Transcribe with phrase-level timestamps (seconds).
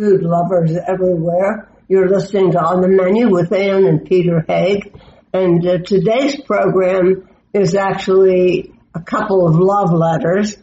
[0.00, 1.68] food lovers everywhere.
[1.86, 4.98] You're listening to On the Menu with Ann and Peter Haig.
[5.34, 10.56] And uh, today's program is actually a couple of love letters.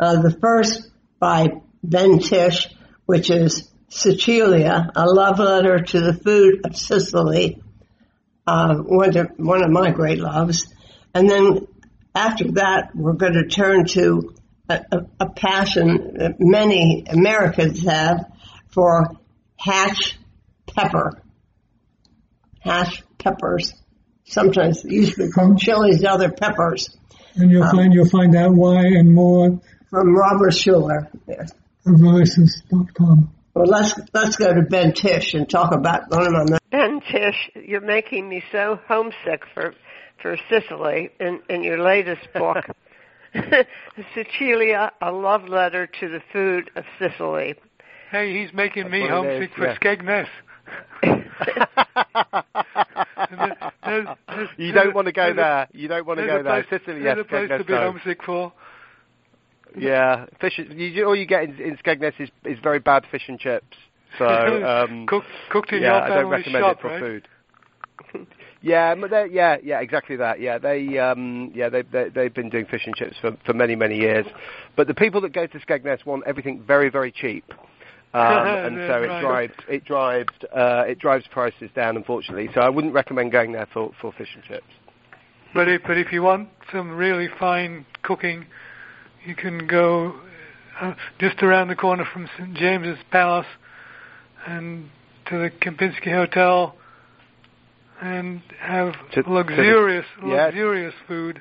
[0.00, 0.90] Uh, the first
[1.20, 1.50] by
[1.84, 2.66] Ben Tish,
[3.06, 7.62] which is Sicilia, a love letter to the food of Sicily,
[8.44, 10.66] uh, one, of, one of my great loves.
[11.14, 11.68] And then
[12.12, 14.34] after that, we're going to turn to
[14.68, 18.26] a, a, a passion that many Americans have
[18.72, 19.06] for
[19.56, 20.18] hatch
[20.66, 21.22] pepper.
[22.60, 23.74] Hatch peppers.
[24.24, 26.96] Sometimes used to be called chilies, other peppers.
[27.34, 31.08] And you'll um, find you'll find out why and more from Robert Schueller.
[31.26, 31.52] Yes.
[31.86, 32.00] Of
[33.54, 36.58] Well, let's let's go to Ben Tish and talk about one of my.
[36.70, 39.74] Ben Tish, you're making me so homesick for
[40.22, 42.64] for Sicily in, in your latest book,
[44.14, 47.54] Sicilia, a love letter to the food of Sicily.
[48.10, 49.78] Hey, he's making That's me homesick for yeah.
[49.78, 50.28] Skegness.
[54.56, 55.68] you don't want to go there.
[55.72, 56.66] You don't want to go there.
[56.70, 58.52] Sicily, yes, a place Skegness, to be homesick for.
[59.78, 60.58] Yeah, fish.
[60.58, 63.76] You, all you get in, in Skegness is, is very bad fish and chips.
[64.18, 67.00] So um, cooked, cooked in yeah, your I don't recommend shop, it for right?
[67.00, 67.28] food.
[68.62, 70.40] Yeah, but yeah, yeah, exactly that.
[70.40, 73.74] Yeah, they, um, yeah, they, they, they've been doing fish and chips for, for many,
[73.74, 74.26] many years.
[74.76, 77.44] But the people that go to Skegness want everything very, very cheap,
[78.12, 81.96] um, and so it drives, it drives, uh, it drives prices down.
[81.96, 84.64] Unfortunately, so I wouldn't recommend going there for, for fish and chips.
[85.54, 88.46] But if, but if you want some really fine cooking,
[89.24, 90.14] you can go
[90.80, 93.46] uh, just around the corner from St James's Palace
[94.46, 94.88] and
[95.28, 96.74] to the Kempinski Hotel
[98.00, 100.44] and have to, luxurious, to the, yeah.
[100.46, 101.40] luxurious food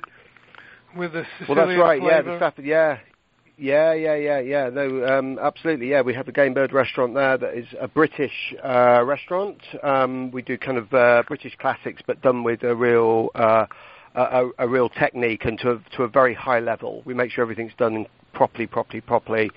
[0.95, 2.01] with a Sicilian Well, that's right.
[2.01, 2.15] Flavor.
[2.15, 2.53] Yeah, the stuff.
[2.63, 2.97] Yeah,
[3.59, 4.69] yeah, yeah, yeah, yeah.
[4.69, 5.89] No, um, absolutely.
[5.89, 7.37] Yeah, we have the Game Bird restaurant there.
[7.37, 9.61] That is a British uh, restaurant.
[9.83, 13.29] Um, we do kind of uh, British classics, but done with a real.
[13.35, 13.65] Uh,
[14.15, 17.03] a, a, real technique and to a, to a very high level.
[17.05, 19.51] We make sure everything's done properly, properly, properly,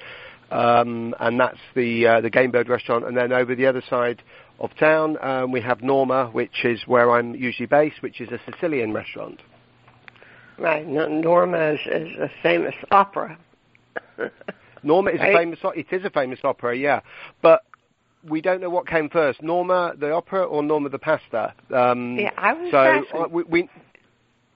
[0.50, 3.06] um, and that's the uh, the Game Bird restaurant.
[3.06, 4.22] And then over the other side,
[4.62, 5.18] of town.
[5.20, 9.40] Um, we have Norma, which is where I'm usually based, which is a Sicilian restaurant.
[10.58, 10.86] Right.
[10.86, 13.36] Norma is, is a famous opera.
[14.82, 15.58] Norma is a famous.
[15.76, 17.00] It is a famous opera, yeah.
[17.40, 17.62] But
[18.28, 21.54] we don't know what came first, Norma the opera or Norma the pasta.
[21.74, 22.70] Um, yeah, I was.
[22.70, 23.70] So uh, we, we,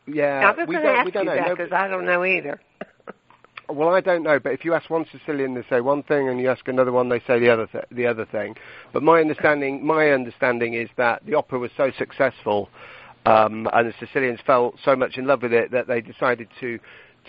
[0.07, 2.61] yeah, I was we don't, ask you know because I don't know either.
[3.69, 6.39] Well, I don't know, but if you ask one Sicilian, they say one thing, and
[6.39, 8.55] you ask another one, they say the other th- the other thing.
[8.93, 12.69] But my understanding, my understanding is that the opera was so successful,
[13.25, 16.79] um, and the Sicilians fell so much in love with it that they decided to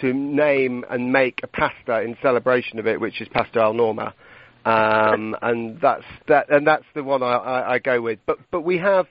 [0.01, 4.13] to name and make a pasta in celebration of it, which is pasta al norma.
[4.65, 8.19] Um, and that's that, and that's the one I, I, I go with.
[8.25, 9.07] But but we have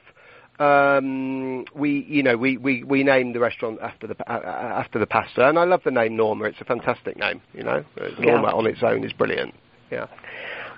[0.58, 5.06] um, we, you know, we, we, we named the restaurant after the uh, after the
[5.06, 6.44] pasta, and I love the name Norma.
[6.44, 7.42] It's a fantastic name.
[7.52, 7.84] You know,
[8.18, 8.54] Norma yeah.
[8.54, 9.54] on its own is brilliant.
[9.90, 10.06] Yeah.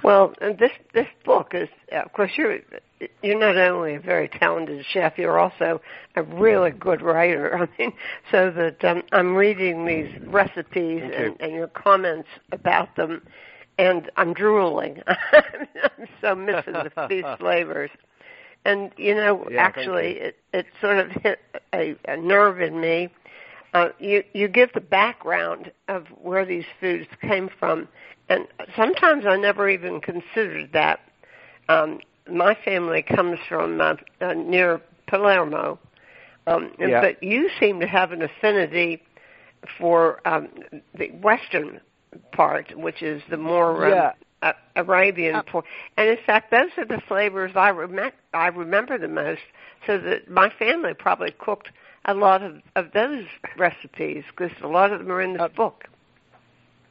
[0.02, 2.58] Well, this this book is, of course, you're
[3.22, 5.80] you're not only a very talented chef, you're also
[6.16, 7.56] a really good writer.
[7.78, 7.92] I mean,
[8.30, 13.22] so that um, I'm reading these recipes and, and your comments about them,
[13.78, 15.02] and I'm drooling.
[15.32, 17.90] I'm so missing the, these flavors.
[18.64, 20.22] And you know, yeah, actually, you.
[20.24, 21.38] it it sort of hit
[21.72, 23.08] a, a nerve in me.
[23.72, 27.86] Uh, you you give the background of where these foods came from,
[28.28, 31.00] and sometimes I never even considered that.
[31.68, 35.78] Um, my family comes from uh, uh, near Palermo,
[36.46, 37.00] um, yeah.
[37.00, 39.02] but you seem to have an affinity
[39.78, 40.48] for um,
[40.96, 41.80] the western
[42.32, 44.12] part, which is the more um, yeah.
[44.42, 45.64] uh, Arabian uh, pork.
[45.96, 48.14] And in fact, those are the flavors I remember.
[48.32, 49.40] I remember the most.
[49.86, 51.68] So that my family probably cooked
[52.04, 53.26] a lot of of those
[53.56, 55.84] recipes because a lot of them are in the uh, book.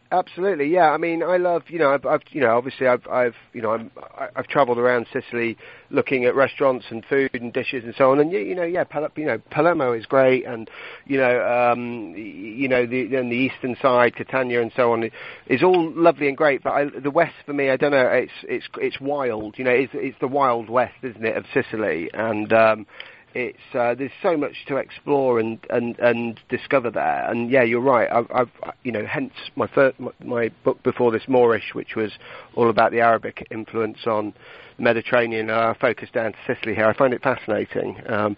[0.10, 0.92] Absolutely, yeah.
[0.92, 3.72] I mean, I love you know, I've, I've you know, obviously, I've, I've you know,
[3.72, 3.92] I'm,
[4.38, 5.58] I've travelled around Sicily,
[5.90, 8.20] looking at restaurants and food and dishes and so on.
[8.22, 10.70] And you know, yeah, Pal- you know, Palermo is great, and
[11.06, 15.10] you know, um, you know, the and the eastern side, Catania and so on,
[15.48, 16.64] is all lovely and great.
[16.64, 19.58] But I, the west for me, I don't know, it's it's it's wild.
[19.58, 22.10] You know, it's it's the wild west, isn't it, of Sicily?
[22.14, 22.88] And um,
[23.34, 27.30] it's uh, there's so much to explore and, and, and discover there.
[27.30, 28.10] And yeah, you're right.
[28.12, 28.50] I've, I've
[28.84, 32.12] you know, hence my, first, my, my book before this, Moorish, which was
[32.56, 34.34] all about the Arabic influence on
[34.78, 35.50] the Mediterranean.
[35.50, 36.86] Uh, I focus down to Sicily here.
[36.86, 37.98] I find it fascinating.
[38.08, 38.38] Um,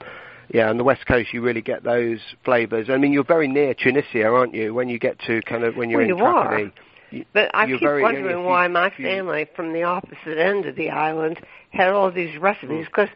[0.52, 2.90] yeah, on the west coast, you really get those flavours.
[2.90, 4.74] I mean, you're very near Tunisia, aren't you?
[4.74, 6.68] When you get to kind of when you're well, in you Trapani.
[6.68, 7.26] Are.
[7.34, 10.90] But I keep very- wondering you- why my family from the opposite end of the
[10.90, 11.40] island
[11.72, 13.10] had all these recipes because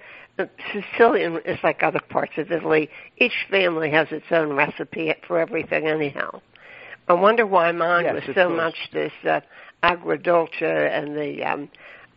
[0.71, 2.89] Sicilian is like other parts of Italy.
[3.17, 6.41] Each family has its own recipe for everything, anyhow.
[7.07, 8.57] I wonder why mine Yes, was so course.
[8.57, 9.41] much this uh,
[9.83, 11.69] agrodolce and the um,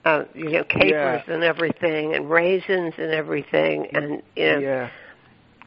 [0.04, 1.32] uh, you know capers Yeah.
[1.34, 4.90] and everything and raisins and everything and you know Yeah.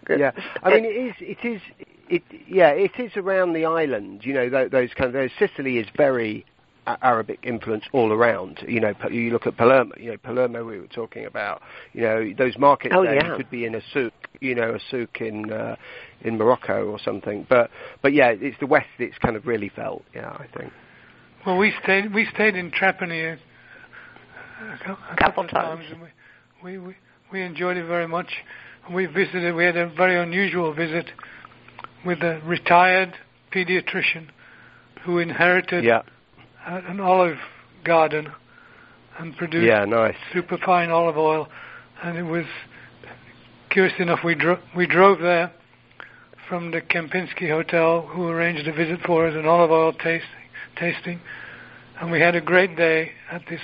[0.10, 0.32] Yeah,
[0.64, 1.14] I mean, it is.
[1.20, 1.62] It is.
[2.10, 4.26] It yeah, it is around the island.
[4.26, 5.14] You know, those, those kind of.
[5.14, 6.46] Those, Sicily is very
[7.02, 8.64] Arabic influence all around.
[8.68, 9.94] You know, you look at Palermo.
[9.98, 11.62] You know, Palermo we were talking about.
[11.94, 13.16] You know, those markets Oh, there.
[13.16, 13.36] yeah.
[13.38, 14.14] Could be in a souk.
[14.42, 15.76] You know, a souk in uh,
[16.22, 17.46] in Morocco or something.
[17.50, 17.70] But
[18.02, 18.88] but yeah, it's the west.
[18.98, 20.04] It's kind of really felt.
[20.14, 20.72] Yeah, I think.
[21.46, 25.86] Well, we stayed we stayed in Trapani a, a, couple of times.
[25.90, 26.96] times, and we, we we
[27.32, 28.32] we enjoyed it very much.
[28.94, 29.54] We visited.
[29.56, 31.12] We had a very unusual visit
[32.06, 33.14] with a retired
[33.54, 34.28] pediatrician
[35.06, 36.02] who inherited Yeah.
[36.70, 37.40] An olive
[37.84, 38.32] garden
[39.18, 39.86] and produced Yeah.
[39.86, 40.16] Nice.
[40.34, 41.50] superfine olive oil,
[42.04, 42.46] and it was
[43.70, 44.24] curious enough.
[44.24, 45.52] We dro- we drove there
[46.48, 51.20] from the Kempinski Hotel, who arranged a visit for us, an olive oil tasting, tasting,
[52.00, 53.62] and we had a great day at this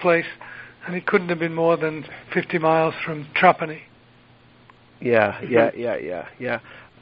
[0.00, 0.26] place.
[0.84, 3.82] And it couldn't have been more than 50 miles from Trapani.
[5.00, 6.58] Yeah, yeah, yeah, yeah, yeah.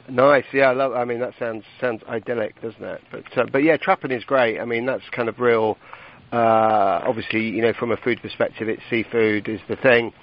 [0.09, 0.45] Nice.
[0.53, 0.93] Yeah, I love.
[0.93, 3.01] I mean, that sounds sounds idyllic, doesn't it?
[3.11, 4.59] But uh, but yeah, Trapani is great.
[4.59, 5.77] I mean, that's kind of real.
[6.31, 10.13] Uh, obviously, you know, from a food perspective, it's seafood is the thing.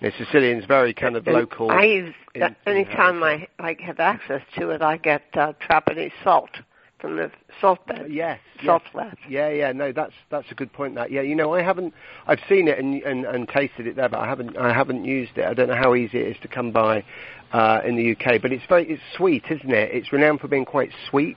[0.00, 1.70] You know, Sicilian's very kind of And local.
[1.70, 6.12] I use in- in anytime I I have access to it, I get uh, Trapani
[6.22, 6.50] salt
[6.98, 7.30] from the
[7.60, 8.06] salt bed.
[8.10, 9.14] Yes, salt yes.
[9.28, 10.94] Yeah, yeah, no, that's that's a good point.
[10.94, 11.94] That yeah, you know, I haven't,
[12.26, 15.36] I've seen it and and, and tasted it there, but I haven't I haven't used
[15.36, 15.44] it.
[15.44, 17.04] I don't know how easy it is to come by
[17.52, 19.90] uh, in the UK, but it's very it's sweet, isn't it?
[19.92, 21.36] It's renowned for being quite sweet.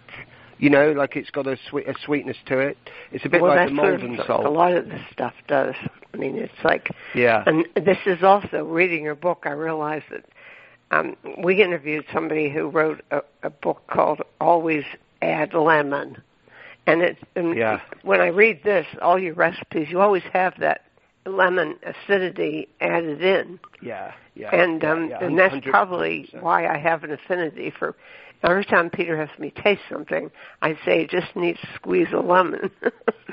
[0.58, 2.78] You know, like it's got a sweet a sweetness to it.
[3.12, 5.76] It's a bit well, like the what Maldon a lot of this stuff does.
[6.14, 9.44] I mean, it's like, Yeah, and this is also reading your book.
[9.46, 10.26] I realized that
[10.92, 14.84] um, we interviewed somebody who wrote a, a book called "Always
[15.22, 16.22] Add Lemon,"
[16.88, 17.18] and it.
[17.36, 17.80] And Yeah.
[18.02, 20.82] When I read this, all your recipes, you always have that
[21.25, 23.60] lemon acidity added in.
[23.81, 24.56] yeah, yeah.
[24.56, 25.63] and yeah, um yeah, and that's 100%.
[25.69, 27.95] probably why I have an affinity for
[28.42, 30.31] every time Peter has me taste something,
[30.62, 32.71] I say it just needs to squeeze a lemon.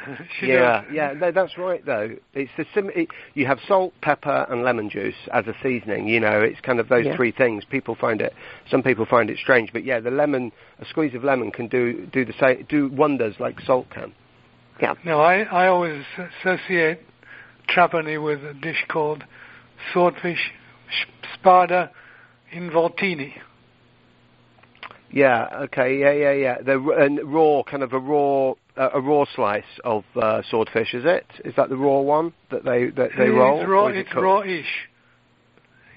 [0.42, 2.16] Yeah, yeah, no, that's right though.
[2.34, 6.06] It's the sim- it, you have salt, pepper, and lemon juice as a seasoning.
[6.06, 7.16] You know, it's kind of those Yeah.
[7.16, 7.64] three things.
[7.64, 8.32] People find it,
[8.70, 12.06] some people find it strange, but yeah, the lemon, a squeeze of lemon can do
[12.12, 14.12] do the same, do wonders like salt can.
[14.80, 14.94] Yeah.
[15.04, 16.04] No, I, I always
[16.40, 17.00] associate
[17.68, 19.24] Trapani with a dish called
[19.92, 20.52] swordfish
[21.34, 21.90] spada
[22.54, 23.32] involtini.
[25.10, 26.62] Yeah, okay, yeah, yeah, yeah.
[26.62, 26.78] The
[27.24, 31.26] raw, kind of a raw, uh, a raw slice of uh, swordfish, is it?
[31.44, 33.60] Is that the raw one that they that they roll?
[33.60, 33.86] It's raw.
[33.88, 34.22] is it It's cooked?
[34.22, 34.88] raw-ish.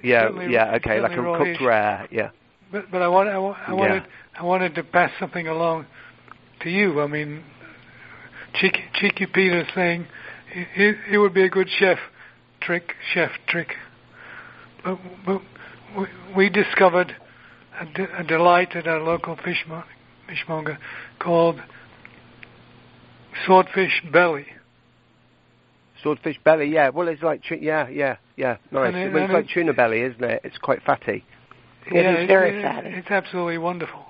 [0.03, 2.08] Yeah, certainly- yeah, okay, like a cooked rare.
[2.12, 2.29] Yeah,
[2.72, 3.74] But but I want I, I Yeah.
[3.74, 4.03] wanted
[4.39, 5.88] I wanted to pass something along
[6.62, 7.01] to you.
[7.01, 7.44] I mean,
[8.53, 10.05] cheeky, cheeky Peter saying
[10.51, 11.98] he, he, he would be a good chef,
[12.62, 13.75] trick chef trick.
[14.84, 15.41] But, but
[15.98, 17.15] we, we discovered
[17.79, 19.86] a, de- a delight at our local fishmonger,
[20.27, 20.77] fishmonger
[21.20, 21.62] called
[23.46, 24.48] swordfish belly.
[26.01, 26.70] swordfish belly.
[26.70, 28.94] Yeah, well, it's like tu- yeah, yeah, yeah, nice.
[28.96, 30.41] It- well, it's like it- tuna belly, isn't it?
[30.44, 31.24] It's quite fatty.
[31.91, 32.89] Yeah, It is very it- fatty.
[32.89, 34.06] It's absolutely wonderful.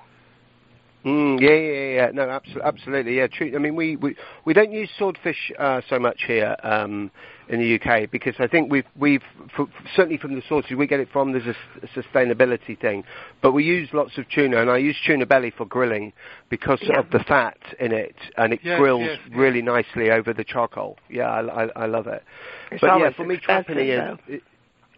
[1.04, 2.10] Mm, yeah, yeah, yeah.
[2.12, 3.16] No, absolutely, absolutely.
[3.16, 3.52] Yeah, true.
[3.54, 7.10] I mean, we, we, we don't use swordfish uh, so much here um,
[7.48, 9.22] in the UK because I think we've we've
[9.58, 11.32] f- certainly from the sources we get it from.
[11.32, 11.56] There's a, s-
[11.96, 13.04] a sustainability thing,
[13.40, 16.12] but we use lots of tuna, and I use tuna belly for grilling
[16.50, 16.98] because Yeah.
[16.98, 19.36] of the fat in it, and it Yes, grills yes, yes.
[19.38, 20.98] really nicely over the charcoal.
[21.08, 22.22] Yeah, I, I, I love it.
[22.70, 24.40] It's but yeah, for me, Trapani is.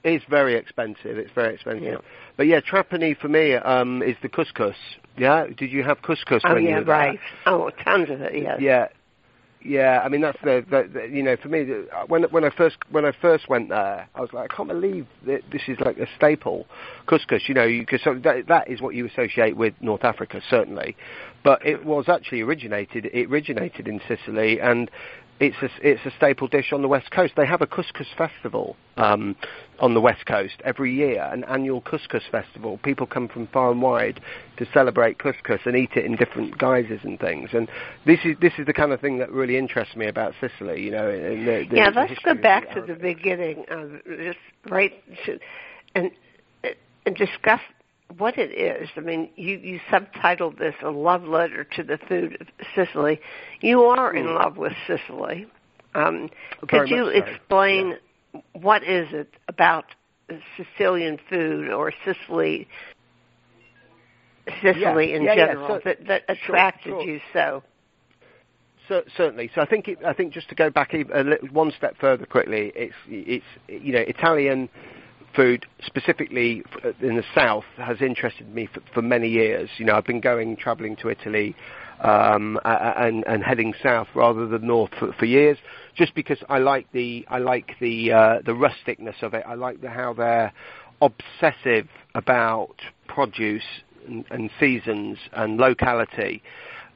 [0.04, 1.18] It, it's very expensive.
[1.18, 1.82] It's very expensive.
[1.82, 1.96] Yeah.
[2.36, 4.74] But yeah, Trapani for me um, is the couscous.
[5.16, 6.94] Yeah, did you have couscous oh when you yeah, were there?
[6.94, 7.20] right.
[7.46, 8.34] Oh, tons of it.
[8.34, 8.58] Yes.
[8.60, 8.88] Yeah,
[9.62, 10.00] yeah.
[10.02, 12.76] I mean, that's the, the, the you know for me the, when when I first
[12.90, 15.98] when I first went there, I was like, I can't believe that this is like
[15.98, 16.66] a staple,
[17.06, 17.48] couscous.
[17.48, 20.96] You know, because so that, that is what you associate with North Africa certainly,
[21.44, 24.90] but it was actually originated it originated in Sicily and.
[25.42, 27.32] It's a, it's a staple dish on the west coast.
[27.36, 29.34] They have a couscous festival um,
[29.80, 32.78] on the west coast every year, an annual couscous festival.
[32.84, 34.20] People come from far and wide
[34.58, 37.50] to celebrate couscous and eat it in different guises and things.
[37.54, 37.68] And
[38.06, 40.80] this is this is the kind of thing that really interests me about Sicily.
[40.80, 44.38] You know, the, the, yeah, let's go back the to the beginning of just
[44.70, 44.92] right
[45.26, 45.40] to,
[45.96, 46.12] and
[47.04, 47.60] and discuss
[48.18, 48.88] what it is.
[48.96, 53.20] I mean, you you subtitled this a love letter to the food of Sicily.
[53.60, 55.46] You are in love with Sicily.
[55.94, 56.30] Um,
[56.68, 57.94] could you so, explain
[58.54, 59.84] what is it about
[60.56, 62.66] Sicilian food or Sicily,
[64.62, 67.02] Sicily Yeah, in yeah, yeah, general so- that, that attracted sure.
[67.02, 67.62] you so?
[68.88, 69.50] Cer- certainly.
[69.54, 72.26] So I think it, I think just to go back a little, one step further
[72.26, 74.68] quickly, it's it's you know Italian
[75.34, 76.62] food specifically
[77.00, 79.68] in the south has interested me for, for many years.
[79.78, 81.54] You know I've been going travelling to Italy
[82.00, 85.58] um, and and heading south rather than north for, for years,
[85.96, 89.44] just because I like the I like the uh, the rusticness of it.
[89.46, 90.52] I like the, how they're
[91.00, 93.62] obsessive about produce
[94.06, 96.42] and, and seasons and locality.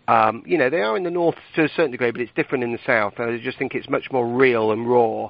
[0.08, 2.62] Um, you know, they are in the north to a certain degree, but it's different
[2.62, 3.14] in the south.
[3.18, 5.28] And I just think it's much more real and raw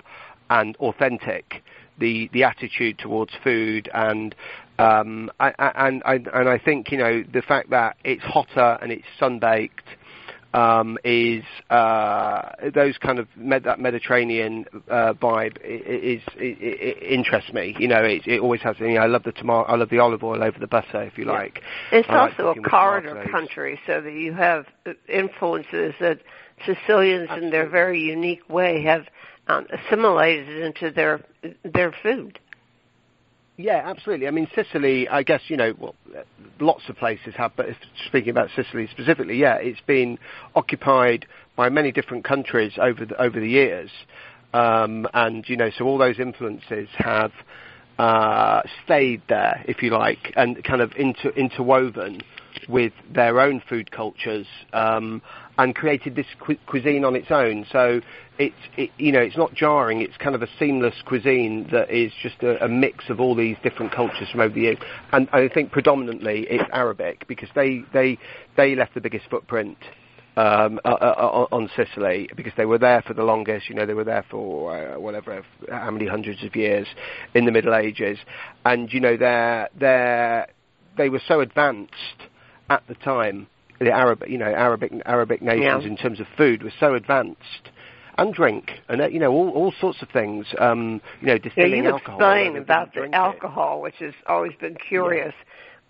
[0.51, 1.63] and authentic.
[1.99, 4.35] The the attitude towards food and
[4.79, 8.79] um, I, I, and I, and I think you know the fact that it's hotter
[8.83, 9.85] and it's sun baked
[10.57, 17.53] um, is uh, those kind of med- that Mediterranean uh, vibe is i i interests
[17.53, 17.77] me.
[17.79, 18.77] You know, it, it always has.
[18.81, 21.19] You know, I love the tomato, I love the olive oil over the butter, if
[21.19, 21.33] you Yeah.
[21.33, 21.63] like.
[21.93, 24.67] It's I also cooking a corridor country, so that you have
[25.09, 26.21] influences that
[26.65, 29.07] Sicilians, in their very unique way, have
[29.49, 31.25] um, assimilated into their
[31.65, 32.39] their food.
[33.59, 34.29] Yeah, absolutely.
[34.29, 35.95] I mean, Sicily, I guess, you know, well,
[36.61, 37.67] lots of places have, but
[38.07, 40.19] speaking about Sicily specifically, yeah, it's been
[40.55, 41.27] occupied
[41.57, 43.91] by many different countries over the, over the years.
[44.53, 47.33] Um, and, you know, so all those influences have
[47.99, 52.21] uh, stayed there, if you like, and kind of inter- interwoven
[52.69, 55.23] with their own food cultures um,
[55.59, 57.67] and created this cu- cuisine on its own.
[57.71, 58.01] So
[58.39, 60.01] it's it, you know it's not jarring.
[60.03, 63.57] It's kind of a seamless cuisine that is just a, a mix of all these
[63.63, 64.79] different cultures from over the years.
[65.13, 68.19] And I think predominantly it's Arabic because they they
[68.57, 69.79] they left the biggest footprint.
[70.39, 73.71] Um, uh, uh, on Sicily because they were there for the longest.
[73.71, 76.87] You know, they were there for uh, whatever, how many hundreds of years
[77.35, 78.19] in the Middle Ages,
[78.67, 80.47] and you know, they're they're
[80.99, 81.95] they were so advanced
[82.69, 83.47] at the time.
[83.79, 85.89] The Arab, you know, Arabic Arabic nations Yeah.
[85.89, 87.71] in terms of food were so advanced,
[88.19, 90.47] and drink, and uh, you know, all, all sorts of things.
[90.59, 92.19] Um, you know, Yeah, you alcohol.
[92.21, 93.19] explain about the drink it.
[93.19, 95.35] alcohol, which has always been curious,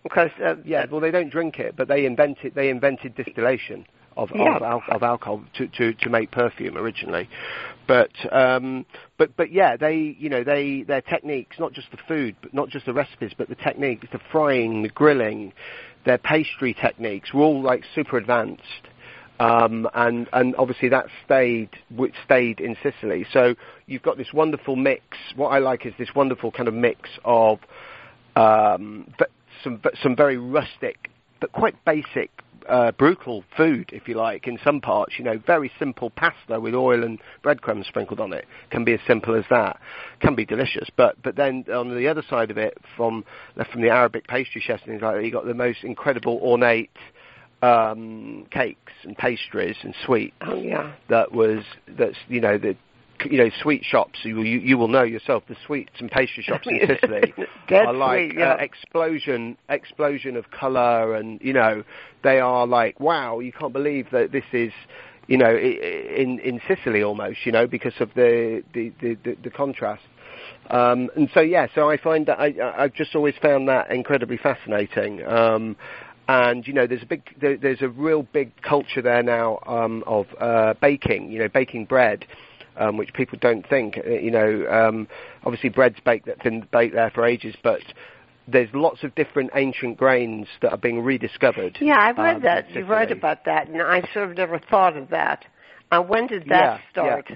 [0.03, 4.31] because uh, Yeah, well, they don't drink it, but they invented they invented distillation of
[4.35, 4.57] Yeah.
[4.57, 7.29] of, al- of alcohol to, to, to make perfume originally.
[7.87, 8.85] But um,
[9.17, 12.69] but but yeah, they you know they their techniques, not just the food, but not
[12.69, 15.53] just the recipes, but the techniques, the frying, the grilling,
[16.07, 18.63] their pastry techniques were all like super advanced.
[19.39, 23.27] Um, and and obviously that stayed which stayed in Sicily.
[23.35, 25.03] So you've got this wonderful mix.
[25.35, 27.59] What I like is this wonderful kind of mix of
[28.35, 29.13] um,
[29.63, 31.11] some some very rustic
[31.41, 32.31] but quite basic,
[32.69, 35.15] uh, brutal food, if you like, in some parts.
[35.19, 39.01] You know, very simple pasta with oil and breadcrumbs sprinkled on it can be as
[39.07, 39.79] simple as that.
[40.21, 43.25] Can be delicious, but but then on the other side of it, from
[43.71, 46.91] from the Arabic pastry chefs and things like that, you got the most incredible ornate
[47.63, 52.77] um, cakes and pastries and sweets oh yeah, that was that's you know the
[53.25, 56.67] you know sweet shops you you, you will know yourself the sweets and pastry shops
[56.67, 57.33] in Sicily
[57.71, 58.53] are like sweet, yeah.
[58.53, 61.83] uh, explosion explosion of color and you know
[62.23, 64.73] they are like wow you can't believe that this is
[65.27, 69.51] you know in in Sicily almost you know because of the the the, the, the
[69.51, 70.03] contrast.
[70.71, 73.91] Um, and so yeah so I find that I I- I've just always found that
[73.91, 75.25] incredibly fascinating.
[75.27, 75.77] Um,
[76.29, 80.03] and you know there's a big there, there's a real big culture there now um,
[80.07, 82.27] of uh, baking you know baking bread
[82.79, 85.09] um, which people don't think uh, you know um,
[85.45, 87.81] obviously bread's baked that's been baked there for ages but
[88.49, 91.99] there's lots of different ancient grains that are being rediscovered yeah.
[91.99, 92.71] I've read um, that.
[92.71, 95.45] You wrote about that, and I sort of never thought of that.
[95.91, 97.31] Uh, when did that Yeah, start?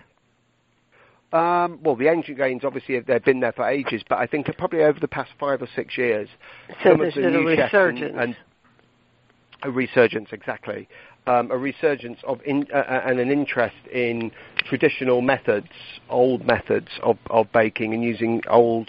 [1.32, 4.46] Um, well, the ancient grains obviously have, they've been there for ages, but I think
[4.58, 6.28] probably over the past five or six years,
[6.82, 8.16] So some of the been a new chefs and- resurgence.
[8.18, 8.36] and
[9.62, 10.88] a resurgence exactly,
[11.26, 14.30] um, a resurgence of in, uh, uh, and an interest in
[14.64, 15.68] traditional methods,
[16.08, 18.88] old methods of, of baking and using old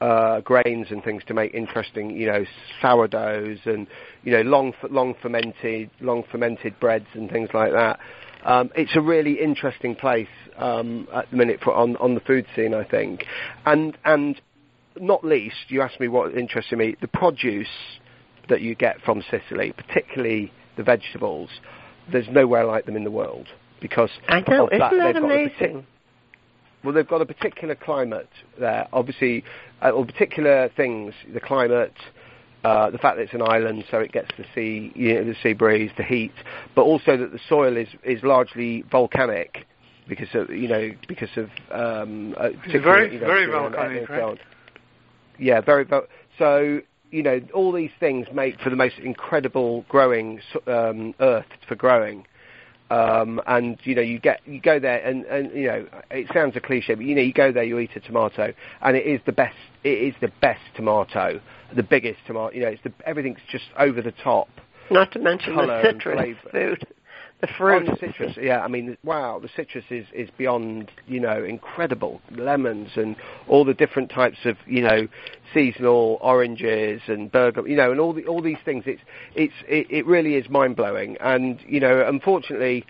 [0.00, 2.44] uh, grains and things to make interesting, you know,
[2.80, 3.86] sourdoughs and
[4.22, 8.00] you know long long fermented long fermented breads and things like that.
[8.44, 12.46] Um, it's a really interesting place um, at the minute for, on on the food
[12.56, 13.24] scene, I think,
[13.66, 14.40] and and
[14.98, 17.68] not least, you asked me what interested me, the produce
[18.48, 21.50] that you get from Sicily, particularly the vegetables.
[22.10, 23.46] There's nowhere like them in the world
[23.80, 24.66] because I know.
[24.66, 25.86] of Isn't that They've got a amazing?
[26.82, 28.88] well, they've got a particular climate there.
[28.92, 29.44] Obviously,
[29.82, 31.12] uh, or particular things.
[31.32, 31.94] The climate,
[32.64, 35.36] uh, the fact that it's an island, so it gets the sea, you know, the
[35.42, 36.32] sea breeze, the heat,
[36.74, 39.66] but also that the soil is is largely volcanic
[40.08, 44.38] because of you know because of um, uh, very you know, very volcanic, and right?
[45.38, 45.86] Yeah, very.
[46.38, 46.80] So
[47.10, 52.26] you know all these things make for the most incredible growing um, earth for growing.
[52.90, 56.56] Um, and you know you get you go there and, and you know it sounds
[56.56, 58.52] a cliche but you know you go there you eat a tomato
[58.82, 61.40] and it is the best it is the best tomato
[61.76, 64.48] the biggest tomato you know it's the everything's just over the top
[64.90, 66.84] Not to mention the citrus food,
[67.40, 67.86] the fruit.
[67.86, 68.60] The citrus, yeah.
[68.60, 72.20] I mean, wow, the citrus is, is beyond, you know, incredible.
[72.30, 73.16] Lemons and
[73.48, 75.08] all the different types of, you know,
[75.54, 78.84] seasonal oranges and burger, you know, and all the all these things.
[78.86, 79.02] It's
[79.34, 81.16] it's it, it really is mind blowing.
[81.20, 82.84] And you know, unfortunately,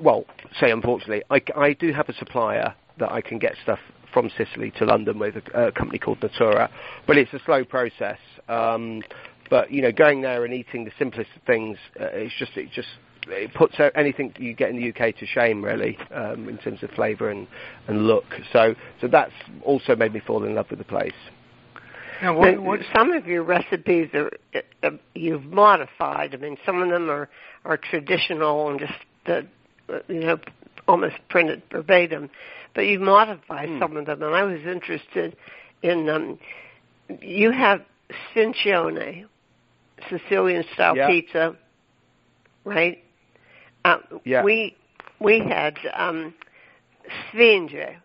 [0.00, 0.24] well,
[0.60, 3.78] say unfortunately, I, I do have a supplier that I can get stuff
[4.12, 6.70] from Sicily to London with a, a company called Natura,
[7.06, 8.18] but it's a slow process.
[8.48, 9.02] Um,
[9.50, 12.88] but you know, going there and eating the simplest things, uh, it's just it just
[13.28, 16.90] it puts anything you get in the UK to shame, really, um, in terms of
[16.90, 17.46] flavour and,
[17.88, 18.24] and look.
[18.52, 19.32] So so that's
[19.64, 21.12] also made me fall in love with the place.
[22.22, 26.34] Now, what, what, some of your recipes are uh, uh, you've modified.
[26.34, 27.28] I mean, some of them are
[27.64, 28.92] are traditional and just
[29.26, 29.42] uh,
[29.92, 30.38] uh, you know
[30.88, 32.30] almost printed verbatim,
[32.74, 33.78] but you modify Hmm.
[33.80, 34.22] some of them.
[34.22, 35.36] And I was interested
[35.82, 36.38] in um,
[37.20, 37.82] you have
[38.34, 39.26] Sfincione,
[40.08, 41.06] Sicilian style Yeah.
[41.08, 41.56] pizza,
[42.64, 43.02] right?
[43.84, 44.42] Uh, Yeah.
[44.42, 44.76] We
[45.20, 46.34] we had um,
[47.32, 47.96] Sfinge,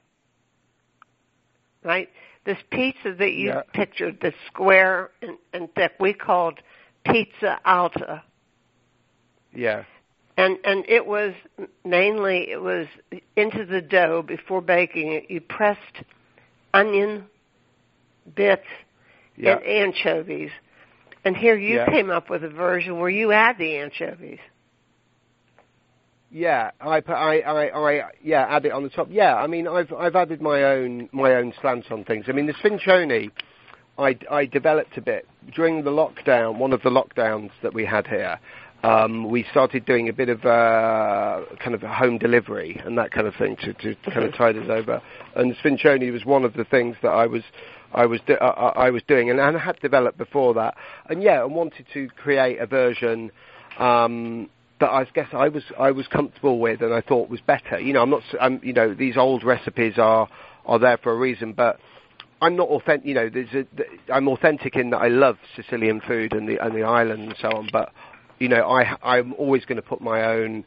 [1.84, 2.10] right?
[2.46, 3.62] This pizza that you Yeah.
[3.74, 6.60] pictured, the square and, and thick, we called
[7.06, 8.24] pizza alta,
[9.54, 9.84] Yeah,
[10.38, 11.34] and and it was
[11.84, 12.88] mainly it was
[13.36, 15.30] into the dough before baking it.
[15.32, 16.04] You pressed
[16.74, 17.26] onion
[18.36, 18.68] bits
[19.36, 19.54] yeah.
[19.58, 20.52] and anchovies,
[21.26, 21.90] and here you Yeah.
[21.90, 24.40] came up with a version where you add the anchovies.
[26.30, 29.08] Yeah, I, I, I, I, yeah, add it on the top.
[29.10, 32.26] Yeah, I mean, I've, I've added my own, my own slant on things.
[32.28, 33.32] I mean, the Sfincione,
[33.98, 36.58] I, I developed a bit during the lockdown.
[36.58, 38.40] One of the lockdowns that we had here,
[38.84, 43.12] um, we started doing a bit of uh, kind of a home delivery and that
[43.12, 45.02] kind of thing to, to, kind of tide us over.
[45.36, 47.44] And Sfincione was one of the things that I was,
[47.94, 50.76] I was, do, I, I I was doing, and, and I had developed before that.
[51.10, 53.32] And yeah, I wanted to create a version.
[53.80, 57.80] Um, that I guess I was I was comfortable with and I thought was better.
[57.80, 58.24] You know, I'm not.
[58.40, 60.28] I'm, you know, these old recipes are
[60.66, 61.80] are there for a reason, but
[62.42, 63.08] I'm not authentic.
[63.08, 66.76] You know, there's a, I'm authentic in that I love Sicilian food and the and
[66.76, 67.70] the island and so on.
[67.72, 67.92] But
[68.40, 70.64] you know, I I'm always going to put my own.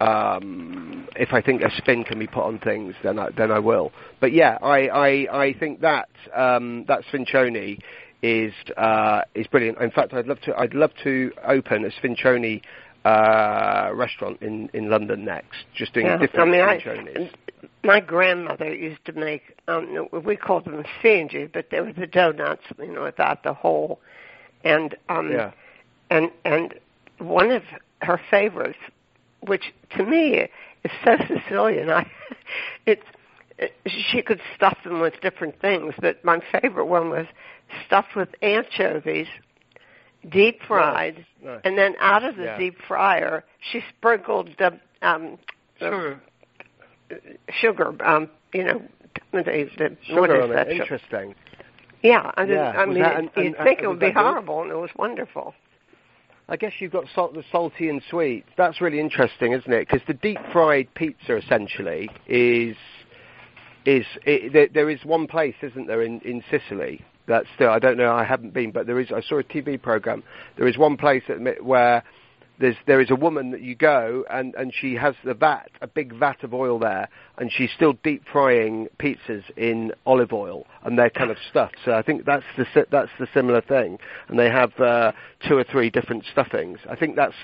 [0.00, 3.60] Um, if I think a spin can be put on things, then I, then I
[3.60, 3.92] will.
[4.20, 7.78] But yeah, I I, I think that um, that Sfincione
[8.20, 9.78] is uh, is brilliant.
[9.78, 12.60] In fact, I'd love to I'd love to open a Sfincione
[13.04, 17.30] uh, restaurant in, in London next, just doing Yeah, different I mean, I-.
[17.82, 22.62] My grandmother used to make, um, we called them sfinge, but they were the donuts,
[22.78, 24.00] you know, without the hole.
[24.64, 25.52] And um, Yeah,
[26.10, 26.74] and and
[27.18, 27.62] one of
[28.00, 28.78] her favorites,
[29.40, 30.48] which to me
[30.84, 32.10] is so Sicilian, I
[32.86, 33.04] it's
[33.58, 37.26] it, she could stuff them with different things, but my favorite one was
[37.86, 39.28] stuffed with anchovies,
[40.30, 41.60] deep fried, Nice, nice.
[41.64, 42.58] and then out of the Yeah.
[42.58, 45.38] deep fryer she sprinkled the um
[45.80, 46.20] the sugar.
[47.50, 48.82] sugar, um, you know,
[49.32, 50.68] the, the, sugar is on that?
[50.68, 50.80] it.
[50.80, 51.34] Interesting.
[52.02, 54.14] Yeah, I, mean, Yeah, I mean, that- and- you'd think and it would be that
[54.14, 54.20] good?
[54.20, 55.54] horrible, and it was wonderful.
[56.48, 58.44] I guess you've got salt, the salty and sweet.
[58.56, 59.88] That's really interesting, isn't it?
[59.88, 62.76] Because the deep fried pizza essentially is
[63.86, 67.78] is it, there, there is one place, isn't there, in in Sicily that still I
[67.78, 68.12] don't know.
[68.12, 69.08] I haven't been, but there is.
[69.10, 70.22] I saw a TV program.
[70.56, 72.02] There is one place at, where
[72.58, 75.86] there's there is a woman that you go and and she has the vat, a
[75.86, 77.08] big vat of oil there,
[77.38, 81.76] and she's still deep frying pizzas in olive oil, and they're kind of stuffed.
[81.84, 85.12] So I think that's the that's the similar thing, and they have uh,
[85.48, 86.78] two or three different stuffings.
[86.88, 87.34] I think that's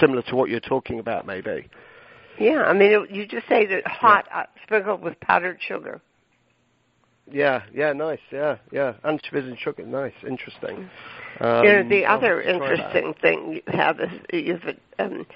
[0.00, 1.68] similar to what you're talking about, maybe.
[2.38, 6.00] Yeah, I mean, it, you just ate it hot, uh, sprinkled with powdered sugar.
[7.32, 8.94] Yeah, yeah, nice, yeah, yeah.
[9.04, 10.88] Anchovies and sugar, nice, interesting.
[11.40, 12.62] Um, you know, the other have that.
[12.70, 14.62] interesting thing you have is you've,
[14.98, 15.26] um,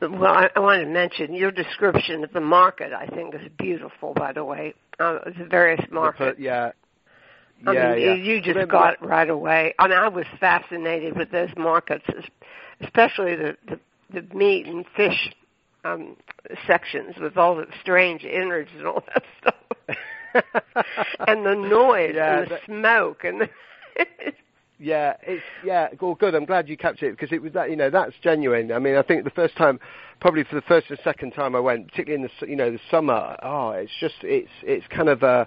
[0.00, 2.92] well, I, I want to mention your description of the market.
[2.92, 4.12] I think is beautiful.
[4.14, 6.36] By the way, uh, the various The markets.
[6.36, 6.72] per- yeah.
[7.66, 8.14] I yeah, mean, yeah.
[8.14, 9.74] you, you just Remember- got it right away.
[9.78, 12.04] I mean, I was fascinated with those markets,
[12.80, 13.78] especially the the,
[14.12, 15.32] the meat and fish
[15.84, 16.16] um,
[16.66, 19.54] sections with all the strange innards and all that stuff,
[21.26, 23.42] and the noise Yeah, and the smoke and.
[23.42, 23.48] The
[24.82, 26.34] Yeah, it's yeah, well, good.
[26.34, 28.72] I'm glad you captured it because it was that you know that's genuine.
[28.72, 29.78] I mean, I think the first time,
[30.22, 32.70] probably for the first and second time I went, particularly in the s- you know
[32.70, 33.36] the summer.
[33.42, 35.46] Oh, it's just it's it's kind of a,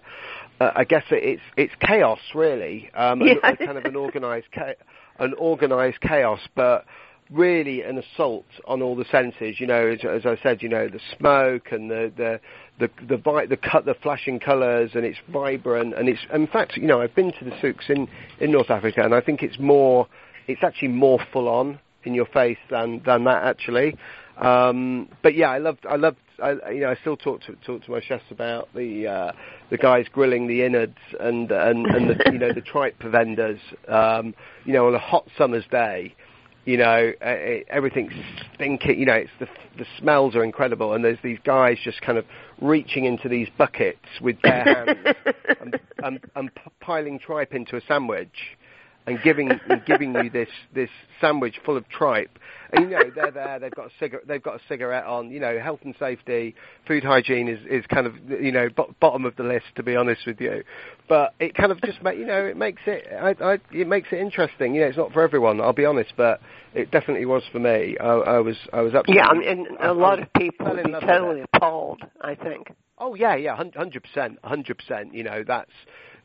[0.61, 2.91] uh, I guess it's it's chaos really.
[2.93, 3.33] Um, Yeah.
[3.43, 4.73] a, a kind of an organized cha-
[5.17, 6.85] an organized chaos, but
[7.31, 9.59] really an assault on all the senses.
[9.59, 12.39] You know, as, as I said, you know the smoke and the the
[12.79, 16.75] the the vi- the cut the flashing colours and it's vibrant and it's in fact
[16.75, 18.07] you know I've been to the souks in
[18.39, 20.07] in North Africa and I think it's more
[20.47, 23.97] it's actually more full on in your face than than that actually.
[24.37, 27.83] Um, but yeah, I loved I loved I, you know I still talk to talk
[27.83, 29.31] to my chefs about the uh,
[29.69, 34.33] the guys grilling the innards and and and the you know the tripe vendors um,
[34.65, 36.15] you know on a hot summer's day
[36.65, 37.35] you know, uh,
[37.67, 38.13] everything's
[38.55, 38.99] stinking.
[38.99, 42.25] You know, it's the the smells are incredible, and there's these guys just kind of
[42.63, 45.15] reaching into these buckets with bare hands
[45.59, 48.57] and, and, and p- piling tripe into a sandwich,
[49.05, 50.89] and giving and giving you this this
[51.19, 52.39] sandwich full of tripe.
[52.71, 53.59] And you know, they're there.
[53.59, 54.27] They've got a cigarette.
[54.27, 55.29] They've got a cigarette on.
[55.29, 56.55] You know, health and safety,
[56.87, 59.95] food hygiene is is kind of you know bo- bottom of the list to be
[59.95, 60.63] honest with you.
[61.07, 64.07] But it kind of just make you know it makes it I, I, it makes
[64.11, 64.73] it interesting.
[64.73, 65.61] You know, it's not for everyone.
[65.61, 66.41] I'll be honest, but
[66.73, 67.97] it definitely was for me.
[67.99, 70.83] I, I was I was absolutely Yeah, I mean, and a lot of people would
[70.83, 72.01] be totally appalled.
[72.21, 72.73] I think.
[72.97, 75.13] Oh yeah, yeah, hun- hundred percent, hundred percent.
[75.13, 75.71] You know, that's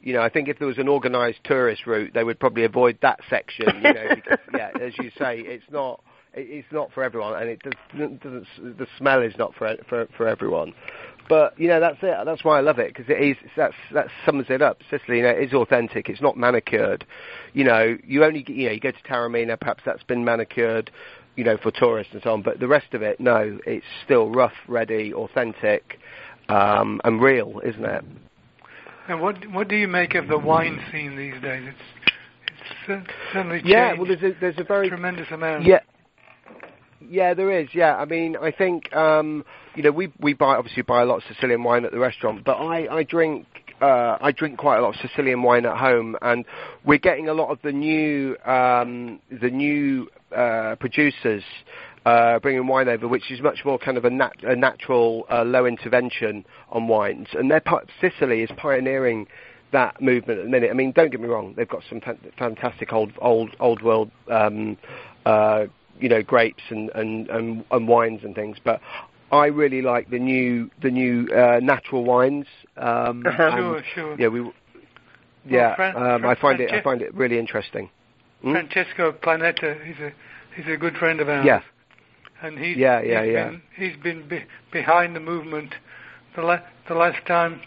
[0.00, 2.98] you know, I think if there was an organised tourist route, they would probably avoid
[3.02, 3.66] that section.
[3.76, 6.02] You know, because, yeah, as you say, it's not
[6.34, 10.28] it's not for everyone, and it doesn't, doesn't the smell is not for for for
[10.28, 10.74] everyone.
[11.28, 12.16] But you know, that's it.
[12.24, 14.80] That's why I love it because it is that's that sums it up.
[14.90, 16.08] Sicily, you know, is authentic.
[16.08, 17.04] It's not manicured.
[17.52, 20.90] You know, you only you know you go to Taormina, perhaps that's been manicured
[21.36, 22.42] you know, for tourists and so on.
[22.42, 26.00] But the rest of it, no, it's still rough, ready, authentic,
[26.48, 28.04] um, and real, isn't it?
[29.08, 31.68] And what what do you make of the wine scene these days?
[31.68, 31.78] It's
[32.88, 35.64] it's certainly Yeah, well, there's a there's a very tremendous amount.
[35.64, 35.80] yeah.
[37.10, 37.68] Yeah, there is.
[37.72, 39.44] Yeah, I mean, I think um,
[39.74, 42.44] you know we we buy obviously buy a lot of Sicilian wine at the restaurant,
[42.44, 43.46] but I I drink
[43.80, 46.44] uh, I drink quite a lot of Sicilian wine at home, and
[46.84, 51.44] we're getting a lot of the new um, the new uh, producers
[52.04, 55.42] uh, bringing wine over, which is much more kind of a, nat- a natural uh,
[55.44, 59.26] low intervention on wines, and they're part, Sicily is pioneering
[59.72, 60.70] that movement at the minute.
[60.70, 64.10] I mean, don't get me wrong; they've got some fan- fantastic old old old world.
[64.30, 64.76] Um,
[65.26, 65.66] uh,
[66.00, 68.80] you know, grapes and, and, and, and wines and things, but
[69.32, 72.46] I really like the new the new uh, natural wines.
[72.76, 73.42] Um, Uh-huh.
[73.42, 74.16] and, Sure, sure.
[74.20, 74.50] Yeah, we.
[75.44, 76.70] Yeah, Fran- um, I find it.
[76.72, 77.90] I find it really interesting.
[78.42, 78.52] Hmm?
[78.52, 80.12] Francesco Planeta, he's a
[80.54, 81.44] he's a good friend of ours.
[81.46, 81.62] Yeah.
[82.42, 83.48] And he's Yeah, yeah, he's yeah.
[83.50, 85.74] been he's been be, behind the movement.
[86.36, 87.60] The la- the last time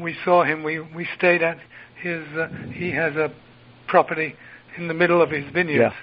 [0.00, 1.58] we saw him, we we stayed at
[2.00, 2.26] his.
[2.36, 3.32] Uh, he has a
[3.86, 4.34] property
[4.76, 5.94] in the middle of his vineyards,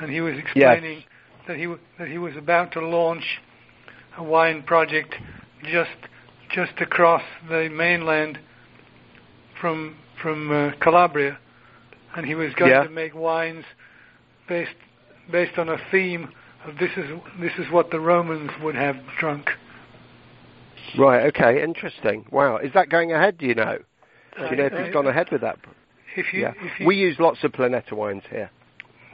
[0.00, 1.04] and he was explaining
[1.46, 3.40] that he w- that he was about to launch
[4.16, 5.14] a wine project
[5.64, 5.90] just
[6.52, 8.38] just across the mainland
[9.60, 11.38] from from uh, Calabria,
[12.16, 12.82] and he was going Yeah.
[12.84, 13.64] to make wines
[14.48, 14.74] based
[15.30, 16.28] based on a theme
[16.78, 19.50] this is this is what the Romans would have drunk.
[20.98, 21.26] Right.
[21.26, 21.62] Okay.
[21.62, 22.26] Interesting.
[22.30, 22.56] Wow.
[22.58, 23.38] Is that going ahead?
[23.38, 23.78] Do you know?
[24.38, 25.58] Do you know if he's gone ahead with that?
[26.16, 26.52] If you, Yeah.
[26.60, 28.50] if you We use lots of Planeta wines here.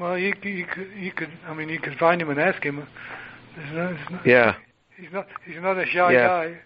[0.00, 2.86] well, you, you could you could I mean you could find him and ask him.
[3.56, 4.54] There's no, there's no, Yeah.
[4.96, 6.26] he's not he's not a shy Yeah.
[6.26, 6.56] guy.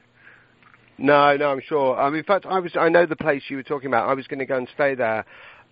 [0.99, 2.01] No, no, I'm sure.
[2.01, 2.77] Um, in fact, I was.
[2.77, 4.09] I know the place you were talking about.
[4.09, 5.25] I was going to go and stay there.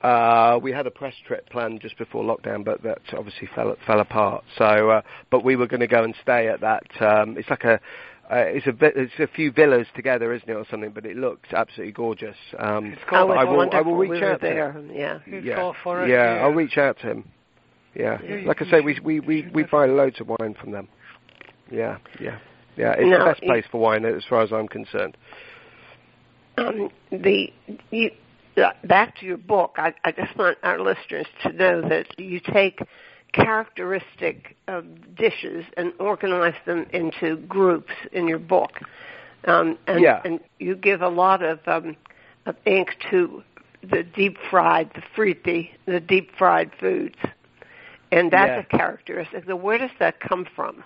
[0.03, 4.01] Uh, we had a press trip planned just before lockdown, but that obviously fell fell
[4.01, 4.45] apart.
[4.57, 6.85] So, uh, but we were going to go and stay at that.
[7.01, 7.81] Um, it's like a.
[8.33, 10.91] Uh, it's a bit, it's a few villas together, isn't it, or something?
[10.91, 12.37] But it looks absolutely gorgeous.
[12.61, 14.87] Um, It's Oh, called it's I will, I will reach we were out to him.
[14.89, 14.97] there.
[14.97, 15.19] Yeah.
[15.27, 16.11] it's yeah, called Forest.
[16.13, 17.25] yeah, I'll reach out to him.
[17.97, 20.71] Yeah, Yeah, like I say, we should- we we we buy loads of wine from
[20.71, 20.87] them.
[21.73, 22.39] Yeah, yeah,
[22.77, 22.93] yeah.
[22.93, 25.17] It's Now, the best place for wine, as far as I'm concerned.
[26.57, 27.53] Um, the
[27.91, 28.13] you,
[28.85, 29.75] back to your book.
[29.77, 32.81] I, I just want our listeners to know that you take
[33.33, 38.81] characteristic um, dishes and organize them into groups in your book.
[39.45, 40.21] Um, and, Yeah.
[40.25, 41.97] and you give a lot of, um,
[42.47, 43.43] of ink to
[43.83, 47.17] the deep fried, the fritti, the deep fried foods.
[48.13, 48.61] And that's Yeah.
[48.61, 49.45] a characteristic.
[49.47, 50.85] So where does that come from?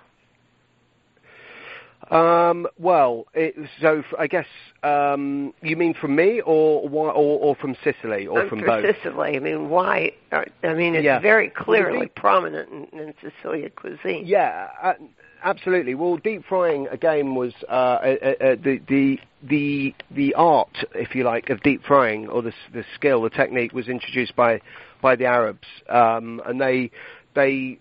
[2.10, 4.46] Um, well, it, so f- I guess
[4.82, 8.96] um, you mean from me, or or, or from Sicily, or Um, from for both?
[9.02, 9.36] Sicily.
[9.36, 10.12] I mean, why?
[10.32, 11.18] uh, I mean, it's Yeah.
[11.20, 14.24] very Well, clearly deep- prominent in, in Sicilian cuisine.
[14.26, 14.94] Yeah, uh,
[15.42, 15.94] absolutely.
[15.94, 18.06] Well, deep frying again was uh, uh,
[18.40, 22.84] uh, the the the the art, if you like, of deep frying or the the
[22.94, 24.60] skill, the technique was introduced by
[25.00, 26.90] by the Arabs, um, and they
[27.34, 27.78] they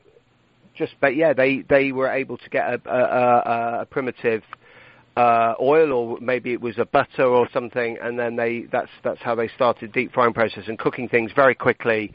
[0.75, 4.43] just but yeah they they were able to get a, a, a primitive
[5.15, 9.21] uh, oil or maybe it was a butter or something, and then they that's that's
[9.21, 12.11] how they started deep frying process and cooking things very quickly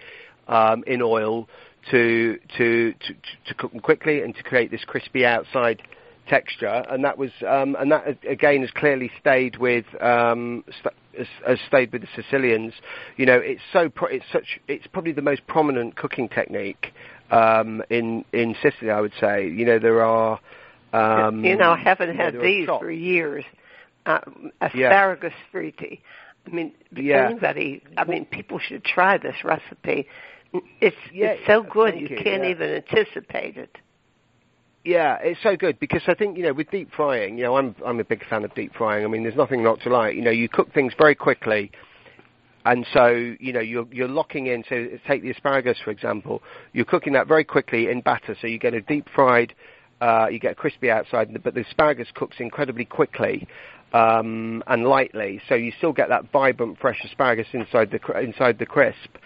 [0.48, 1.48] um, in oil
[1.90, 3.14] to, to to
[3.46, 5.80] to cook them quickly and to create this crispy outside
[6.28, 11.26] texture, and that was um, and that again has clearly stayed with um, st- has,
[11.46, 12.74] has, stayed with the Sicilians.
[13.16, 16.92] You know, it's so pro- it's such it's probably the most prominent cooking technique
[17.30, 18.90] um, in in Sicily.
[18.90, 19.48] I would say.
[19.48, 20.40] You know, there are.
[20.92, 23.44] Um, you know, I haven't had these for years.
[24.06, 24.20] Uh,
[24.60, 25.60] asparagus yeah.
[25.60, 26.00] fritti.
[26.46, 27.26] I mean, yeah.
[27.26, 27.82] anybody.
[27.96, 30.06] I mean, people should try this recipe.
[30.80, 32.50] It's yeah, it's so good you, you can't yeah.
[32.50, 33.76] even anticipate it.
[34.84, 37.74] Yeah, it's so good because I think you know with deep frying, you know, I'm
[37.84, 39.04] I'm a big fan of deep frying.
[39.04, 40.16] I mean, there's nothing not to like.
[40.16, 41.70] You know, you cook things very quickly,
[42.68, 43.06] and so
[43.40, 44.62] you know you're you're locking in.
[44.68, 46.42] So take the asparagus for example.
[46.72, 49.54] You're cooking that very quickly in batter, so you get a deep fried,
[50.02, 53.48] uh, you get crispy outside, but the asparagus cooks incredibly quickly
[53.92, 58.66] um, and lightly, so you still get that vibrant fresh asparagus inside the inside the
[58.66, 59.16] crisp.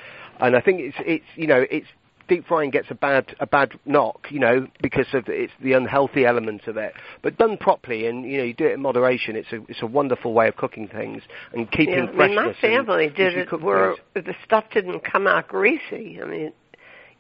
[0.41, 1.89] And I think it's it's you know it's
[2.29, 6.25] deep frying gets a bad a bad knock, you know, because of it's the unhealthy
[6.25, 6.95] element of it.
[7.23, 9.37] But done properly, and you know, you do it in moderation.
[9.37, 12.57] It's a it's a wonderful way of cooking things and keeping yeah, freshness.
[12.63, 14.27] I mean, my family did it where things.
[14.27, 16.21] the stuff didn't come out greasy.
[16.23, 16.53] I mean,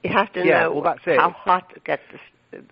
[0.02, 1.18] you have to yeah, know well, that's it.
[1.18, 2.18] how hot to get the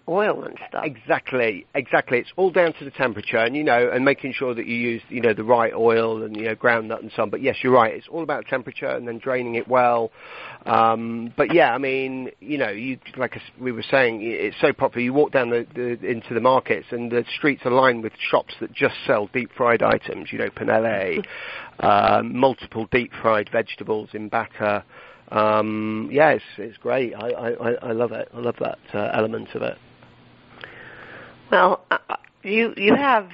[0.08, 0.84] oil and stuff.
[0.84, 2.18] Exactly, exactly.
[2.18, 5.02] It's all down to the temperature, and you know, and making sure that you use
[5.08, 7.30] you know the right oil and you know ground nut and so on.
[7.30, 7.92] But yes, you're right.
[7.94, 10.10] It's all about temperature and then draining it well.
[10.66, 15.02] Um, but yeah, I mean, you know, you like we were saying, it's so popular.
[15.02, 18.54] You walk down the, the into the markets, and the streets are lined with shops
[18.60, 20.32] that just sell deep fried items.
[20.32, 21.24] You know, panelle,
[21.80, 24.84] um, multiple deep fried vegetables in batter.
[25.30, 27.14] Um, yeah, it's, it's great.
[27.14, 28.28] I, I, I love it.
[28.34, 29.78] I love that uh, element of it.
[31.50, 31.98] Well, uh,
[32.42, 33.28] you you have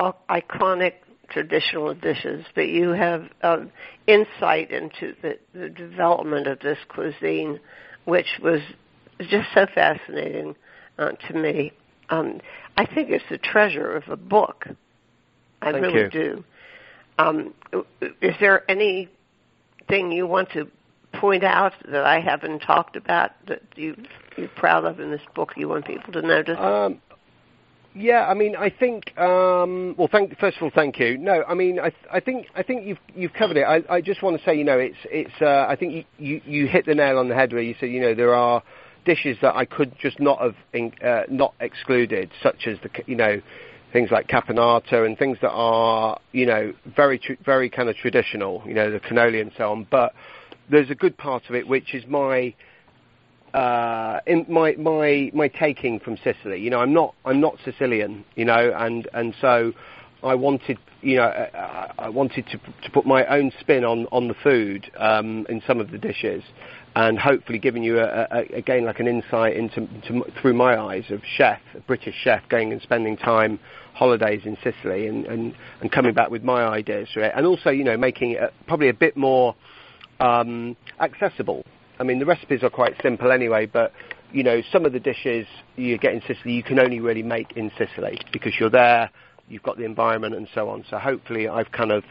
[0.00, 0.94] iconic
[1.30, 3.70] traditional dishes, but you have um,
[4.06, 7.58] insight into the, the development of this cuisine,
[8.04, 8.60] which was
[9.20, 10.54] just so fascinating
[10.98, 11.72] uh, to me.
[12.10, 12.40] Um,
[12.76, 14.66] I think it's the treasure of a book.
[15.62, 16.10] I Thank really you.
[16.10, 16.44] do.
[17.18, 17.54] Um,
[18.20, 20.68] is there anything you want to
[21.22, 23.96] point out that I haven't talked about that you
[24.36, 26.58] you're proud of in this book you want people to notice?
[26.58, 27.00] Um,
[27.94, 29.16] yeah, I mean, I think.
[29.16, 31.16] Um, well, thank, first of all, thank you.
[31.18, 33.62] No, I mean, I, I think I think you've you've covered it.
[33.62, 35.40] I, I just want to say, you know, it's it's.
[35.40, 37.90] Uh, I think you, you you hit the nail on the head where you said,
[37.90, 38.60] you know, there are
[39.04, 43.14] dishes that I could just not have in, uh, not excluded, such as the you
[43.14, 43.40] know
[43.92, 48.60] things like caponata and things that are you know very tr- very kind of traditional,
[48.66, 50.14] you know, the cannoli and so on, but
[50.72, 52.52] there's a good part of it which is my
[53.54, 56.60] uh, in my my my taking from Sicily.
[56.60, 58.24] You know, I'm not I'm not Sicilian.
[58.34, 59.72] You know, and and so
[60.22, 64.28] I wanted you know I, I wanted to to put my own spin on on
[64.28, 66.42] the food um, in some of the dishes,
[66.96, 71.04] and hopefully giving you a, a, again like an insight into to, through my eyes
[71.10, 73.60] of chef, a British chef, going and spending time
[73.92, 77.68] holidays in Sicily and and, and coming back with my ideas for it, and also
[77.68, 79.54] you know making it probably a bit more
[80.22, 81.64] um, accessible.
[81.98, 83.92] I mean, the recipes are quite simple anyway, but
[84.32, 87.52] you know, some of the dishes you get in Sicily you can only really make
[87.56, 89.10] in Sicily because you're there,
[89.48, 90.84] you've got the environment and so on.
[90.88, 92.04] So hopefully, I've kind of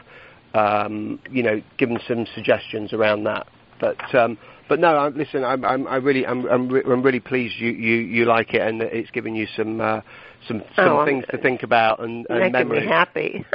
[0.54, 3.46] um, you know given some suggestions around that.
[3.80, 7.20] But um, but no, I, listen, I'm, I'm I really I'm I'm, re- I'm, really
[7.20, 10.00] pleased you, you, you like it and it's given you some uh,
[10.46, 12.82] some some oh, things to think about and, and making memories.
[12.82, 13.44] me happy.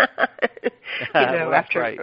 [0.64, 0.70] you
[1.16, 2.00] know, well, after great.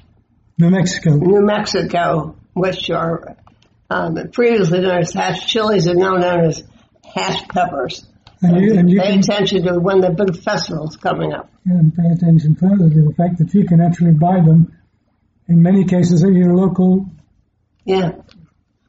[0.58, 1.15] New Mexico.
[1.15, 3.36] New Mexico, which are
[3.89, 6.63] um, previously known as Hatch chilies, are now known as
[7.04, 8.06] Hatch peppers.
[8.41, 11.50] And you, and you Pay can attention to when the big festival's coming up.
[11.65, 14.78] and pay attention further to the fact that you can actually buy them
[15.48, 17.06] in many cases at your local
[17.86, 18.12] Yeah,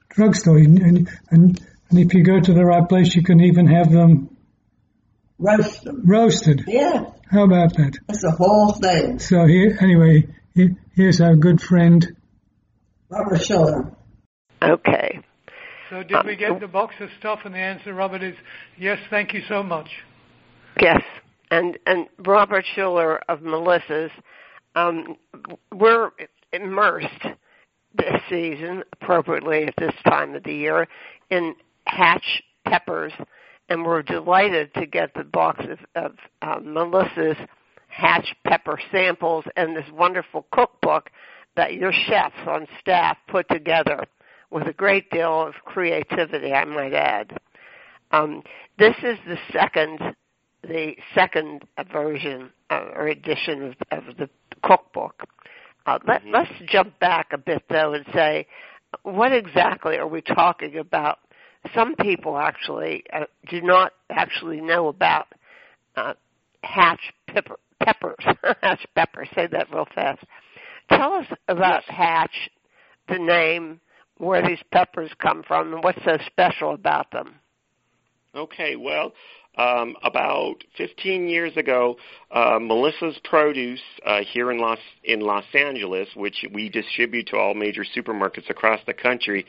[0.09, 0.59] drugstore.
[0.59, 3.91] And, and, and, and if you go to the right place, you can even have
[3.91, 4.37] them
[5.39, 6.03] roast them.
[6.07, 6.65] roasted.
[6.67, 7.99] Yeah, How about that?
[8.09, 9.19] that's the whole thing.
[9.19, 12.07] So here, anyway, here, here's our good friend.
[13.09, 13.95] Robert Schueller.
[14.63, 15.21] Okay.
[15.91, 17.41] So did we get the box of stuff?
[17.45, 18.35] And the answer, Robert, is
[18.77, 18.99] yes.
[19.11, 19.89] Thank you so much.
[20.81, 21.01] Yes,
[21.53, 24.11] and and Robert Schueller of Melissa's.
[24.75, 25.17] Um,
[25.73, 26.11] we're
[26.57, 27.27] immersed
[27.95, 30.87] this season, appropriately at this time of the year,
[31.31, 31.55] in
[31.87, 33.13] Hatch peppers,
[33.69, 37.37] and we're delighted to get the box of, of uh, Melissa's
[37.89, 41.11] Hatch pepper samples and this wonderful cookbook
[41.57, 44.05] that your chefs on staff put together
[44.51, 47.39] with a great deal of creativity, I might add.
[48.13, 48.43] Um,
[48.79, 50.15] this is the second
[50.63, 54.29] the second version uh, or edition of, of the
[54.63, 55.23] cookbook.
[55.87, 58.47] Uh, let, Let's jump back a bit though and say,
[59.03, 61.19] what exactly are we talking about?
[61.75, 65.27] Some people actually uh, do not actually know about
[65.97, 66.15] uh,
[66.63, 68.17] hatch pepper, peppers.
[68.63, 69.29] hatch peppers.
[69.35, 70.23] Say that real fast.
[70.91, 72.51] Tell us about hatch,
[73.09, 73.81] the name,
[74.19, 77.35] where these peppers come from, and what's so special about them.
[78.35, 79.13] Okay, well,
[79.57, 81.97] um, about 15 years ago,
[82.31, 87.55] uh, Melissa's Produce uh, here in Los in Los Angeles, which we distribute to all
[87.55, 89.47] major supermarkets across the country,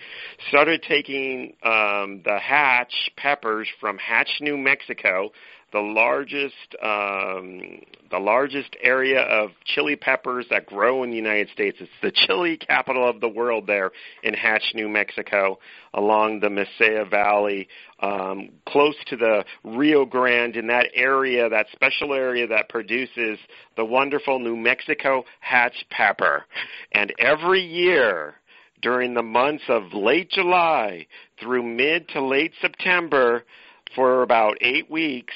[0.50, 5.32] started taking um, the Hatch peppers from Hatch, New Mexico,
[5.74, 11.78] the largest um, the largest area of chili peppers that grow in the United States.
[11.82, 13.92] It's the chili capital of the world there
[14.24, 15.60] in Hatch, New Mexico,
[15.94, 17.68] along the Mesilla Valley,
[18.00, 20.56] um, close to the Rio Grande.
[20.56, 23.38] In that area, that special area that produces
[23.76, 26.46] the wonderful New Mexico Hatch pepper,
[26.94, 28.36] and every year
[28.82, 31.08] during the months of late July
[31.42, 33.44] through mid to late September
[33.96, 35.34] for about eight weeks,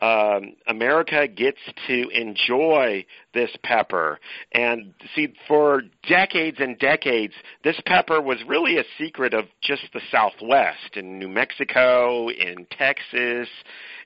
[0.00, 4.20] um, America gets to enjoy this pepper.
[4.52, 7.34] And see, for decades and decades,
[7.64, 13.48] this pepper was really a secret of just the Southwest in New Mexico, in Texas,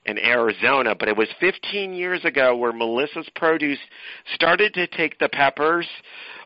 [0.05, 0.95] and Arizona.
[0.95, 3.79] But it was 15 years ago where Melissa's Produce
[4.33, 5.87] started to take the peppers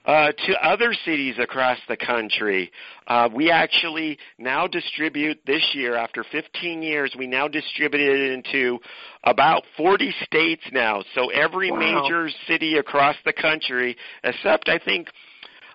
[0.08, 2.72] uh, to other cities across the country.
[3.08, 8.80] Uh, we actually now distribute this year, after 15 years, we now distribute it into
[9.26, 11.04] about 40 states now.
[11.14, 11.78] So every Wow.
[11.78, 15.10] major city across the country, except I think.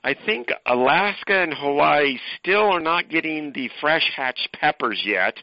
[0.04, 5.36] I think Alaska and Hawaii still are not getting the fresh hatch peppers yet,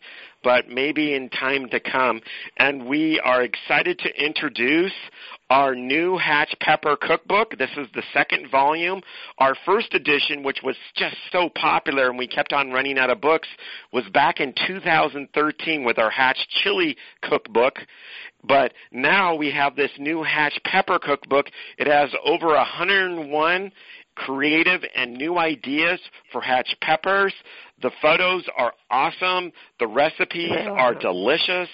[0.43, 2.19] but maybe in time to come.
[2.57, 4.91] And we are excited to introduce
[5.49, 7.57] our new Hatch Pepper Cookbook.
[7.57, 9.01] This is the second volume.
[9.39, 13.19] Our first edition, which was just so popular and we kept on running out of
[13.19, 13.47] books,
[13.91, 17.79] was back in 2013 with our Hatch Chili Cookbook.
[18.43, 21.47] But now we have this new Hatch Pepper Cookbook.
[21.77, 23.71] It has over 101
[24.15, 25.99] creative and new ideas
[26.31, 27.33] for Hatch peppers.
[27.81, 29.51] The photos are awesome.
[29.79, 30.93] The recipes are.
[30.93, 31.69] delicious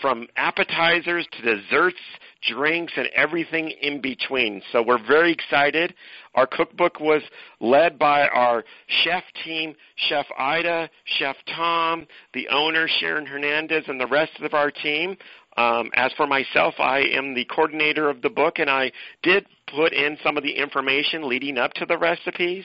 [0.00, 2.00] from appetizers to desserts,
[2.48, 4.62] drinks, and everything in between.
[4.72, 5.94] So we're very excited.
[6.34, 7.22] Our cookbook was
[7.60, 8.64] led by our
[9.04, 14.70] chef team, Chef Ida, Chef Tom, the owner, Sharon Hernandez, and the rest of our
[14.70, 15.16] team.
[15.56, 18.92] Um, as for myself, I am the coordinator of the book, and I
[19.24, 19.44] did
[19.74, 22.64] put in some of the information leading up to the recipes.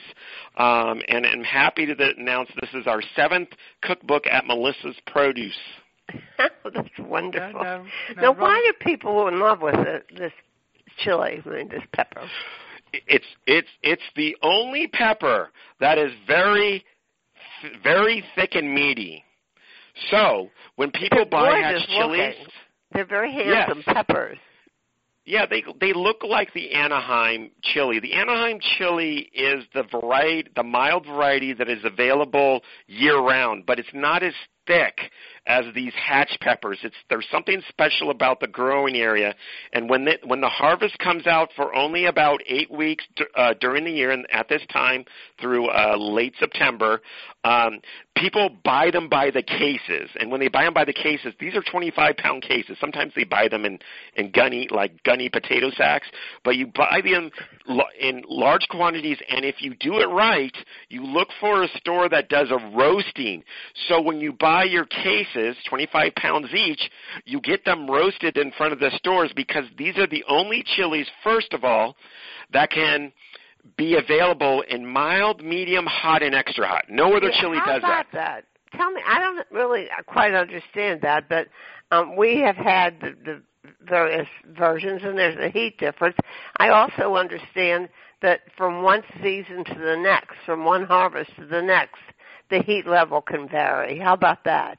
[0.56, 3.48] Um, and I'm happy to announce this is our seventh
[3.82, 5.58] cookbook at Melissa's Produce.
[6.38, 7.62] That's wonderful.
[7.62, 7.86] Now- now-
[8.16, 10.32] now, now, why Robert- are people in love with it, this
[10.98, 12.22] chili, I mean, this pepper?
[13.08, 15.50] it's it's it's the only pepper
[15.80, 16.84] that is very
[17.82, 19.24] very thick and meaty.
[20.10, 22.46] So when people They're buy gorgeous hatch chilies, looking.
[22.92, 23.94] They're very handsome Yes.
[23.96, 24.38] peppers.
[25.24, 27.98] yeah, they they look like the Anaheim chili.
[27.98, 33.78] The Anaheim chili is the variety, the mild variety that is available year round, but
[33.80, 34.34] it's not as
[34.66, 34.98] thick
[35.46, 36.78] as these hatch peppers.
[36.82, 39.34] It's there's something special about the growing area,
[39.72, 43.04] and when the when the harvest comes out for only about eight weeks
[43.36, 45.04] uh, during the year, and at this time
[45.40, 47.02] through uh, late September,
[47.44, 47.80] um,
[48.16, 51.54] people buy them by the cases, and when they buy them by the cases, these
[51.54, 52.76] are 25 pound cases.
[52.80, 53.78] Sometimes they buy them in
[54.16, 56.06] in gunny like gunny potato sacks,
[56.42, 57.30] but you buy them
[58.00, 60.56] in large quantities, and if you do it right,
[60.88, 63.42] you look for a store that does a roasting.
[63.88, 66.90] So when you buy your cases, 25 pounds each,
[67.24, 71.08] you get them roasted in front of the stores because these are the only chilies,
[71.22, 71.96] first of all,
[72.52, 73.12] that can
[73.76, 76.84] be available in mild, medium, hot, and extra hot.
[76.88, 78.44] No other yeah, chili does about that.
[78.72, 78.78] that.
[78.78, 81.48] Tell me, I don't really quite understand that, but
[81.90, 83.42] um, we have had the, the
[83.88, 86.16] various versions, and there's a heat difference.
[86.58, 87.88] I also understand
[88.22, 92.00] that from one season to the next, from one harvest to the next,
[92.50, 93.98] the heat level can vary.
[93.98, 94.78] How about that?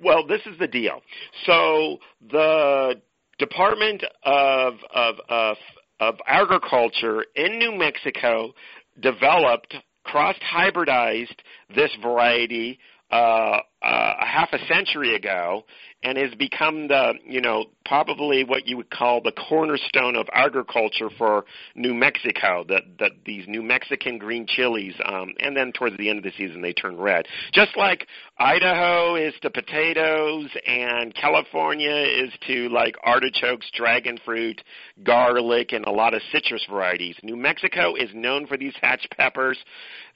[0.00, 1.00] Well, this is the deal.
[1.46, 1.98] So
[2.30, 3.00] the
[3.38, 5.56] Department of of of,
[6.00, 8.54] of Agriculture in New Mexico
[9.00, 9.74] developed
[10.04, 11.36] cross hybridized
[11.74, 12.78] this variety
[13.10, 15.64] uh, uh, a half a century ago
[16.04, 21.08] and has become the, you know, probably what you would call the cornerstone of agriculture
[21.16, 21.44] for
[21.74, 22.64] New Mexico.
[22.68, 26.32] That that these New Mexican green chilies, um, and then towards the end of the
[26.36, 27.26] season they turn red.
[27.52, 28.06] Just like
[28.38, 34.60] Idaho is to potatoes, and California is to like artichokes, dragon fruit,
[35.02, 37.16] garlic, and a lot of citrus varieties.
[37.22, 39.58] New Mexico is known for these hatch peppers.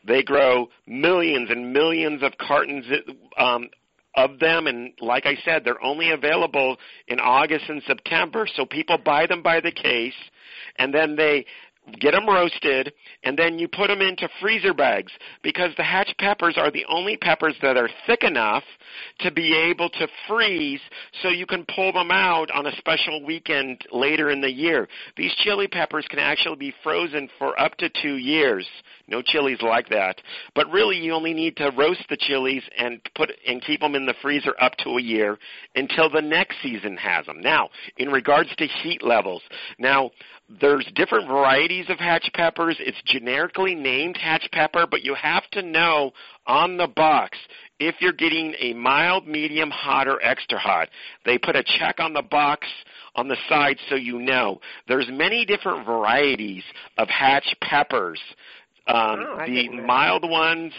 [0.05, 2.85] They grow millions and millions of cartons
[3.37, 3.69] um,
[4.17, 8.99] of them and like I said they're only available in August and September so people
[8.99, 10.15] buy them by the case
[10.77, 11.45] and then they
[12.01, 12.93] get them roasted,
[13.25, 15.13] and then you put them into freezer bags
[15.43, 18.65] because the hatch peppers are the only peppers that are thick enough
[19.21, 20.81] to be able to freeze
[21.23, 24.89] so you can pull them out on a special weekend later in the year.
[25.17, 28.67] These chili peppers can actually be frozen for up to two years.
[29.07, 30.21] No chilies like that.
[30.55, 34.07] But really you only need to roast the chilies and put and keep them in
[34.07, 35.39] the freezer up to a year
[35.75, 37.41] until the next season has them.
[37.41, 39.43] Now, in regards to heat levels,
[39.79, 40.11] now
[40.61, 42.77] there's different varieties of hatch peppers.
[42.81, 46.13] It's generically named hatch pepper, but you have to know
[46.47, 47.37] on the box
[47.79, 50.89] if you're getting a mild, medium, hot, or extra hot.
[51.27, 52.67] They put a check on the box
[53.15, 54.61] on the side so you know.
[54.87, 56.65] There's many different varieties
[56.97, 58.21] of hatch peppers.
[58.87, 60.73] Um, oh, the mild ones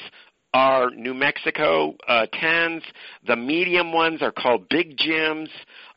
[0.54, 2.82] are New Mexico uh, tens.
[3.28, 5.50] The medium ones are called Big Jims.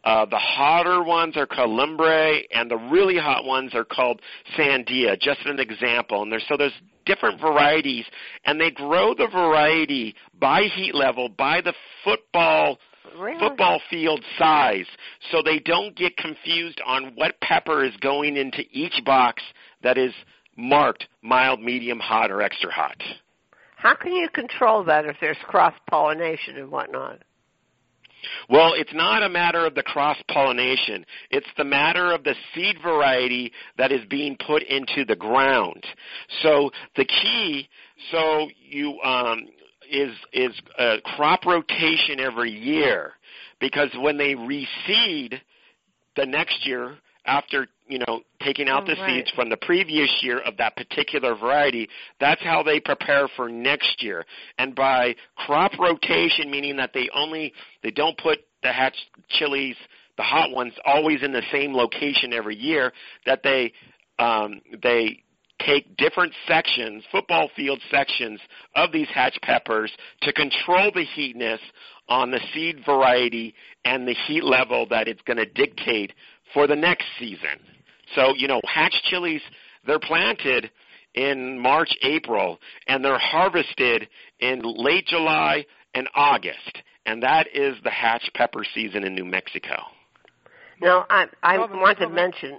[0.05, 4.21] Uh, the hotter ones are called Lumbre, and the really hot ones are called
[4.59, 5.19] Sandia.
[5.21, 6.23] Just an example.
[6.23, 6.73] And there's so there's
[7.07, 8.05] different varieties,
[8.45, 11.75] and they grow the variety by heat level, by the
[12.05, 12.79] football
[13.19, 13.39] really?
[13.39, 14.87] football field size,
[15.31, 19.43] so they don't get confused on what pepper is going into each box
[19.83, 20.13] that is
[20.57, 23.01] marked mild, medium, hot, or extra hot.
[23.77, 27.23] How can you control that if there's cross pollination and whatnot?
[28.49, 31.05] Well, it's not a matter of the cross pollination.
[31.31, 35.85] It's the matter of the seed variety that is being put into the ground.
[36.43, 37.69] So the key,
[38.11, 39.49] so you um,
[39.91, 43.13] is is a crop rotation every year,
[43.61, 45.41] because when they reseed
[46.17, 49.19] the next year after you know taking out oh, the right.
[49.19, 51.89] seeds from the previous year of that particular variety
[52.21, 54.25] that's how they prepare for next year
[54.59, 57.53] and by crop rotation meaning that they only
[57.83, 58.97] they don't put the hatch
[59.29, 59.77] chilies
[60.17, 62.93] the hot ones always in the same location every year
[63.27, 63.73] that they
[64.19, 65.23] um they
[65.67, 68.41] take different sections, football field sections
[68.75, 69.93] of these hatch peppers
[70.23, 71.61] to control the heatness
[72.09, 73.55] on the seed variety
[73.85, 76.13] and the heat level that it's going to dictate
[76.55, 77.59] for the next season.
[78.15, 79.41] So, you know, hatch chilies,
[79.87, 80.71] they're planted
[81.15, 84.09] in March, April, and they're harvested
[84.41, 86.83] in late July and August.
[87.07, 89.83] And that is the hatch pepper season in New Mexico.
[90.81, 92.15] Now, I, I Robert, want to Robert.
[92.15, 92.59] mention.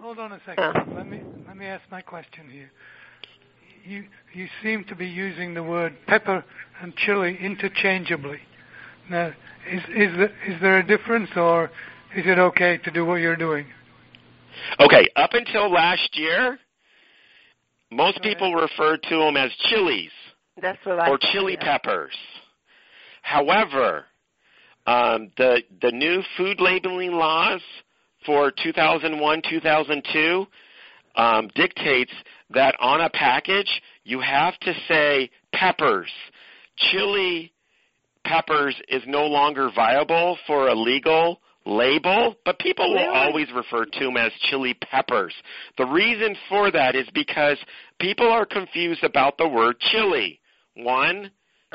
[0.00, 0.64] Hold on a second.
[0.64, 0.72] Uh.
[0.96, 2.70] Let me let me ask my question here.
[3.84, 6.44] You you seem to be using the word pepper
[6.80, 8.38] and chili interchangeably.
[9.10, 9.32] Now,
[9.70, 11.70] is is there, is there a difference, or
[12.16, 13.66] is it okay to do what you're doing?
[14.80, 16.58] Okay, up until last year,
[17.90, 18.22] most Right.
[18.22, 20.12] people referred to them as chilies.
[20.60, 21.64] That's what I or thought, chili yeah.
[21.64, 22.16] peppers.
[23.22, 24.06] However,
[24.86, 27.62] um, the the new food labeling laws
[28.26, 30.46] for 2001 2002
[31.16, 32.12] um, dictates
[32.50, 36.10] that on a package you have to say peppers.
[36.76, 37.52] Chili
[38.24, 43.08] peppers is no longer viable for a legal label, but people will Really?
[43.08, 45.34] always refer to them as chili peppers.
[45.78, 47.58] The reason for that is because
[48.00, 50.40] people are confused about the word chili.
[50.74, 51.30] One,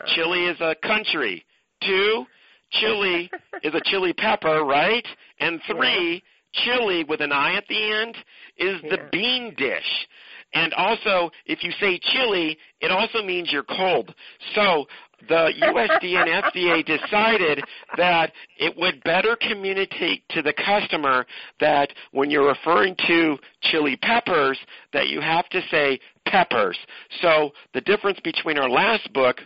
[0.05, 1.45] chili is a country.
[1.81, 2.25] Two,
[2.71, 3.29] chili
[3.63, 5.05] is a chili pepper, right?
[5.39, 6.23] And three,
[6.53, 8.15] chili with an I at the end
[8.57, 9.09] is the Yeah.
[9.11, 10.07] bean dish.
[10.53, 14.13] And also, if you say chili, it also means you're cold.
[14.55, 14.85] So
[15.27, 17.63] the USDA and FDA decided
[17.97, 21.25] that it would better communicate to the customer
[21.59, 24.59] that when you're referring to chili peppers,
[24.93, 26.77] that you have to say peppers.
[27.21, 29.37] So the difference between our last book,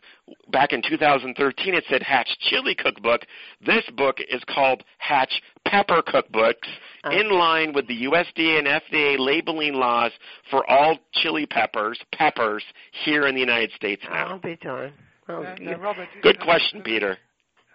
[0.51, 3.21] back in 2013, it said Hatch Chili Cookbook.
[3.65, 6.67] This book is called Hatch Pepper Cookbooks,
[7.03, 7.17] uh-huh.
[7.17, 10.11] in line with the USDA and FDA labeling laws
[10.49, 12.63] for all chili peppers, peppers,
[13.05, 14.27] here in the United States now.
[14.27, 14.93] I'll be darned.
[15.31, 17.17] Well, Now, you- now, Robert, Good are- question, are- Peter.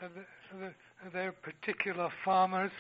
[0.02, 2.70] Are there, are, there, are there particular farmers?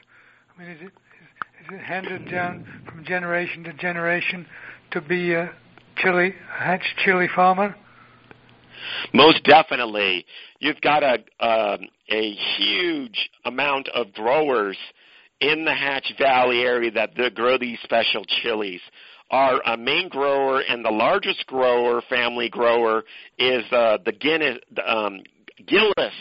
[0.54, 4.46] I mean, is it is, is it handed down from generation to generation
[4.90, 5.50] to be a
[5.96, 7.74] chili, a hatch chili farmer?
[9.14, 10.26] Most definitely.
[10.60, 14.76] You've got a um, a huge amount of growers
[15.40, 18.80] in the Hatch Valley area that that grow these special chilies.
[19.30, 23.02] Our uh, main grower and the largest grower, family grower,
[23.38, 25.20] is uh, the Guinness, um,
[25.66, 26.14] Gillis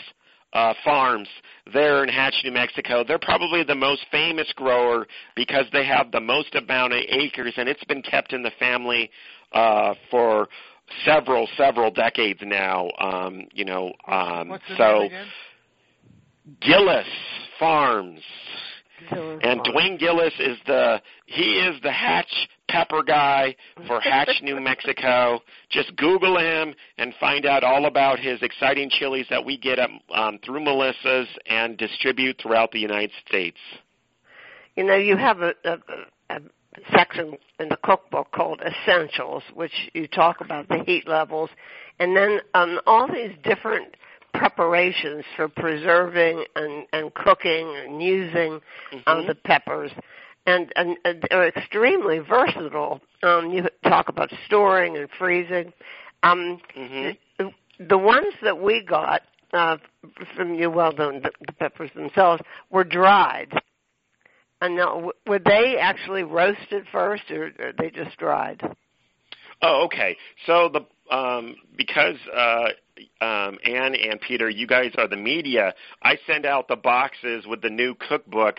[0.52, 1.28] uh, Farms
[1.72, 3.04] there in Hatch, New Mexico.
[3.06, 7.68] They're probably the most famous grower because they have the most amount of acres, and
[7.68, 9.10] it's been kept in the family
[9.52, 10.48] uh, for
[11.04, 12.90] several several decades now.
[12.98, 15.08] Um, you know, um, What's so?
[16.60, 17.06] Gillis
[17.58, 18.20] Farms.
[19.10, 23.54] so- And Dwayne Gillis is the he is the Hatch pepper guy
[23.86, 25.40] for Hatch, New Mexico.
[25.70, 29.90] Just Google him and find out all about his exciting chilies that we get up,
[30.14, 33.58] um, through Melissa's and distribute throughout the United States.
[34.76, 35.78] You know, you have a, a,
[36.30, 36.40] a
[36.94, 41.50] section in the cookbook called Essentials, which you talk about the heat levels,
[41.98, 43.94] and then um, all these different
[44.34, 48.60] preparations for preserving and, and cooking and using
[49.06, 49.26] um, Mhm.
[49.28, 49.90] the peppers.
[50.46, 53.00] And, and, and they're extremely versatile.
[53.22, 55.72] Um, you talk about storing and freezing.
[56.22, 57.16] Um, Mhm.
[57.38, 59.22] the, the ones that we got
[59.52, 59.76] uh,
[60.36, 63.52] from you, well, the, the peppers themselves, were dried.
[64.60, 68.62] And now, w- were they actually roasted first, or are they just dried?
[69.62, 70.16] Oh, okay.
[70.46, 72.68] So the um, because uh,
[73.20, 75.74] um, Anne and Peter, you guys are the media.
[76.02, 78.56] I send out the boxes with the new cookbook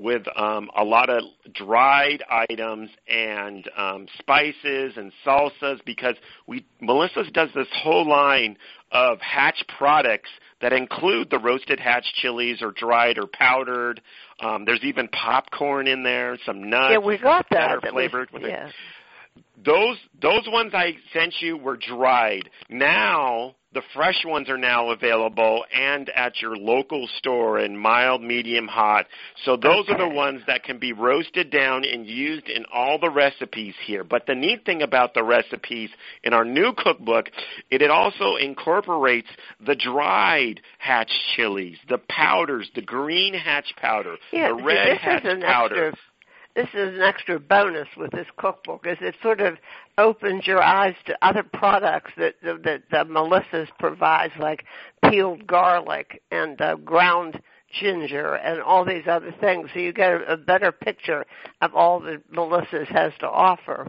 [0.00, 1.22] with um, a lot of
[1.54, 6.14] dried items and um, spices and salsas because
[6.46, 8.56] we Melissa's does this whole line
[8.92, 10.30] of Hatch products
[10.62, 14.00] that include the roasted Hatch chilies or dried or powdered.
[14.40, 17.58] Um, there's even popcorn in there, some nuts yeah, we got that.
[17.58, 18.70] that are that was- flavored with it yeah.
[19.64, 22.48] Those those ones I sent you were dried.
[22.68, 28.66] Now the fresh ones are now available and at your local store in mild, medium,
[28.66, 29.06] hot.
[29.44, 33.10] So those are the ones that can be roasted down and used in all the
[33.10, 34.02] recipes here.
[34.02, 35.90] But the neat thing about the recipes
[36.24, 37.30] in our new cookbook,
[37.70, 39.28] it, it also incorporates
[39.64, 45.94] the dried hatch chilies, the powders, the green hatch powder, Yeah, the red hatch powder.
[46.62, 46.80] Extra.
[46.80, 49.56] This is an extra bonus with this cookbook, is it sort of
[49.98, 54.64] opens your eyes to other products that that, that Melissa's provides, like
[55.08, 57.40] peeled garlic and uh, ground
[57.72, 59.68] ginger and all these other things.
[59.72, 61.24] So you get a, a better picture
[61.60, 63.88] of all that Melissa's has to offer.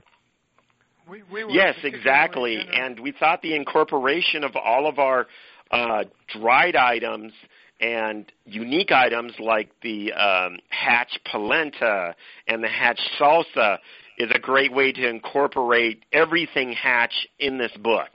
[1.10, 2.60] We, we were Yes, exactly.
[2.74, 5.28] And we thought the incorporation of all of our
[5.72, 7.34] uh, dried items
[7.82, 12.16] and unique items like the um, Hatch polenta
[12.48, 13.80] and the Hatch salsa
[14.18, 18.10] is a great way to incorporate everything Hatch in this book.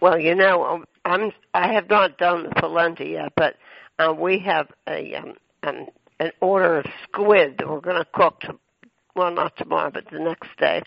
[0.00, 3.56] Well, you know, um, I'm I have not done the polenta yet, but
[3.98, 5.86] uh, we have a um, um,
[6.20, 8.40] an order of squid that we're going to cook.
[8.40, 8.58] To,
[9.16, 10.82] well, not tomorrow, but the next day,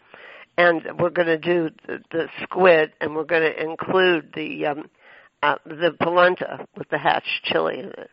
[0.58, 4.90] and we're going to do the, the squid, and we're going to include the um,
[5.44, 8.10] uh, the polenta with the hatch chili in it.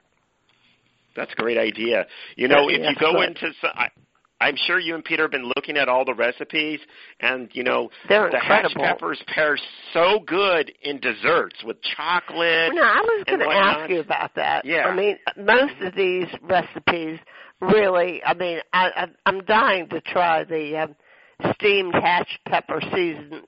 [1.16, 2.06] That's a great idea.
[2.36, 3.28] You know, Yeah, if you go good.
[3.28, 3.88] into, so- I,
[4.38, 6.80] I'm sure you and Peter have been looking at all the recipes,
[7.20, 9.56] and you know, They're the hatch peppers pair
[9.94, 12.72] so good in desserts with chocolate.
[12.74, 14.66] No, I was going to ask you about that.
[14.66, 14.84] Yeah.
[14.84, 17.18] I mean, most of these recipes
[17.62, 18.22] really.
[18.24, 23.46] I mean, I, I I'm dying to try the um, steamed hatch pepper seasoned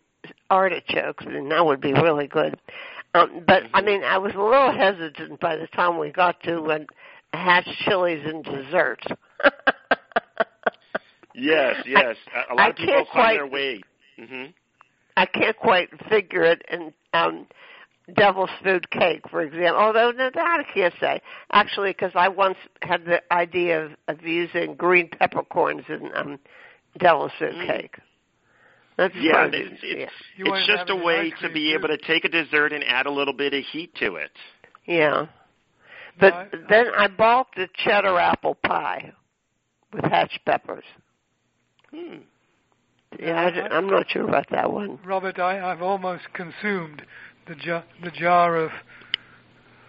[0.51, 2.59] artichokes, and that would be really good.
[3.15, 6.61] Um, but I mean, I was a little hesitant by the time we got to
[6.61, 6.87] when
[7.33, 9.03] hatch chilies and dessert.
[11.35, 12.17] yes, yes.
[12.51, 13.83] A, a lot I of people find their way.
[14.19, 14.45] hmm
[15.17, 17.47] I can't quite figure it in um
[18.15, 19.83] devil's food cake, for example.
[19.83, 21.21] Although no, that I can't say
[21.53, 26.39] actually, because I once had the idea of, of using green peppercorns in um
[26.99, 27.67] devil's food Mm.
[27.67, 27.97] cake.
[28.99, 29.55] That's Yeah, fun.
[29.55, 31.75] it's, it's, You it's just a way to be too.
[31.79, 34.33] able to take a dessert and add a little bit of heat to it.
[34.87, 35.27] yeah.
[36.21, 39.13] But I- then I bought the cheddar apple pie
[39.93, 40.83] with hatch peppers.
[41.95, 42.17] Hmm.
[43.21, 44.99] Yeah, I, d- I'm not sure about that one.
[45.05, 47.03] Robert, I, I've almost consumed
[47.47, 48.71] the jar, the jar of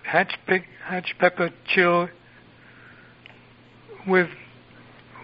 [0.04, 2.10] hatch pig, hatch pepper chill
[4.08, 4.30] with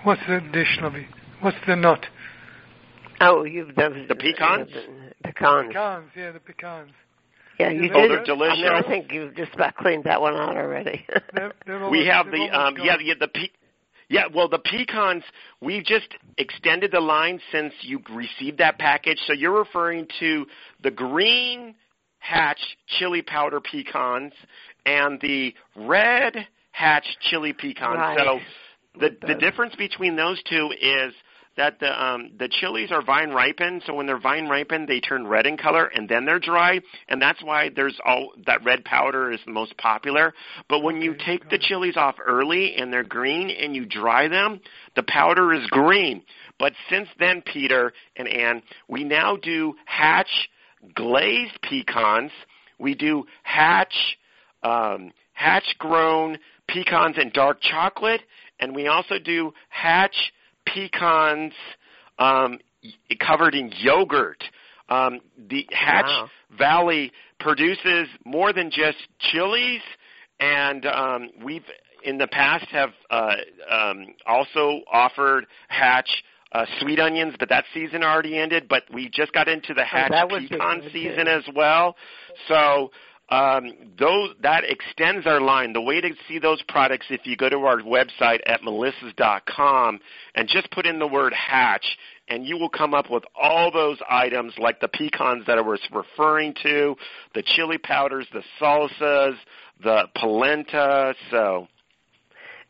[0.04, 1.08] what's the dish, Lovey?
[1.42, 2.06] What's the nut?
[3.22, 4.70] Oh, you've those The pecans?
[4.72, 5.68] the pecans.
[5.70, 6.91] Pecans, yeah, the pecans.
[7.59, 8.11] Yeah, you Oh, did.
[8.11, 8.72] they're I, mean, delicious.
[8.72, 11.05] I think you just about cleaned that one out already.
[11.34, 13.05] They're, they're we have the almost um yeah gone.
[13.05, 13.49] the, the pe-
[14.09, 15.24] yeah well the pecans
[15.61, 20.45] we've just extended the line since you received that package so you're referring to
[20.84, 21.76] the green
[22.20, 24.34] hatch chili powder pecans
[24.86, 26.36] and the red
[26.72, 28.18] hatch chili pecans Right.
[28.20, 28.39] so
[28.99, 31.13] the the difference between those two is
[31.58, 35.26] that the um the chilies are vine ripened so when they're vine ripened they turn
[35.26, 39.32] red in color and then they're dry and that's why there's all that red powder
[39.32, 40.34] is the most popular.
[40.70, 44.60] But when you take the chilies off early and they're green and you dry them
[44.95, 46.24] the powder is green.
[46.60, 50.49] But since then Peter and Ann we now do hatch
[50.93, 52.32] glazed pecans.
[52.80, 54.18] We do hatch
[54.64, 56.38] um hatch grown
[56.68, 58.22] pecans in dark chocolate
[58.60, 60.16] and we also do hatch
[60.76, 61.53] pecans
[62.19, 62.59] um,
[63.19, 64.43] covered in yogurt.
[64.89, 65.19] Um,
[65.49, 66.30] the Hatch Wow.
[66.57, 69.82] Valley produces more than just chilies,
[70.39, 71.63] and um, we've
[72.03, 73.36] in the past have uh,
[73.69, 76.09] um, also offered Hatch
[76.51, 78.67] uh, sweet onions, but that season already ended.
[78.69, 81.95] But we just got into the Hatch that would pecan season as well.
[82.47, 82.91] So
[83.30, 85.73] um, those that extends our line.
[85.73, 89.99] The way to see those products, if you go to our website at melissas.com
[90.36, 91.86] and just put in the word hatch,
[92.28, 95.80] and you will come up with all those items like the pecans that I was
[95.91, 96.95] referring to,
[97.34, 99.36] the chili powders, the salsas,
[99.84, 101.13] the polenta.
[101.32, 101.67] So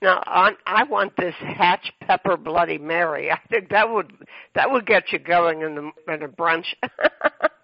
[0.01, 3.31] now, on, I want this Hatch Pepper Bloody Mary.
[3.31, 4.11] I think that would
[4.53, 6.65] that would get you going in the in a brunch.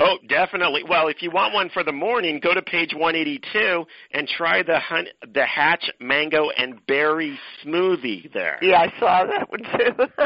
[0.00, 0.82] Oh, definitely.
[0.88, 4.78] Well, if you want one for the morning, go to page 182 and try the
[4.78, 8.58] hun- the Hatch mango and berry smoothie there.
[8.62, 10.24] yeah, I saw that one too.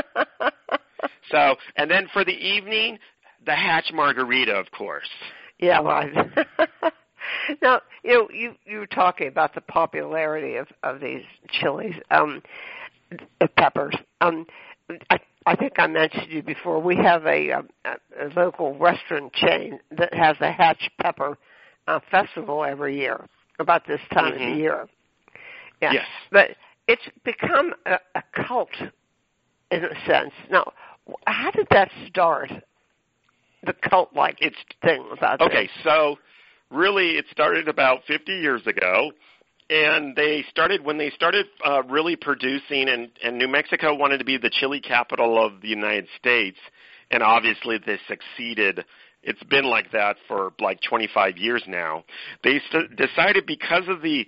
[1.31, 2.99] So, and then for the evening,
[3.45, 5.09] the Hatch margarita, of course.
[5.59, 6.13] Yeah, right.
[7.63, 12.43] now, you know, you you were talking about the popularity of of these chilies, um,
[13.57, 13.95] peppers.
[14.21, 14.47] Um,
[15.11, 16.81] I I think I mentioned you before.
[16.81, 17.63] We have a, a,
[18.21, 21.39] a local restaurant chain that has a Hatch Pepper
[21.87, 23.25] uh, festival every year,
[23.61, 24.53] about this time of Mhm.
[24.55, 24.89] the year.
[25.81, 26.07] Yeah, Yes.
[26.33, 26.57] but
[26.89, 28.71] it's become a, a cult
[29.71, 30.33] in a sense.
[30.51, 30.73] Now,
[31.27, 32.51] how did that start?
[33.63, 35.65] The cult-like It's thing about okay.
[35.67, 35.71] this?
[35.85, 36.19] So,
[36.71, 39.13] really, it started about 50 years ago,
[39.69, 44.25] and they started when they started uh, really producing, and, and New Mexico wanted to
[44.25, 46.59] be the chili capital of the United States,
[47.11, 48.85] and obviously they succeeded.
[49.23, 52.05] It's been like that for like 25 years now.
[52.45, 54.27] They st- decided because of the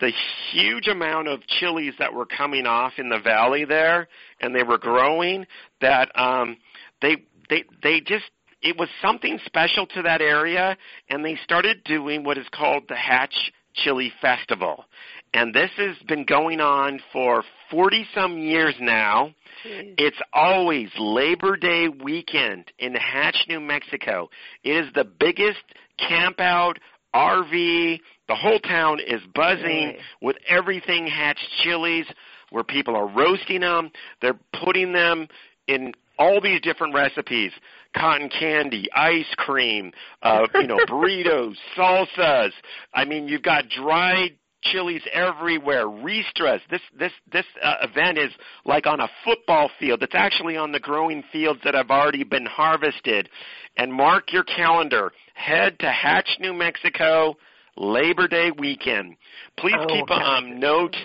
[0.00, 0.12] the
[0.50, 4.08] huge amount of chilies that were coming off in the valley there,
[4.40, 5.44] and they were growing,
[5.82, 6.56] that um,
[7.02, 7.18] they
[7.50, 8.24] they they just
[8.62, 10.76] it was something special to that area,
[11.08, 14.84] and they started doing what is called the Hatch Chili Festival,
[15.32, 19.34] and this has been going on for forty some years now.
[19.64, 24.30] It's always Labor Day weekend in Hatch, New Mexico.
[24.64, 25.62] It is the biggest
[25.98, 26.78] camp out
[27.14, 28.00] RV.
[28.28, 32.06] The whole town is buzzing with everything Hatch chilies,
[32.50, 33.90] where people are roasting them.
[34.22, 35.28] They're putting them
[35.66, 37.52] in all these different recipes:
[37.96, 42.50] cotton candy, ice cream, uh, you know, burritos, salsas.
[42.94, 45.86] I mean, you've got dried chilies everywhere.
[45.86, 46.60] Ristras.
[46.70, 48.30] This this this uh, event is
[48.64, 50.02] like on a football field.
[50.02, 53.28] It's actually on the growing fields that have already been harvested.
[53.76, 55.12] And mark your calendar.
[55.34, 57.36] Head to Hatch, New Mexico,
[57.76, 59.16] Labor Day weekend.
[59.56, 60.96] Please Oh, keep a um, note.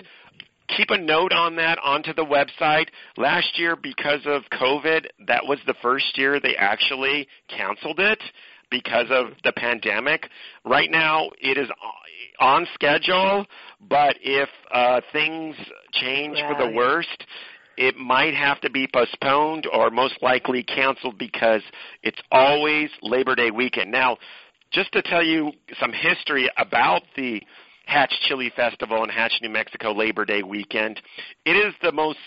[0.68, 2.86] Keep a note on that onto the website.
[3.16, 8.20] Last year, because of COVID, that was the first year they actually canceled it.
[8.70, 10.28] because of the pandemic.
[10.64, 11.68] Right now, it is
[12.40, 13.46] on schedule,
[13.88, 15.56] but if uh, things
[15.92, 17.24] change for the worst,
[17.76, 21.62] it might have to be postponed or most likely canceled because
[22.02, 23.92] it's always Labor Day weekend.
[23.92, 24.16] Now,
[24.72, 27.40] just to tell you some history about the
[27.86, 31.00] Hatch Chili Festival and Hatch, New Mexico Labor Day weekend,
[31.44, 32.18] it is the most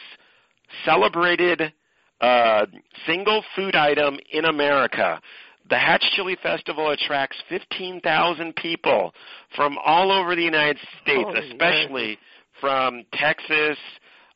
[0.86, 1.74] celebrated
[2.22, 2.66] uh,
[3.05, 5.22] single food item in America.
[5.70, 9.14] The Hatch Chili Festival attracts 15,000 people
[9.55, 12.18] from all over the United States, Holy especially
[12.60, 13.78] from Texas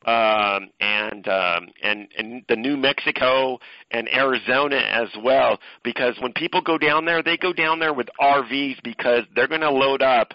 [0.06, 3.58] um, and, um, and and the New Mexico
[3.90, 5.58] and Arizona as well.
[5.82, 9.62] Because when people go down there, they go down there with RVs because they're going
[9.62, 10.34] to load up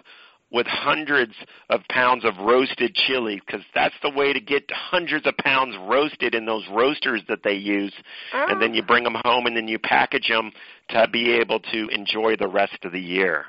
[0.52, 1.34] with hundreds
[1.70, 6.34] of pounds of roasted chili because that's the way to get hundreds of pounds roasted
[6.34, 7.94] in those roasters that they use
[8.34, 8.88] and then you ah.
[8.88, 10.52] bring them home and then you package them
[10.90, 13.46] to be able to enjoy the rest of the year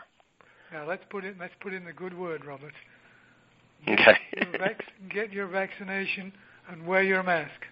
[0.72, 2.74] Now let's put in let's put in the good word, Robert.
[3.88, 6.32] okay Your vac- get your vaccination
[6.70, 7.66] and wear your mask.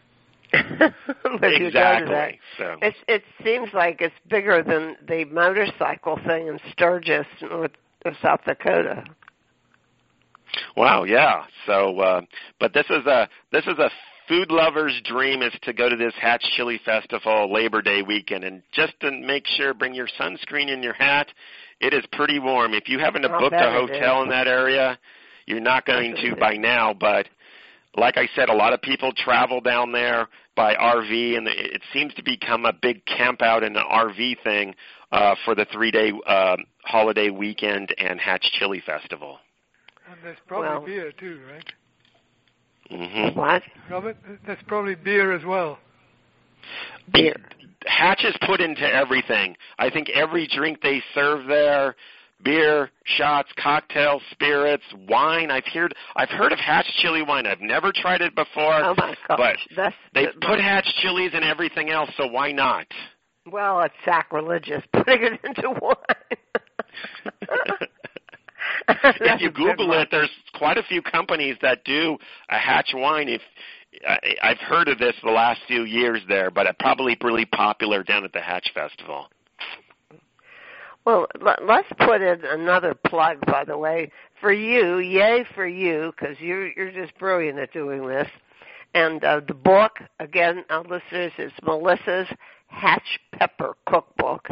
[0.52, 1.98] But you that.
[2.00, 7.72] exactly so It it seems like it's bigger than the motorcycle thing in Sturgis, North
[8.06, 9.04] of South Dakota.
[10.76, 11.44] Wow, yeah.
[11.66, 12.20] So, uh,
[12.60, 13.90] but this is a this is a
[14.28, 18.62] food lover's dream is to go to this Hatch Chili Festival Labor Day weekend, and
[18.72, 21.28] just to make sure, bring your sunscreen and your hat.
[21.80, 22.74] It is pretty warm.
[22.74, 24.98] If you haven't booked a hotel in that area,
[25.46, 26.92] you're not going to by now.
[26.92, 27.28] But
[27.96, 32.12] like I said, a lot of people travel down there by RV, and it seems
[32.14, 34.74] to become a big camp out and an RV thing
[35.12, 39.38] uh, for the three-day uh, holiday weekend and Hatch Chili Festival.
[40.10, 41.72] And there's probably Well- beer too, right?
[42.90, 43.62] hmm What?
[43.90, 45.78] Robert, there's probably beer as well.
[47.12, 47.34] Beer.
[47.86, 49.56] Hatch is put into everything.
[49.78, 51.94] I think every drink they serve there,
[52.42, 55.50] beer, shots, cocktails, spirits, wine.
[55.50, 57.46] I've heard I've heard of Hatch chili wine.
[57.46, 61.32] I've never tried it before, Oh my gosh, but that's they that- put Hatch chilies
[61.34, 62.86] in everything else, so why not?
[63.46, 65.94] Well, it's sacrilegious putting it into wine.
[69.04, 72.16] if you Google it, there's quite a few companies that do
[72.48, 73.28] a Hatch wine.
[73.28, 73.42] If
[74.06, 78.02] I, I've heard of this the last few years there, but it probably really popular
[78.02, 79.28] down at the Hatch Festival.
[81.04, 84.10] Well, let, let's put in another plug, by the way,
[84.40, 84.98] for you.
[84.98, 88.28] Yay for you, because you're you're just brilliant at doing this.
[88.94, 92.28] And uh, the book, again, our listeners, is Melissa's
[92.68, 94.48] Hatch Pepper Cookbook.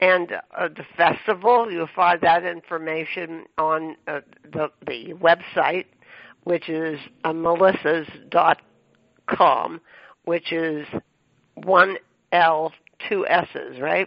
[0.00, 4.20] And uh, the festival, you'll find that information on uh,
[4.52, 5.86] the the website,
[6.44, 9.80] which is uh, melissas.com,
[10.24, 10.86] which is
[11.54, 11.96] one
[12.30, 12.72] L,
[13.08, 14.06] two S's, right?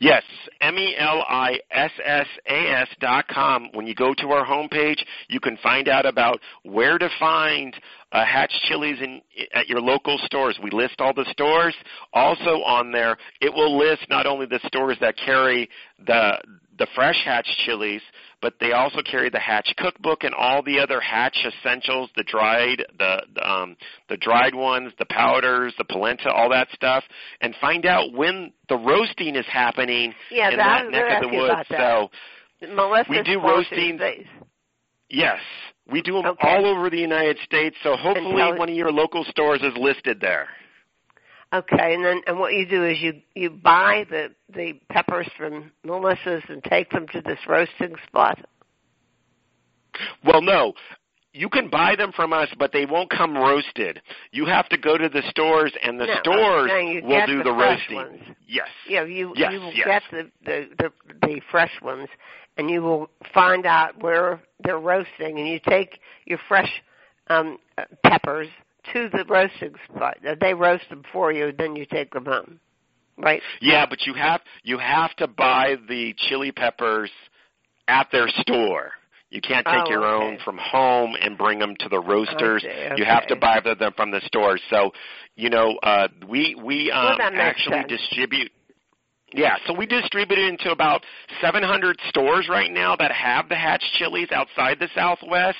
[0.00, 0.22] Yes,
[0.60, 3.68] M E L I S S A S dot com.
[3.72, 7.74] When you go to our homepage, you can find out about where to find
[8.12, 9.20] uh, Hatch Chilies in,
[9.52, 10.58] at your local stores.
[10.62, 11.74] We list all the stores.
[12.12, 15.68] Also on there, it will list not only the stores that carry
[16.06, 16.38] the
[16.78, 18.02] the fresh Hatch chilies,
[18.44, 22.84] but they also carry the Hatch cookbook and all the other Hatch essentials, the dried,
[22.98, 23.74] the the, um,
[24.10, 27.02] the dried ones, the powders, the polenta, all that stuff,
[27.40, 31.34] and find out when the roasting is happening Yeah, in that, that neck of the
[31.34, 31.68] woods.
[31.70, 32.10] So
[32.74, 33.96] Melissa we do roasting.
[33.96, 34.26] these.
[35.08, 35.38] yes,
[35.90, 36.46] we do them Okay.
[36.46, 37.76] all over the United States.
[37.82, 40.48] So hopefully one of your local stores is listed there.
[41.54, 45.70] Okay, and then and what you do is you you buy the the peppers from
[45.84, 48.38] Melissa's and take them to this roasting spot.
[50.24, 50.72] Well, no.
[51.36, 54.00] You can buy them from us, but they won't come roasted.
[54.30, 56.70] You have to go to the stores, and the No, stores
[57.02, 57.96] will do the the, roasting.
[57.96, 58.20] ones.
[58.46, 58.68] Yes.
[58.88, 59.86] Yeah, you Yes, you will yes.
[59.86, 62.08] get the, the the the fresh ones,
[62.56, 66.70] and you will find out where they're roasting, and you take your fresh
[67.28, 67.58] um
[68.04, 68.48] peppers
[68.92, 70.18] to the roasting spot.
[70.40, 72.60] They roast them for you, then you take them home.
[73.16, 73.40] Right?
[73.60, 77.10] Yeah, but you have you have to buy the chili peppers
[77.86, 78.90] at their store.
[79.30, 80.24] You can't take Oh, your okay.
[80.26, 82.62] own from home and bring them to the roasters.
[82.62, 84.58] see, You have to buy them from the store.
[84.70, 84.92] So,
[85.34, 87.88] you know, uh, we we um, Well, actually sense.
[87.88, 88.52] distribute.
[89.36, 91.02] Yeah, so we distribute it into about
[91.40, 95.58] 700 stores right now that have the Hatch chilies outside the Southwest.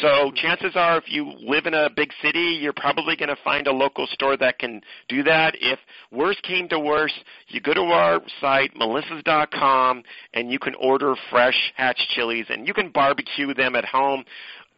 [0.00, 3.66] So chances are, if you live in a big city, you're probably going to find
[3.66, 5.54] a local store that can do that.
[5.60, 5.78] If
[6.10, 10.02] worst came to worst, you go to our site, melissas.com,
[10.32, 14.24] and you can order fresh Hatch chilies, and you can barbecue them at home.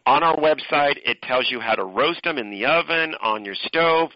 [0.05, 3.55] On our website, it tells you how to roast them in the oven, on your
[3.55, 4.11] stove.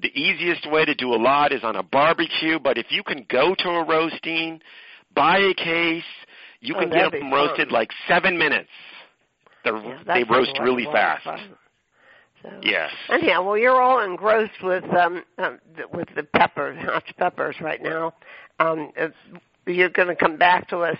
[0.00, 3.26] The easiest way to do a lot is on a barbecue, but if you can
[3.28, 4.60] go to a roasting,
[5.14, 6.04] buy a case,
[6.60, 7.74] you Oh, can get them roasted fun.
[7.74, 8.70] like seven minutes.
[9.64, 11.42] They're, Yeah, they roast really a lot of fast.
[12.42, 12.50] So.
[12.62, 12.90] Yes.
[13.08, 15.60] Anyhow, well, you're all engrossed with um, um
[15.92, 18.14] with the peppers, hot peppers right now.
[18.58, 19.08] Um, uh,
[19.66, 20.96] you're going to come back to us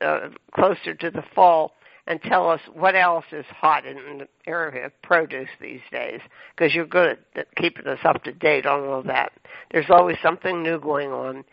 [0.00, 1.74] uh, closer to the fall
[2.06, 6.20] and tell us what else is hot in the area of produce these days,
[6.56, 9.32] because you're good at keeping us up to date on all that.
[9.70, 11.44] There's always something new going on.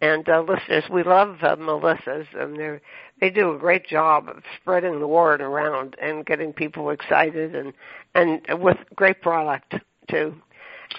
[0.00, 2.80] And uh, listeners, we love uh, Melissa's, and they
[3.20, 7.72] they do a great job of spreading the word around and getting people excited, and
[8.14, 9.76] and with great product
[10.10, 10.34] too.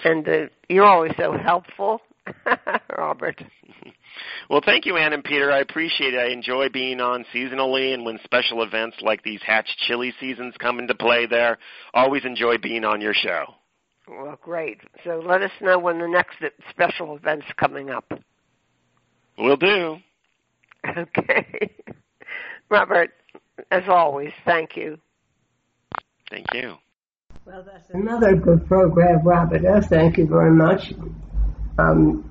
[0.04, 2.02] And uh, you're always so helpful,
[2.98, 3.40] Robert.
[4.48, 5.52] Well, thank you, Ann and Peter.
[5.52, 6.18] I appreciate it.
[6.18, 10.78] I enjoy being on seasonally, and when special events like these Hatch Chili seasons come
[10.78, 11.58] into play there,
[11.92, 13.54] always enjoy being on your show.
[14.08, 14.78] Well, great.
[15.04, 16.38] So let us know when the next
[16.70, 18.10] special event's coming up.
[19.38, 19.96] We'll do.
[20.96, 21.74] Okay.
[22.70, 23.10] Robert,
[23.72, 24.98] as always, thank you.
[26.30, 26.76] Thank you.
[27.44, 29.64] Well, that's another good program, Robert.
[29.64, 30.92] Uh, Thank you very much.
[31.78, 32.30] Um,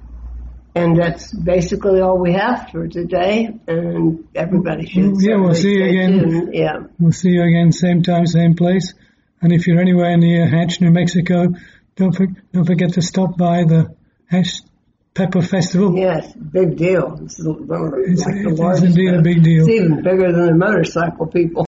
[0.78, 3.49] and that's basically all we have for today.
[3.67, 5.15] And everybody should.
[5.21, 6.11] Yeah, we'll see you again.
[6.19, 6.53] tuned.
[6.53, 6.78] Yeah.
[6.99, 8.93] We'll see you again, same time, same place.
[9.41, 11.47] And if you're anywhere near Hatch, New Mexico,
[11.95, 14.61] don't for, don't forget to stop by the Hatch
[15.13, 15.95] Pepper Festival.
[15.97, 17.19] Yes, big deal.
[17.23, 17.51] It's, the-
[18.07, 19.67] It's- like the it is indeed a big deal.
[19.67, 21.65] It's even bigger than the motorcycle people.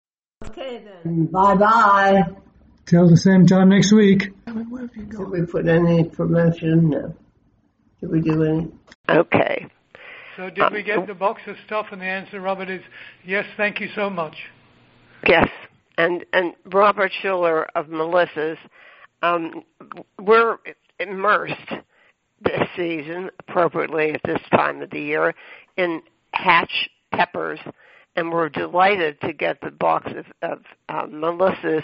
[0.44, 1.26] Okay then.
[1.26, 2.22] Bye bye.
[2.86, 4.30] Till the same time next week.
[4.46, 6.90] Did we put any promotion?
[6.90, 7.14] No.
[8.00, 8.68] Did we do any?
[9.09, 9.66] Okay.
[10.36, 11.86] So did we get the box of stuff?
[11.92, 12.82] And the answer, Robert, is
[13.24, 13.46] yes.
[13.57, 14.34] Thank you so much.
[15.26, 15.48] Yes,
[15.96, 18.59] and and Robert Schueller of Melissa's.
[19.22, 19.64] Um,
[20.20, 20.59] we're
[21.00, 21.72] immersed
[22.42, 25.34] this season, appropriately at this time of the year,
[25.78, 26.02] in
[26.32, 27.59] Hatch peppers,
[28.14, 31.82] and we're delighted to get the box of, of uh, Melissa's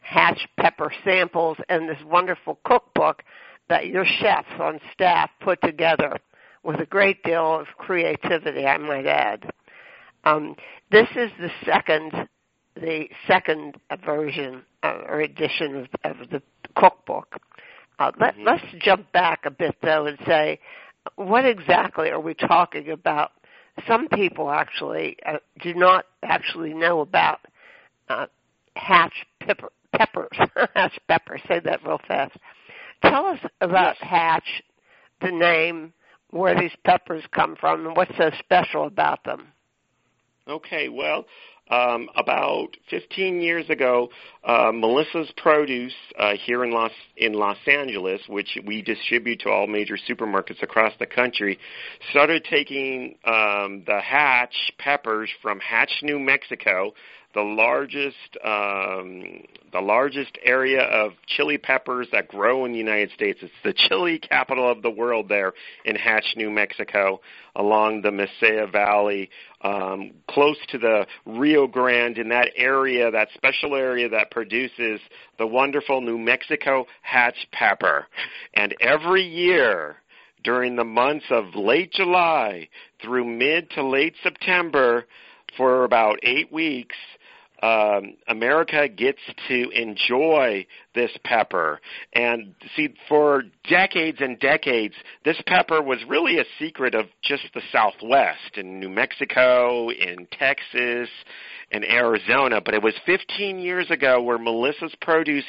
[0.00, 3.22] Hatch pepper samples and this wonderful cookbook
[3.68, 6.16] that your chefs on staff put together
[6.62, 9.50] with a great deal of creativity, I might add.
[10.24, 10.54] Um,
[10.90, 12.28] this is the second
[12.74, 16.42] the second version uh, or edition of, of the
[16.74, 17.36] cookbook.
[17.98, 20.58] Uh, let, Let's jump back a bit though and say,
[21.16, 23.32] what exactly are we talking about?
[23.86, 27.40] Some people actually uh, do not actually know about
[28.08, 28.26] uh,
[28.76, 30.36] hatch pepper, peppers.
[30.74, 31.38] hatch pepper.
[31.48, 32.36] Say that real fast.
[33.02, 34.62] Tell us about hatch,
[35.20, 35.92] the name,
[36.32, 39.48] where these peppers come from, and what's so special about them.
[40.48, 41.24] Okay, well,
[41.70, 44.10] um, about 15 years ago,
[44.44, 49.68] uh, Melissa's Produce uh, here in Los in Los Angeles, which we distribute to all
[49.68, 51.58] major supermarkets across the country,
[52.10, 56.92] started taking um, the Hatch peppers from Hatch, New Mexico,
[57.34, 63.38] the largest um, the largest area of chili peppers that grow in the United States.
[63.42, 65.54] It's the chili capital of the world there
[65.86, 67.20] in Hatch, New Mexico,
[67.56, 69.30] along the Mesilla Valley,
[69.62, 75.00] um, close to the Rio Grande, in that area, that special area that produces
[75.38, 78.06] the wonderful New Mexico Hatch pepper.
[78.52, 79.96] And every year,
[80.44, 82.68] during the months of late July
[83.00, 85.06] through mid to late September,
[85.56, 86.96] for about eight weeks,
[87.62, 91.80] um, America gets to enjoy this pepper.
[92.12, 94.94] And see, for decades and decades,
[95.24, 101.08] this pepper was really a secret of just the Southwest, in New Mexico, in Texas,
[101.70, 102.60] and Arizona.
[102.60, 105.44] But it was 15 years ago where Melissa's Produce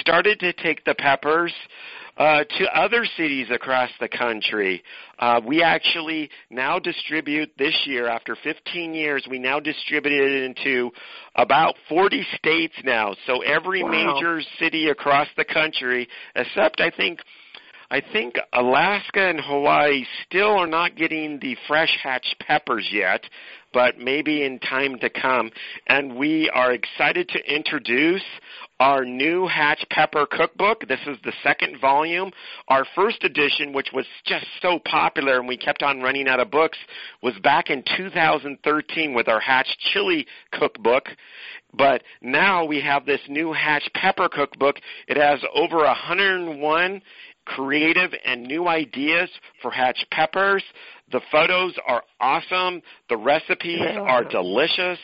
[0.00, 1.52] started to take the peppers
[2.16, 4.82] uh, to other cities across the country.
[5.18, 10.90] Uh, we actually now distribute this year, after 15 years, we now distribute it into
[11.36, 13.14] about 40 states now.
[13.26, 13.90] So every Wow.
[13.90, 17.20] major city across the country, except I think
[17.90, 23.22] I think Alaska and Hawaii still are not getting the fresh hatched peppers yet,
[23.74, 25.50] but maybe in time to come.
[25.86, 28.22] And we are excited to introduce
[28.82, 30.88] our new Hatch Pepper Cookbook.
[30.88, 32.32] This is the second volume.
[32.66, 36.50] Our first edition, which was just so popular and we kept on running out of
[36.50, 36.78] books,
[37.22, 41.04] was back in 2013 with our Hatch Chili Cookbook.
[41.72, 44.78] But now we have this new Hatch Pepper Cookbook.
[45.06, 47.02] It has over 101
[47.44, 49.30] creative and new ideas
[49.60, 50.64] for Hatch peppers.
[51.12, 52.82] The photos are awesome.
[53.08, 54.00] The recipes Yeah.
[54.00, 54.98] are delicious.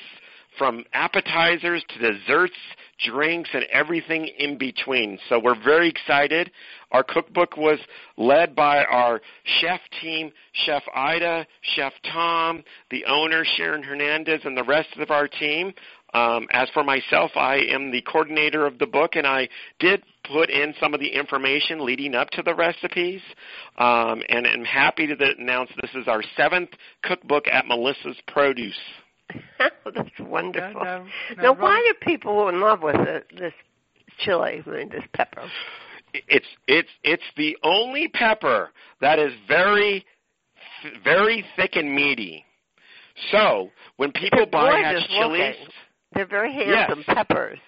[0.58, 2.56] From appetizers to desserts,
[3.06, 5.18] drinks, and everything in between.
[5.28, 6.50] So we're very excited.
[6.90, 7.78] Our cookbook was
[8.16, 9.20] led by our
[9.60, 15.28] chef team, Chef Ida, Chef Tom, the owner, Sharon Hernandez, and the rest of our
[15.28, 15.72] team.
[16.14, 19.48] Um, as for myself, I am the coordinator of the book, and I
[19.78, 23.20] did put in some of the information leading up to the recipes.
[23.76, 26.70] Um, and I'm happy to announce this is our seventh
[27.02, 28.78] cookbook at Melissa's Produce.
[29.58, 30.82] That's wonderful.
[30.82, 31.06] now,
[31.36, 33.52] now why do people in love with it, this
[34.18, 35.42] chili, I mean, this pepper?
[36.14, 38.70] It's it's it's the only pepper
[39.00, 40.06] that is very
[41.04, 42.44] very thick and meaty.
[43.30, 45.56] So when people buy hatch chilies,
[46.14, 47.14] they're very handsome yes.
[47.14, 47.58] peppers.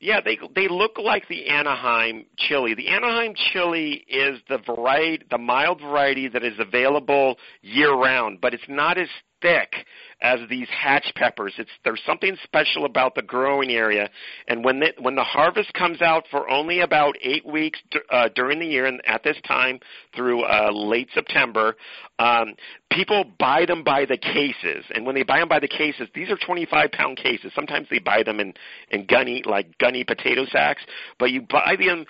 [0.00, 2.74] Yeah, they they look like the Anaheim chili.
[2.74, 8.52] The Anaheim chili is the variety, the mild variety that is available year round, but
[8.52, 9.08] it's not as
[9.42, 9.74] thick
[10.22, 11.52] as these hatch peppers.
[11.58, 14.08] It's there's something special about the growing area,
[14.48, 17.80] and when the, when the harvest comes out for only about eight weeks
[18.10, 19.80] uh, during the year, and at this time
[20.14, 21.76] through uh, late September,
[22.18, 22.54] um,
[22.90, 24.84] people buy them by the cases.
[24.94, 27.50] And when they buy them by the cases, these are 25 pound cases.
[27.54, 28.54] Sometimes they buy them in
[28.90, 30.82] in gunny like gunny potato sacks,
[31.18, 32.06] but you buy them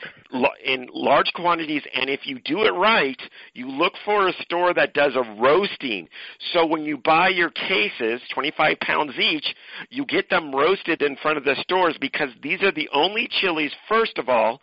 [0.65, 1.83] in large quantities.
[1.95, 3.21] And if you do it right,
[3.55, 6.09] you look for a store that does a roasting.
[6.53, 9.55] So when you buy your cases 25 pounds each,
[9.91, 13.73] you get them roasted in front of the stores because these are the only chilies,
[13.89, 14.61] first of all,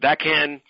[0.00, 0.60] that can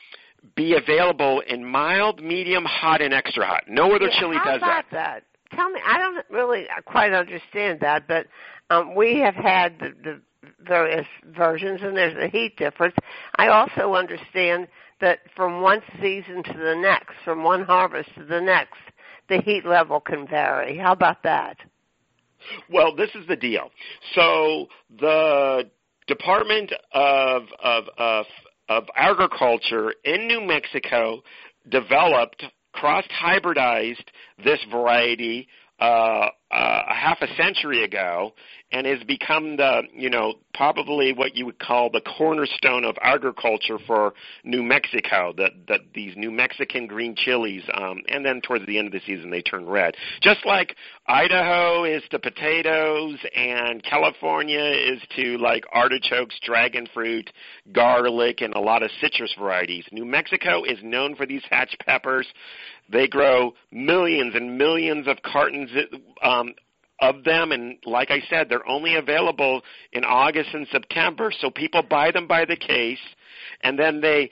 [0.55, 3.65] be available in mild, medium, hot, and extra hot.
[3.69, 4.87] No other yeah, chili does that.
[4.93, 5.23] that.
[5.55, 8.27] Tell me, I don't really quite understand that, but
[8.71, 10.21] um, we have had the, the
[10.67, 11.07] various
[11.37, 12.95] versions, and there's a heat difference.
[13.37, 14.69] I also understand
[15.01, 18.79] that from one season to the next, from one harvest to the next,
[19.29, 20.79] the heat level can vary.
[20.79, 21.57] How about that?
[22.71, 23.71] Well, this is the deal.
[24.15, 24.69] So
[25.01, 25.71] the
[26.07, 28.27] Department of of of,
[28.69, 31.23] of Agriculture in New Mexico
[31.69, 34.05] developed cross hybridized
[34.45, 35.49] this variety
[35.81, 38.33] uh, uh, a half a century ago,
[38.73, 43.79] and has become the you know probably what you would call the cornerstone of agriculture
[43.87, 44.15] for
[44.45, 45.33] New Mexico.
[45.37, 49.01] That that these New Mexican green chilies, um, and then towards the end of the
[49.07, 49.95] season they turn red.
[50.21, 50.75] Just like
[51.07, 57.31] Idaho is to potatoes, and California is to like artichokes, dragon fruit,
[57.73, 59.85] garlic, and a lot of citrus varieties.
[59.93, 62.27] New Mexico is known for these hatch peppers.
[62.89, 65.71] They grow millions and millions of cartons
[66.23, 66.55] um,
[67.01, 71.33] of them, and like I said, they're only available in August and September.
[71.41, 72.99] So people buy them by the case,
[73.63, 74.31] and then they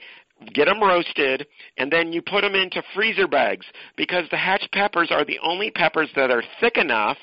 [0.53, 1.47] get them roasted,
[1.77, 5.71] and then you put them into freezer bags because the hatch peppers are the only
[5.71, 7.17] peppers that are thick enough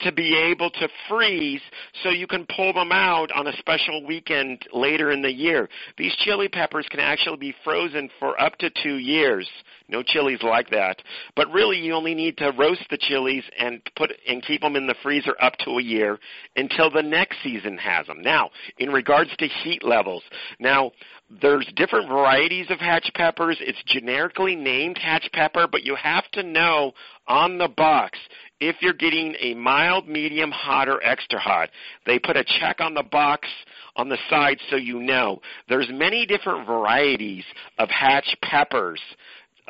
[0.00, 1.60] to be able to freeze
[2.02, 5.68] so you can pull them out on a special weekend later in the year.
[5.98, 9.48] These chili peppers can actually be frozen for up to two years.
[9.92, 11.02] No chilies like that.
[11.36, 14.86] But really you only need to roast the chilies and put and keep them in
[14.86, 16.18] the freezer up to a year
[16.56, 18.22] until the next season has them.
[18.22, 20.22] Now, in regards to heat levels,
[20.58, 20.92] now
[21.40, 23.58] there's different varieties of hatch peppers.
[23.60, 26.92] It's generically named hatch pepper, but you have to know
[27.28, 28.18] on the box
[28.60, 31.68] if you're getting a mild, medium, hot, or extra hot.
[32.06, 33.48] They put a check on the box
[33.96, 35.40] on the side so you know.
[35.68, 37.44] There's many different varieties
[37.78, 39.00] of hatch peppers.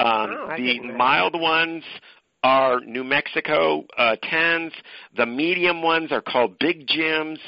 [0.02, 1.84] Um, oh, the mild ones
[2.42, 4.72] are New Mexico uh, 10s.
[5.16, 7.38] The medium ones are called Big Jims.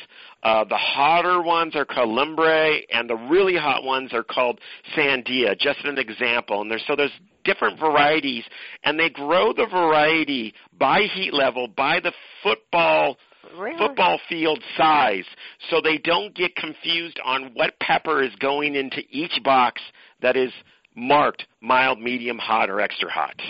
[0.43, 4.61] Uh, the hotter ones are called Lumbre, and the really hot ones are called
[4.97, 5.59] Sandia.
[5.59, 6.61] Just an example.
[6.61, 7.11] And there's so there's
[7.45, 8.45] different varieties,
[8.85, 13.17] and they grow the variety by heat level, by the football
[13.59, 13.77] really?
[13.79, 15.25] football field size,
[15.71, 19.81] so they don't get confused on what pepper is going into each box
[20.23, 20.53] that is
[20.95, 23.41] marked mild, medium, hot, or extra hot.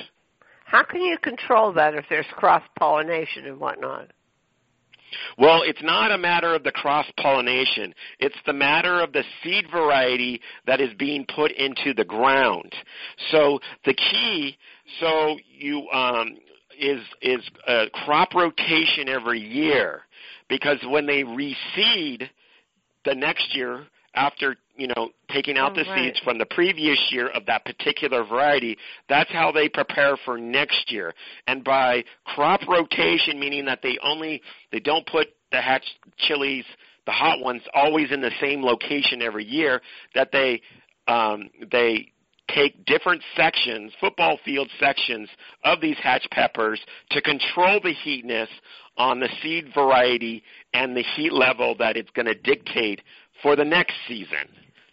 [0.64, 4.10] How can you control that if there's cross pollination and whatnot?
[5.38, 7.94] Well, it's not a matter of the cross pollination.
[8.18, 12.72] It's the matter of the seed variety that is being put into the ground.
[13.30, 14.56] So the key,
[15.00, 16.36] so you um,
[16.78, 17.40] is is
[18.04, 20.02] crop rotation every year
[20.48, 22.28] because when they reseed
[23.04, 26.12] the next year after you know taking out oh, the right.
[26.12, 28.76] seeds from the previous year of that particular variety
[29.08, 31.12] that's how they prepare for next year
[31.46, 34.40] and by crop rotation meaning that they only
[34.72, 35.84] they don't put the hatch
[36.18, 36.64] chilies
[37.06, 39.80] the hot ones always in the same location every year
[40.14, 40.60] that they
[41.06, 42.10] um they
[42.48, 45.28] take different sections, football field sections
[45.64, 48.48] of these hatch peppers to control the heatness
[48.96, 53.00] on the seed variety and the heat level that it's going to dictate
[53.42, 54.48] for the next season.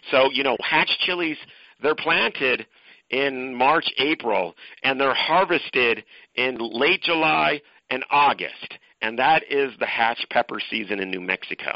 [0.10, 1.38] So, you know, hatch chilies,
[1.82, 2.66] they're planted
[3.10, 6.04] in March, April, and they're harvested
[6.36, 8.78] in late July and August.
[9.02, 11.72] And that is the hatch pepper season in New Mexico.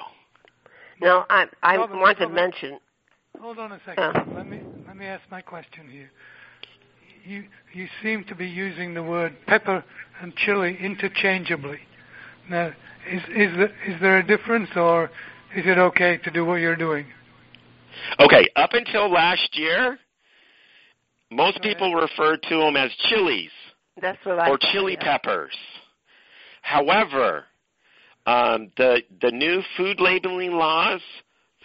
[1.01, 2.79] Now, I, I Robert, want to mention.
[3.41, 4.03] Hold on a second.
[4.03, 4.23] Uh.
[4.33, 6.09] Let me let me ask my question here.
[7.25, 9.83] You you seem to be using the word pepper
[10.21, 11.79] and chili interchangeably.
[12.49, 12.67] Now,
[13.11, 15.11] is is there, is there a difference, or
[15.55, 17.07] is it okay to do what you're doing?
[18.19, 19.97] Okay, up until last year,
[21.31, 23.51] most people referred to them as chilies.
[24.01, 25.17] That's what I or thought, chili yeah.
[25.17, 25.55] peppers.
[26.61, 27.45] However,
[28.25, 31.01] um, the the new food labeling laws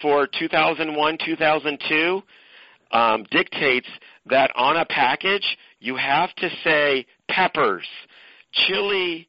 [0.01, 2.21] for 2001 2002
[2.91, 3.87] um, dictates
[4.27, 7.87] that on a package you have to say peppers.
[8.51, 9.27] Chili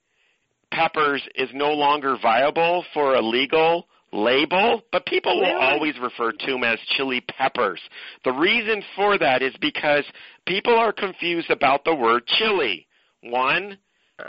[0.71, 6.47] peppers is no longer viable for a legal label, but people will always refer to
[6.47, 7.81] them as chili peppers.
[8.25, 10.05] The reason for that is because
[10.47, 12.87] people are confused about the word chili.
[13.23, 13.79] One,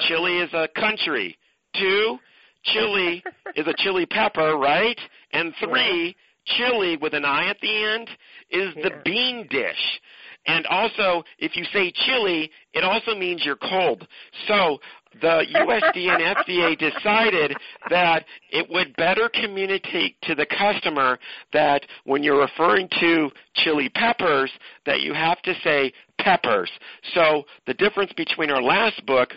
[0.08, 1.38] Chile is a country.
[1.76, 2.18] Two,
[2.64, 3.24] Chile
[3.56, 5.00] is a chili pepper, right?
[5.32, 6.16] And three,
[6.46, 8.10] chili with an I at the end
[8.50, 10.00] is the bean dish.
[10.46, 14.06] And also, if you say chili, it also means you're cold.
[14.48, 14.80] So
[15.22, 17.56] the USD and FDA decided
[17.90, 21.20] that it would better communicate to the customer
[21.52, 24.52] that when you're referring to chili peppers,
[24.86, 26.72] that you have to say peppers.
[27.14, 29.30] So the difference between our last book,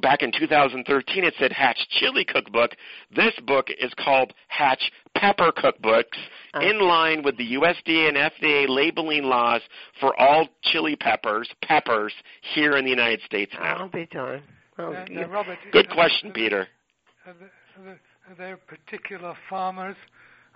[0.00, 2.72] back in 2013, it said Hatch Chili Cookbook.
[3.14, 6.18] This book is called Hatch Pepper Cookbooks,
[6.56, 6.60] Oh.
[6.60, 9.60] in line with the USDA and FDA labeling laws
[9.98, 12.12] for all chili peppers, peppers
[12.54, 14.42] here in the United States I'll be darned.
[14.78, 16.68] Oh, Now- you- uh, now, Robert, Good uh, uh, are- question, are- Peter.
[17.26, 18.00] Are there, are there,
[18.30, 19.96] are there particular farmers?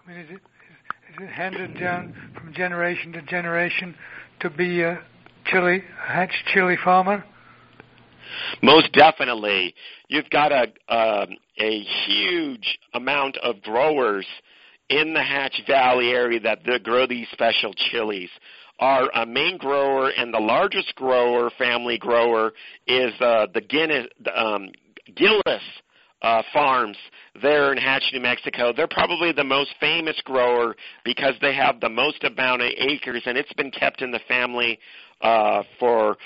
[0.05, 3.95] I mean, is it is, is it handed down from generation to generation
[4.41, 5.01] to be a
[5.47, 7.25] chili a hatch chili farmer?
[8.63, 9.75] Most definitely.
[10.09, 10.65] You've got a
[10.95, 14.27] um, a huge amount of growers
[14.91, 18.29] in the Hatch Valley area that that grow these special chilies.
[18.81, 22.53] Our uh, main grower and the largest grower, family grower,
[22.87, 24.69] is uh, the Guinness, um,
[25.17, 25.63] Gillis
[26.23, 26.97] uh, Farms
[27.41, 28.73] there in Hatch, New Mexico.
[28.77, 33.37] They're probably the most famous grower because they have the most amount of acres, and
[33.37, 34.79] it's been kept in the family
[35.21, 36.17] uh, for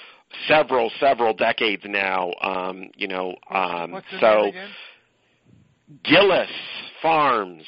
[0.48, 2.32] several several decades now.
[2.42, 4.50] Um, you know, um, What's so?
[6.04, 6.50] Gillis
[7.02, 7.64] Farms.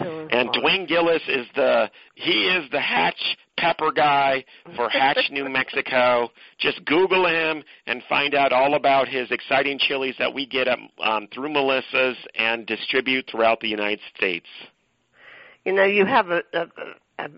[0.00, 0.50] And.
[0.50, 4.44] Dwayne Gillis is the he is the Hatch pepper guy
[4.76, 6.30] for Hatch, New Mexico.
[6.58, 10.78] Just Google him and find out all about his exciting chilies that we get up,
[11.02, 14.46] um, through Melissa's and distribute throughout the United States.
[15.64, 16.66] You know, you have a, a,
[17.18, 17.28] a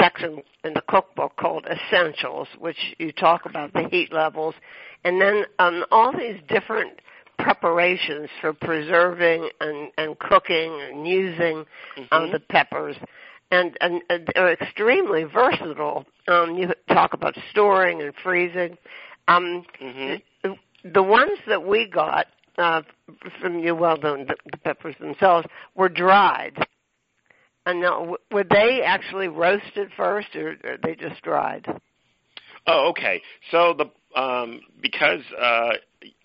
[0.00, 4.54] section in the cookbook called Essentials, which you talk about the heat levels,
[5.04, 7.00] and then um, all these different
[7.38, 11.64] preparations for preserving and, and cooking and using
[12.12, 12.32] um, Mhm.
[12.32, 12.96] the peppers.
[13.50, 16.06] And, and, and they're extremely versatile.
[16.26, 18.76] Um, you talk about storing and freezing.
[19.28, 20.22] Um, Mhm.
[20.42, 22.26] the, the ones that we got
[22.58, 22.82] uh,
[23.40, 26.56] from you, well, the, the peppers themselves, were dried.
[27.66, 31.66] And now, w- were they actually roasted first, or are they just dried?
[32.66, 33.22] Oh, okay.
[33.50, 33.90] So the
[34.20, 35.70] um, because uh,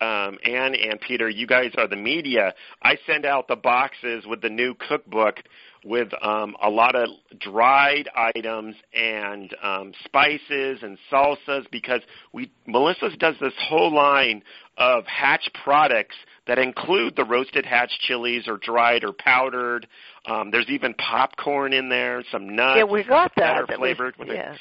[0.01, 2.53] um, Anne and Peter, you guys are the media.
[2.81, 5.37] I send out the boxes with the new cookbook
[5.83, 12.01] with um, a lot of dried items and um, spices and salsas because
[12.33, 14.43] we Melissa's does this whole line
[14.77, 16.15] of hatch products
[16.47, 19.87] that include the roasted hatch chilies or dried or powdered.
[20.25, 23.41] Um, there's even popcorn in there, some nuts yeah, we got that.
[23.41, 24.55] that are that was- flavored with it yeah.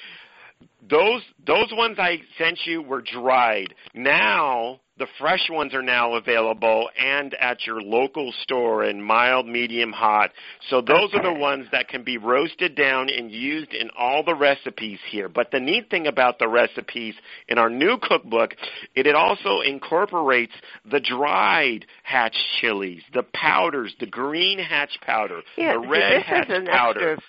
[0.89, 3.75] those those ones I sent you were dried.
[3.95, 9.93] Now the fresh ones are now available and at your local store in mild, medium,
[9.93, 10.31] hot.
[10.69, 14.35] So those are the ones that can be roasted down and used in all the
[14.35, 15.29] recipes here.
[15.29, 17.15] But the neat thing about the recipes
[17.49, 18.55] in our new cookbook,
[18.95, 20.53] it, it also incorporates
[20.91, 27.13] the dried hatch chilies, the powders, the green hatch powder, Yeah, the red hatch powder.
[27.13, 27.25] extra.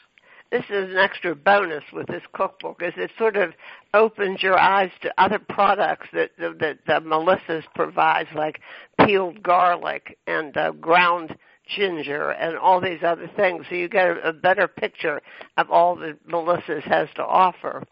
[0.51, 3.53] This is an extra bonus with this cookbook, is it sort of
[3.93, 8.59] opens your eyes to other products that that, that Melissa's provides, like
[9.05, 11.37] peeled garlic and uh, ground
[11.75, 13.65] ginger and all these other things.
[13.69, 15.21] So you get a, a better picture
[15.57, 17.83] of all that Melissa's has to offer.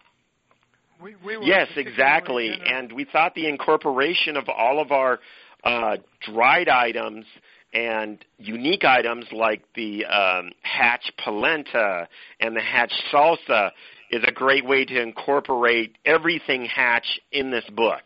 [1.02, 2.52] We, we Yes, exactly.
[2.66, 5.20] And we thought the incorporation of all of our
[5.64, 7.26] uh, dried items
[7.78, 12.08] and unique items like the um, hatch polenta
[12.40, 13.70] and the hatch salsa
[14.10, 18.02] is a great way to incorporate everything hatch in this book.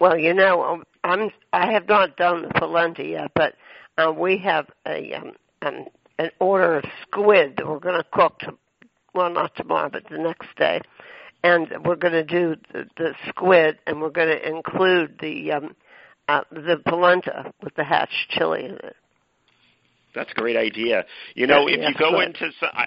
[0.00, 3.54] Well, you know, um, I'm I have not done the polenta yet, but
[3.98, 5.86] uh, we have a um, um,
[6.18, 8.38] an order of squid that we're going to cook.
[8.40, 8.56] To,
[9.14, 10.80] well, not tomorrow, but the next day,
[11.42, 15.74] and we're going to do the, the squid, and we're going to include the um,
[16.28, 18.96] uh, the polenta with the hatch chili in it.
[20.14, 21.04] That's a great idea.
[21.34, 22.26] You know, Yeah, if yeah, you go good.
[22.26, 22.86] into, some, I,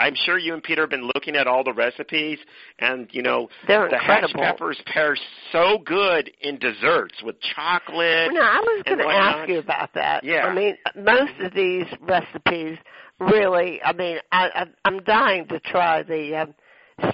[0.00, 2.38] I'm sure you and Peter have been looking at all the recipes,
[2.78, 5.16] and you know, They're the hatch peppers pair
[5.50, 8.30] so good in desserts with chocolate.
[8.32, 10.22] No, I was going to ask you about that.
[10.24, 10.44] Yeah.
[10.44, 12.78] I mean, most of these recipes
[13.18, 13.80] really.
[13.82, 16.54] I mean, I, I I'm dying to try the um,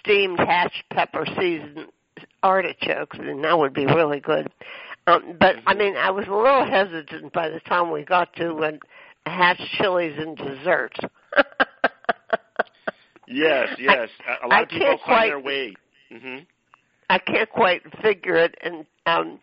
[0.01, 1.87] steamed hatch pepper seasoned
[2.43, 4.51] artichokes, and that would be really good.
[5.07, 8.53] Um, but I mean, I was a little hesitant by the time we got to
[8.55, 8.81] when
[9.27, 10.99] hatch chilies and desserts.
[13.27, 14.09] Yes, yes.
[14.29, 15.75] A- a lot I of people find their way.
[16.13, 16.39] hmm
[17.11, 19.39] I can't quite figure it in um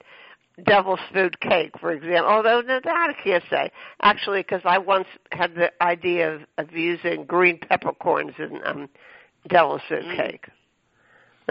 [0.66, 2.32] devil's food cake, for example.
[2.32, 3.72] Although no, that I can't say
[4.02, 8.90] actually, because I once had the idea of, of using green peppercorns in um
[9.48, 10.16] devil's food Mm.
[10.16, 10.46] cake.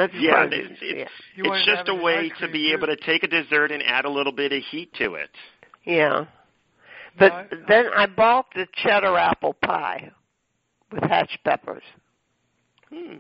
[0.00, 0.56] That's Yeah, funny.
[0.56, 2.72] it's, it's, You wanted it's just a way to be too.
[2.74, 5.28] able to take a dessert and add a little bit of heat to it.
[5.84, 6.24] yeah.
[7.18, 10.10] But I- then I balked at cheddar apple pie
[10.90, 11.82] with hatch peppers.
[12.88, 13.16] Hmm.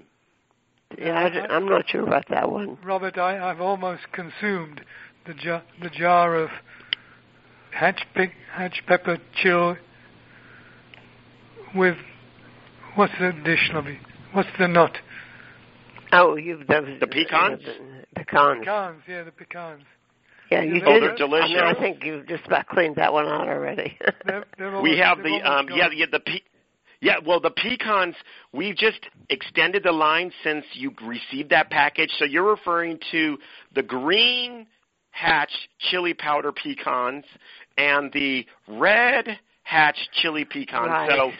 [0.96, 2.78] Yeah, I, am not sure about that one.
[2.82, 4.80] Robert, I, I've almost consumed
[5.26, 6.48] the jar, the jar of
[7.72, 9.76] hatch, pe- hatch pepper chill
[11.74, 11.96] with
[12.94, 13.98] what's the dish, Lovey?
[14.32, 14.96] What's the nut?
[16.12, 17.60] Oh, you've those The pecans?
[17.64, 18.60] The, pecans.
[18.64, 19.82] Pecans, yeah, the pecans.
[20.50, 21.02] Yeah, you Oh, did.
[21.02, 21.58] they're I mean.
[21.58, 23.96] I think you just about cleaned that one out already.
[24.26, 25.78] They're, they're we have the um gone.
[25.78, 26.40] yeah yeah the pe-
[27.00, 28.16] yeah well the pecans
[28.52, 33.38] we've just extended the line since you received that package so you're referring to
[33.76, 34.66] the green
[35.12, 37.24] hatch chili powder pecans
[37.78, 41.10] and the red hatch chili pecans Right.
[41.10, 41.30] so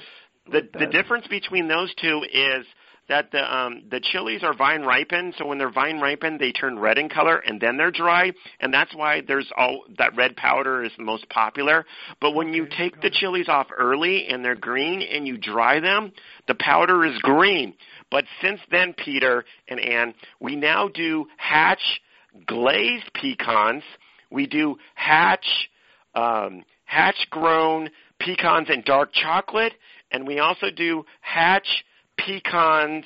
[0.52, 2.64] the the difference between those two is
[3.10, 6.78] that the um the chilies are vine ripened so when they're vine ripened they turn
[6.78, 10.82] red in color and then they're dry and that's why there's all that red powder
[10.84, 11.84] is the most popular.
[12.20, 16.12] But when you take the chilies off early and they're green and you dry them
[16.46, 17.74] the powder is green.
[18.10, 22.00] But since then Peter and Ann we now do hatch
[22.46, 23.82] glazed pecans.
[24.30, 25.68] We do hatch
[26.14, 29.74] um hatch grown pecans and dark chocolate
[30.12, 31.84] and we also do hatch
[32.26, 33.04] pecans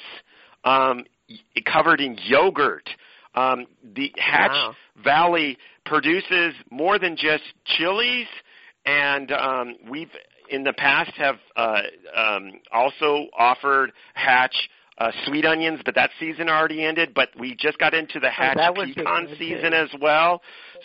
[0.64, 1.04] um,
[1.64, 2.88] covered in yogurt.
[3.34, 4.74] Um, the Hatch Wow.
[5.02, 8.28] Valley produces more than just chilies,
[8.86, 10.10] and um, we've
[10.50, 11.80] in the past have uh,
[12.16, 14.54] um, also offered Hatch
[14.98, 17.12] uh, sweet onions, but that season already ended.
[17.14, 20.42] But we just got into the Hatch Oh, pecan season as well.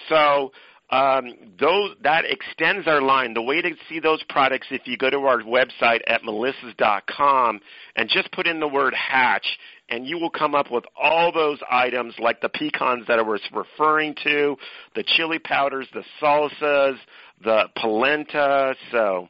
[0.07, 0.51] So
[0.91, 3.33] um, those that extends our line.
[3.33, 7.59] The way to see those products, if you go to our website at melissas.com
[7.95, 9.45] and just put in the word hatch,
[9.89, 13.41] and you will come up with all those items like the pecans that I was
[13.53, 14.55] referring to,
[14.95, 16.97] the chili powders, the salsas,
[17.43, 18.75] the polenta.
[18.91, 19.27] So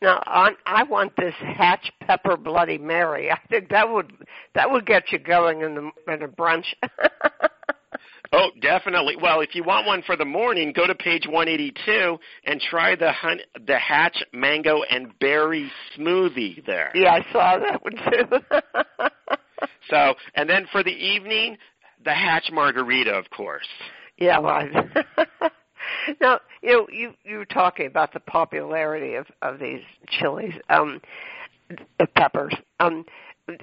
[0.00, 3.30] Now, on, I want this Hatch Pepper Bloody Mary.
[3.32, 4.12] I think that would
[4.54, 6.66] that would get you going in the in a brunch.
[8.32, 9.16] Oh, definitely.
[9.20, 13.10] Well, if you want one for the morning, go to page 182 and try the
[13.12, 16.90] hun- the Hatch mango and berry smoothie there.
[16.94, 19.08] yeah, I saw that one too.
[19.90, 21.56] So, and then for the evening,
[22.04, 23.66] the Hatch margarita, of course.
[24.18, 24.68] yeah, well.
[26.20, 31.00] Now, you know, you you were talking about the popularity of of these chilies, um,
[32.14, 32.54] peppers.
[32.80, 33.04] Um,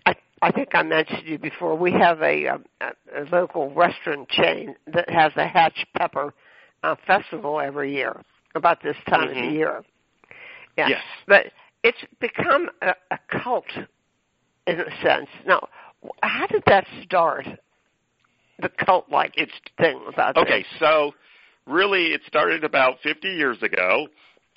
[0.05, 1.75] I I think I mentioned you before.
[1.75, 6.33] We have a, um, a, a local restaurant chain that has a Hatch Pepper
[6.83, 8.21] uh, festival every year
[8.53, 9.49] about this time of Mhm.
[9.49, 9.83] the year.
[10.77, 10.89] Yeah.
[10.89, 11.01] Yes.
[11.27, 11.51] But
[11.83, 13.65] it's become a, a cult
[14.67, 15.29] in a sense.
[15.45, 15.67] Now,
[16.21, 17.47] how did that start?
[18.59, 20.59] The cult-like It's thing about okay.
[20.59, 20.67] this.
[20.79, 21.13] So,
[21.65, 24.07] really, it started about 50 years ago,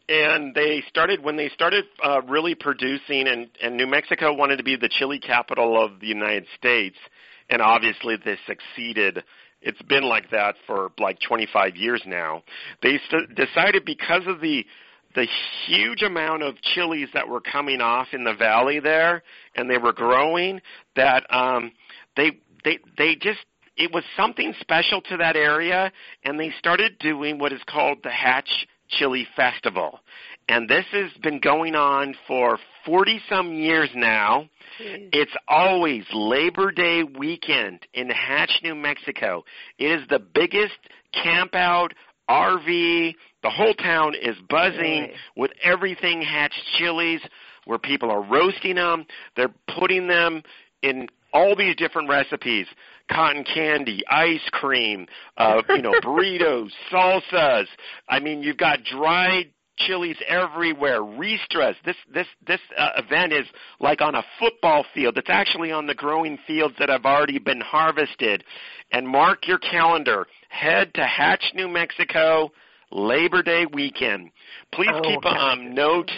[0.08, 4.64] and they started when they started uh, really producing, and, and New Mexico wanted to
[4.64, 6.96] be the chili capital of the United States,
[7.50, 9.22] and obviously they succeeded.
[9.60, 12.42] It's been like that for like 25 years now.
[12.82, 14.64] They st- decided because of the
[15.14, 15.26] the
[15.66, 19.22] huge amount of chilies that were coming off in the valley there,
[19.56, 20.60] and they were growing,
[20.96, 21.72] that um,
[22.16, 22.32] they
[22.64, 23.40] they they just
[23.76, 25.92] it was something special to that area,
[26.24, 30.00] and they started doing what is called the Hatch Chili Festival.
[30.48, 34.48] And this has been going on for 40 some years now.
[35.12, 39.44] It's always Labor Day weekend in Hatch, New Mexico.
[39.78, 40.78] It is the biggest
[41.12, 41.92] camp out,
[42.30, 47.20] RV, the whole town is buzzing with everything Hatch chilies
[47.64, 49.06] where people are roasting them.
[49.36, 50.42] They're putting them
[50.82, 52.66] in all these different recipes.
[53.10, 55.06] Cotton candy, ice cream,
[55.36, 57.66] uh, you know, burritos, salsas.
[58.08, 59.46] I mean, you've got dried
[59.78, 61.00] chilies everywhere.
[61.00, 61.74] Ristras.
[61.84, 63.46] This this this uh, event is
[63.80, 65.16] like on a football field.
[65.18, 68.44] It's actually on the growing fields that have already been harvested.
[68.92, 70.26] And mark your calendar.
[70.48, 72.50] Head to Hatch, New Mexico,
[72.90, 74.30] Labor Day weekend.
[74.72, 76.10] Please Oh, keep a um, note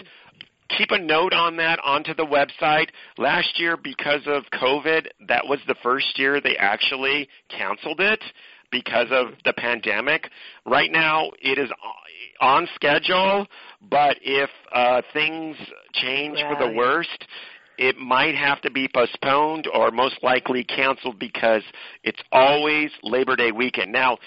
[0.77, 2.89] keep a note on that onto the website.
[3.19, 8.23] Last year, because of COVID, that was the first year they actually canceled it
[8.71, 10.29] because of the pandemic.
[10.65, 11.71] Right now, it is
[12.41, 13.47] on schedule,
[13.91, 15.57] but if uh, things
[15.93, 17.27] change for the worst,
[17.79, 21.63] it might have to be postponed or most likely canceled because
[22.05, 23.93] it's always Labor Day weekend.
[23.93, 24.19] Now,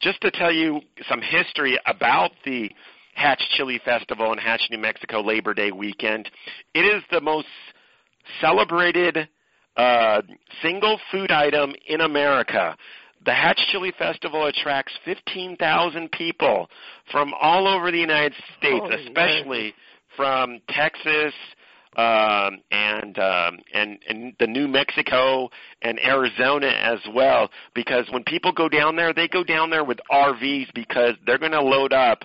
[0.00, 2.70] just to tell you some history about the
[3.18, 6.30] Hatch Chili Festival in Hatch, New Mexico Labor Day weekend,
[6.72, 7.48] it is the most
[8.40, 9.28] celebrated
[9.76, 10.22] uh,
[10.62, 12.76] single food item in America.
[13.24, 16.68] The Hatch Chili Festival attracts 15,000 people
[17.10, 19.74] from all over the United States, Holy especially
[20.16, 21.34] from Texas
[21.96, 25.48] um, and um, and and the New Mexico
[25.82, 27.50] and Arizona as well.
[27.74, 31.52] Because when people go down there, they go down there with RVs because they're going
[31.52, 32.22] to load up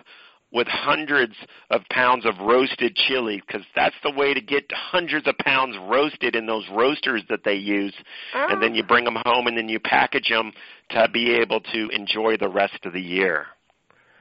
[0.53, 1.33] with hundreds
[1.71, 6.35] of pounds of roasted chili because that's the way to get hundreds of pounds roasted
[6.35, 7.93] in those roasters that they use
[8.33, 8.75] and then oh.
[8.75, 10.51] you bring them home and then you package them
[10.89, 13.47] to be able to enjoy the rest of the year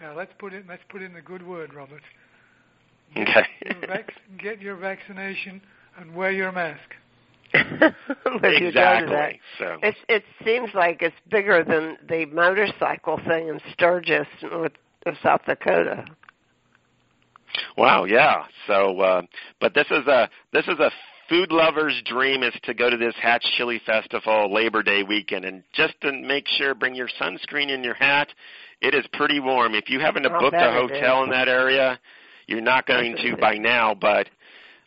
[0.00, 2.02] Now let's put in let's put in the good word, Robert.
[3.16, 5.60] okay Your vac- get your vaccination
[5.98, 6.80] and wear your mask.
[7.54, 7.94] If
[8.62, 9.32] you go to that.
[9.34, 14.72] exactly so It it seems like it's bigger than the motorcycle thing in Sturgis, North
[15.04, 16.06] of South Dakota.
[17.76, 18.44] Wow, yeah.
[18.66, 19.22] So, uh,
[19.60, 20.90] but this is a this is a
[21.28, 25.62] food lover's dream is to go to this Hatch Chili Festival Labor Day weekend, and
[25.72, 28.28] just to make sure, bring your sunscreen and your hat.
[28.80, 29.74] It is pretty warm.
[29.74, 32.00] If you haven't booked a hotel in that area,
[32.48, 33.94] you're not going to by now.
[33.94, 34.28] But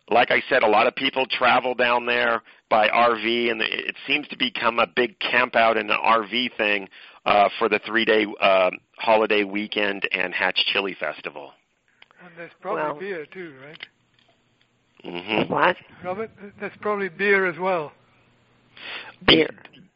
[0.09, 4.27] like I said, a lot of people travel down there by RV, and it seems
[4.27, 6.89] to become a big camp out and an RV thing
[7.25, 11.51] uh, for the three day uh, holiday weekend and Hatch Chili Festival.
[12.26, 13.88] And there's probably Well- beer too, right?
[15.03, 15.77] hmm What?
[16.03, 17.91] Robert, there's probably beer as well.
[19.26, 19.49] Beer.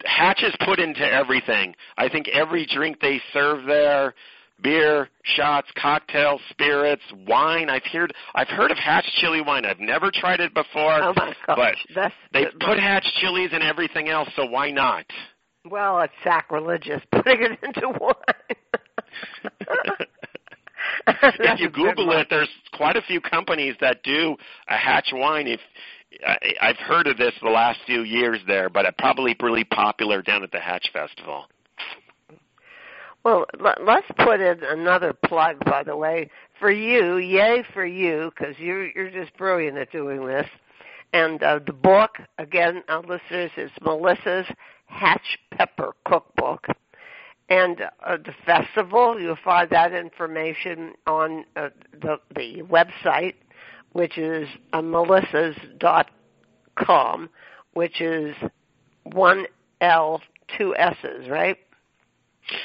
[0.04, 1.74] Hatch is put into everything.
[1.98, 4.14] I think every drink they serve there,
[4.62, 7.68] beer, shots, cocktails, spirits, wine.
[7.68, 9.66] I've heard I've heard of Hatch chili wine.
[9.66, 11.02] I've never tried it before.
[11.02, 12.60] Oh my gosh, but that's they good.
[12.60, 15.04] put Hatch chilies in everything else, so why not?
[15.68, 18.14] Well, it's sacrilegious putting it into wine.
[21.22, 24.36] if you Google it, there's quite a few companies that do
[24.68, 25.46] a Hatch wine.
[25.46, 25.60] If
[26.26, 30.22] I, I've heard of this the last few years there, but it's probably really popular
[30.22, 31.44] down at the Hatch Festival.
[33.24, 37.18] Well, let, let's put in another plug, by the way, for you.
[37.18, 40.46] Yay for you, because you're you're just brilliant at doing this.
[41.12, 44.46] And uh, the book, again, our listeners, is Melissa's
[44.86, 46.66] Hatch Pepper Cookbook.
[47.50, 51.70] And uh, the festival, you'll find that information on uh,
[52.00, 53.34] the the website,
[53.92, 56.10] which is uh, melissas dot
[56.76, 57.28] com,
[57.74, 58.36] which is
[59.02, 59.46] one
[59.80, 60.22] L
[60.56, 61.58] two S's, right?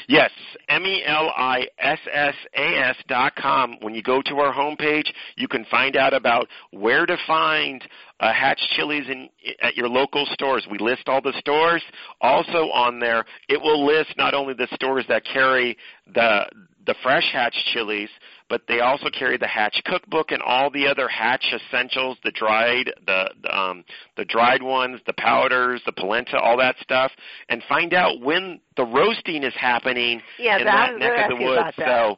[0.07, 0.31] Yes,
[0.69, 3.77] M E L I S S A S dot com.
[3.81, 7.83] When you go to our homepage, you can find out about where to find
[8.19, 9.29] uh, Hatch Chilies in
[9.61, 10.67] at your local stores.
[10.69, 11.83] We list all the stores.
[12.21, 15.77] Also on there, it will list not only the stores that carry
[16.13, 16.47] the
[16.85, 18.09] the fresh Hatch chilies,
[18.49, 22.91] but they also carry the Hatch cookbook and all the other Hatch essentials, the dried,
[23.05, 23.83] the the, um,
[24.17, 27.11] the dried ones, the powders, the polenta, all that stuff,
[27.49, 31.43] and find out when the roasting is happening Yeah, in that, that neck of the
[31.43, 31.75] woods.
[31.77, 32.17] So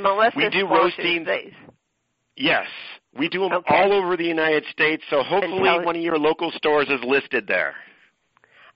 [0.00, 1.26] Melissa we do roasting-
[2.36, 2.66] yes,
[3.16, 3.74] we do them Okay.
[3.74, 5.02] all over the United States.
[5.10, 7.74] So hopefully one of your local stores is listed there.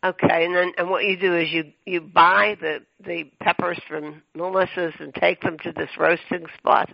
[0.04, 4.22] Okay, and then and what you do is you you buy the the peppers from
[4.34, 6.88] Melissa's and take them to this roasting spot.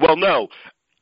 [0.00, 0.48] Well, no.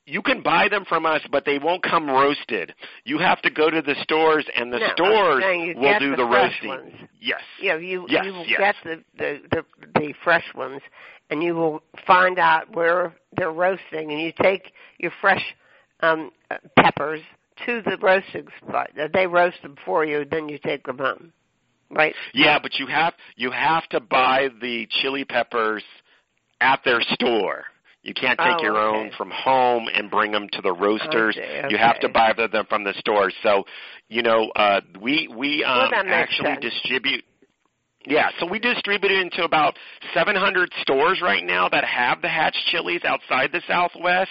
[0.06, 2.74] You can buy them from us, but they won't come roasted.
[3.04, 5.44] You have to go to the stores, and the No, stores
[5.76, 6.68] will do the the, roasting.
[6.68, 6.94] ones.
[7.20, 7.40] Yes.
[7.60, 8.58] You know, you Yes, you will yes.
[8.58, 9.64] get the, the the
[10.00, 10.80] the fresh ones,
[11.30, 15.54] and you will find out where they're roasting, and you take your fresh
[16.00, 16.30] um,
[16.76, 17.20] peppers
[17.66, 18.90] to the roasting spot.
[19.12, 21.32] They roast them for you, then you take them home.
[21.90, 22.14] Right?
[22.34, 25.82] Yeah, but you have you have to buy the chili peppers
[26.60, 27.64] at their store.
[28.02, 28.98] You can't take Oh, your okay.
[28.98, 31.36] own from home and bring them to the roasters.
[31.36, 33.30] Okay, You have to buy them from the store.
[33.42, 33.64] So,
[34.08, 36.60] you know, uh, we we Well, um, makes actually sense.
[36.62, 37.24] distribute.
[38.06, 39.76] Yeah, so we distribute it into about
[40.14, 44.30] 700 stores right now that have the Hatch chilies outside the Southwest.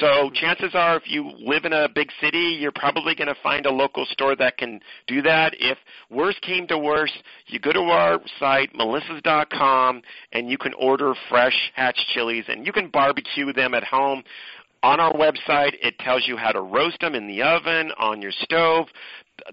[0.00, 3.66] So chances are, if you live in a big city, you're probably going to find
[3.66, 5.54] a local store that can do that.
[5.60, 5.76] If
[6.10, 7.12] worst came to worst,
[7.48, 10.00] you go to our site, melissas.com,
[10.32, 14.22] and you can order fresh Hatch chilies, and you can barbecue them at home.
[14.82, 18.32] On our website, it tells you how to roast them in the oven, on your
[18.32, 18.88] stove.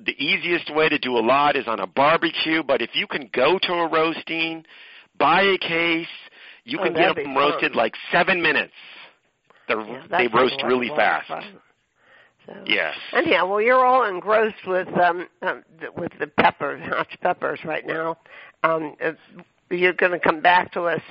[0.05, 3.29] The easiest way to do a lot is on a barbecue, but if you can
[3.33, 4.65] go to a roasting,
[5.17, 6.07] buy a case,
[6.65, 7.35] you Oh, can get them be fun.
[7.35, 8.73] roasted like seven minutes.
[9.67, 11.27] They're, Yeah, they roast really fast.
[12.45, 12.53] So.
[12.65, 12.95] Yes.
[13.13, 15.63] Anyhow, well, you're all engrossed with um, um
[15.95, 18.17] with the peppers, hot peppers right now.
[18.63, 18.95] Um,
[19.69, 21.01] you're going to come back to us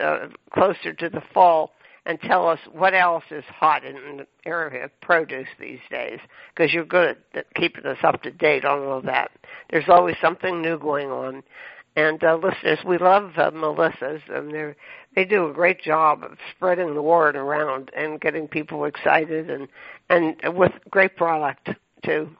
[0.00, 1.72] uh, closer to the fall
[2.06, 6.18] and tell us what else is hot in the area of produce these days,
[6.54, 9.30] because you're good at keeping us up to date on all that.
[9.70, 11.42] There's always something new going on.
[11.96, 14.74] And uh, listeners, we love uh, Melissa's, and they
[15.14, 19.68] they do a great job of spreading the word around and getting people excited, and
[20.10, 21.70] and with great product
[22.04, 22.30] too.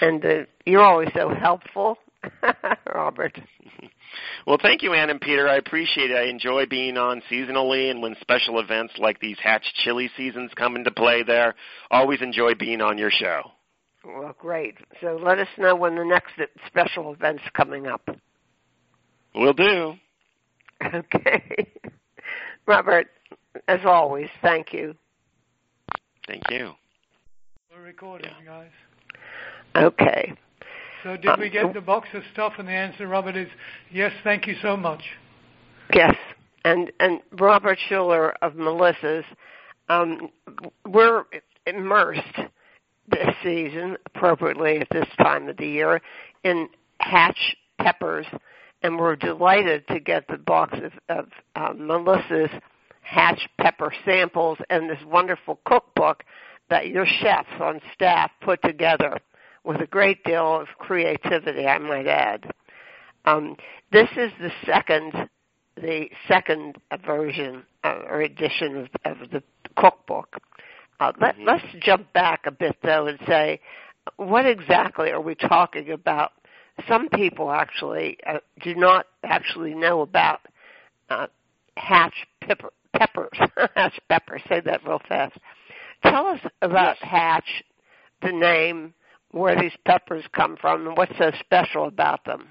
[0.00, 1.98] And uh, you're always so helpful,
[2.92, 3.40] Robert.
[4.46, 5.48] Well, thank you, Ann and Peter.
[5.48, 6.16] I appreciate it.
[6.16, 10.76] I enjoy being on seasonally and when special events like these Hatch Chili seasons come
[10.76, 11.54] into play there.
[11.90, 13.42] Always enjoy being on your show.
[14.04, 14.76] Well, great.
[15.00, 16.32] So let us know when the next
[16.66, 18.08] special event's coming up.
[19.34, 19.94] We'll do.
[20.82, 21.72] Okay.
[22.66, 23.08] Robert,
[23.66, 24.94] as always, thank you.
[26.26, 26.72] Thank you.
[27.72, 28.70] We're recording, guys.
[29.74, 30.34] Okay.
[31.02, 32.54] So did we get the box of stuff?
[32.58, 33.48] And the answer, Robert, is
[33.90, 34.12] yes.
[34.24, 35.02] Thank you so much.
[35.94, 36.14] Yes,
[36.64, 39.24] and and Robert Schueller of Melissa's,
[39.88, 40.30] um,
[40.86, 41.24] we're
[41.66, 42.40] immersed
[43.10, 46.00] this season appropriately at this time of the year
[46.44, 46.68] in
[47.00, 48.26] hatch peppers,
[48.82, 51.26] and we're delighted to get the box of, of
[51.56, 52.50] um, Melissa's
[53.02, 56.24] hatch pepper samples and this wonderful cookbook
[56.68, 59.18] that your chefs on staff put together
[59.68, 62.50] with a great deal of creativity, I might add.
[63.26, 63.54] Um,
[63.92, 65.28] this is the second
[65.76, 66.76] the second
[67.06, 69.40] version uh, or edition of, of the
[69.76, 70.38] cookbook.
[70.98, 71.46] Uh, let, Mhm.
[71.46, 73.60] Let's jump back a bit though and say,
[74.16, 76.32] what exactly are we talking about?
[76.88, 80.40] Some people actually uh, do not actually know about
[81.10, 81.26] uh,
[81.76, 83.38] hatch pepper, peppers.
[83.76, 84.42] hatch peppers.
[84.48, 85.36] Say that real fast.
[86.02, 87.10] Tell us about Yes.
[87.10, 87.64] hatch,
[88.22, 88.94] the name,
[89.30, 92.48] where these peppers come from, and what's so special about them.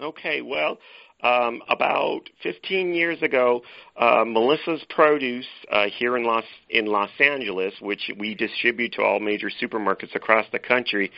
[0.00, 0.78] Okay, well,
[1.22, 3.62] um, about 15 years ago,
[3.96, 9.20] uh, Melissa's Produce uh, here in Los in Los Angeles, which we distribute to all
[9.20, 11.10] major supermarkets across the country,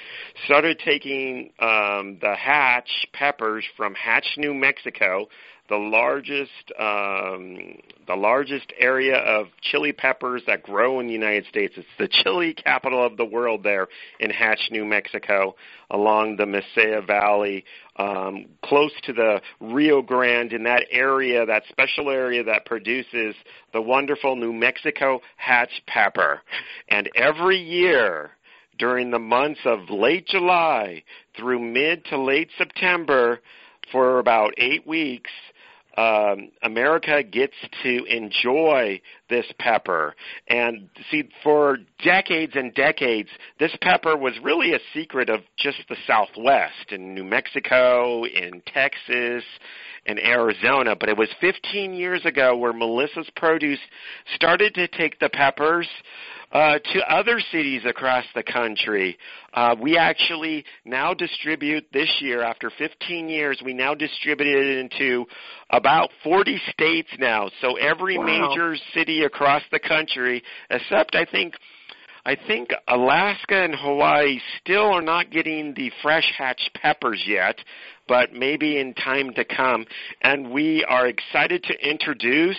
[0.44, 5.28] started taking um, the Hatch peppers from Hatch, New Mexico,
[5.68, 11.74] the largest um, the largest area of chili peppers that grow in the United States.
[11.76, 15.54] It's the chili capital of the world there in Hatch, New Mexico,
[15.90, 17.64] along the Mesilla Valley,
[17.96, 23.34] um, close to the Rio Grande, in that area, that special area that produces
[23.72, 26.42] the wonderful New Mexico Hatch pepper.
[26.88, 28.32] And every year,
[28.78, 31.04] during the months of late July
[31.36, 33.40] through mid to late September,
[33.90, 35.30] for about eight weeks,
[35.96, 40.14] um, America gets to enjoy this pepper.
[40.48, 43.28] And see, for decades and decades,
[43.58, 49.44] this pepper was really a secret of just the Southwest in New Mexico, in Texas,
[50.06, 50.96] and Arizona.
[50.96, 53.80] But it was 15 years ago where Melissa's Produce
[54.34, 55.88] started to take the peppers
[56.52, 59.16] uh, to other cities across the country.
[59.54, 65.24] Uh, we actually now distribute this year, after 15 years, we now distribute it into
[65.70, 67.48] about 40 states now.
[67.60, 68.24] So every Wow.
[68.24, 71.54] major city across the country, except I think
[72.24, 77.58] I think Alaska and Hawaii still are not getting the fresh hatched peppers yet,
[78.06, 79.86] but maybe in time to come.
[80.20, 82.58] And we are excited to introduce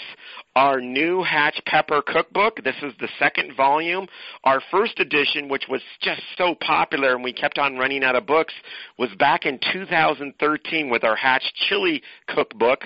[0.55, 2.63] our new Hatch Pepper cookbook.
[2.63, 4.07] This is the second volume.
[4.43, 8.27] Our first edition, which was just so popular and we kept on running out of
[8.27, 8.53] books,
[8.97, 12.83] was back in 2013 with our Hatch Chili cookbook.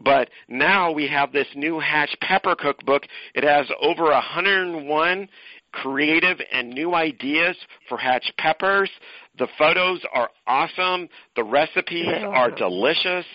[0.00, 3.04] But now we have this new Hatch Pepper cookbook.
[3.34, 5.28] It has over 101
[5.72, 7.56] creative and new ideas
[7.88, 8.90] for Hatch peppers.
[9.38, 11.08] The photos are awesome.
[11.36, 13.26] The recipes are delicious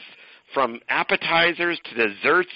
[0.54, 2.50] from appetizers to desserts,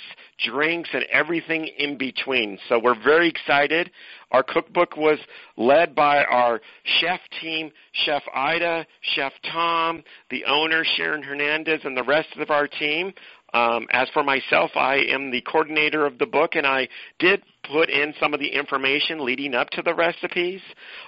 [0.46, 2.58] drinks, and everything in between.
[2.70, 3.92] So we're very excited.
[4.32, 5.20] Our cookbook was
[5.58, 6.62] led by our
[7.00, 12.68] chef team, Chef Ida, Chef Tom, the owner, Sharon Hernandez, and the rest of our
[12.68, 13.14] team.
[13.54, 16.88] Um, as for myself, I am the coordinator of the book, and I
[17.20, 20.62] did put in some of the information leading up to the recipes.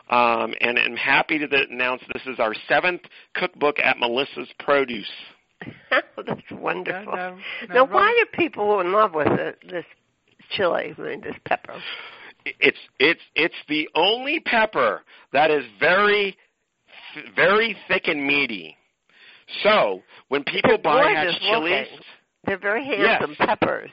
[0.10, 3.02] Um, and I'm happy to announce this is our seventh
[3.34, 5.10] cookbook at Melissa's Produce.
[5.91, 7.14] That's wonderful.
[7.14, 7.38] now,
[7.69, 9.86] now why are people in love with it, this
[10.52, 11.76] chili, I mean, this pepper?
[12.45, 15.02] It's it's it's the only pepper
[15.34, 16.38] that is very
[17.36, 18.77] very thick and meaty.
[19.64, 21.88] So when people buy Hatch chilies,
[22.45, 23.48] they're very handsome yes.
[23.48, 23.90] peppers.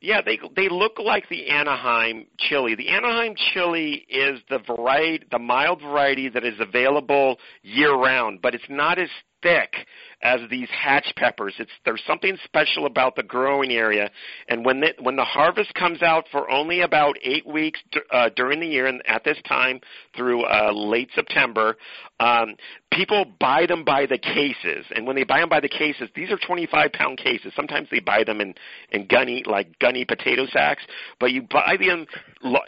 [0.00, 2.76] Yeah, they they look like the Anaheim chili.
[2.76, 8.54] The Anaheim chili is the variety, the mild variety that is available year round, but
[8.54, 9.08] it's not as
[9.42, 9.74] thick
[10.22, 11.54] as these hatch peppers.
[11.58, 14.10] It's there's something special about the growing area,
[14.48, 18.60] and when the, when the harvest comes out for only about eight weeks uh, during
[18.60, 19.80] the year, and at this time
[20.16, 21.76] through uh, late September,
[22.20, 22.54] um,
[22.92, 24.84] people buy them by the cases.
[24.94, 27.52] And when they buy them by the cases, these are 25 pound cases.
[27.54, 28.54] Sometimes they buy them in
[28.90, 30.82] in gunny like gunny potato sacks,
[31.20, 32.06] but you buy them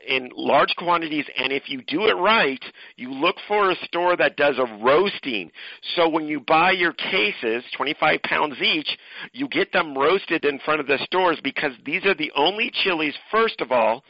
[0.07, 1.25] in large quantities.
[1.37, 2.63] And if you do it right,
[2.97, 5.51] you look for a store that does a roasting.
[5.97, 8.99] So when you buy your case 25 pounds each,
[9.33, 13.15] you get them roasted in front of the stores because these are the only chilies,
[13.31, 14.05] first of all,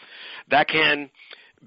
[0.51, 1.11] that can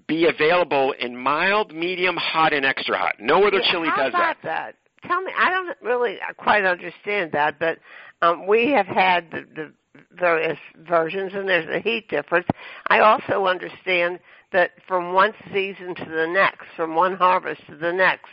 [0.07, 3.15] be available in mild, medium, hot, and extra hot.
[3.19, 4.75] No other yeah, chili how does about that.
[5.01, 5.07] that.
[5.07, 7.79] Tell me, I don't really quite understand that, but
[8.21, 9.73] um, we have had the, the
[10.17, 12.47] various versions, and there's a heat difference.
[12.87, 14.19] I also understand
[14.51, 18.29] that from one season to the next, from one harvest to the next,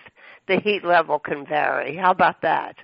[0.51, 1.97] the heat level can vary.
[1.97, 2.77] How about that?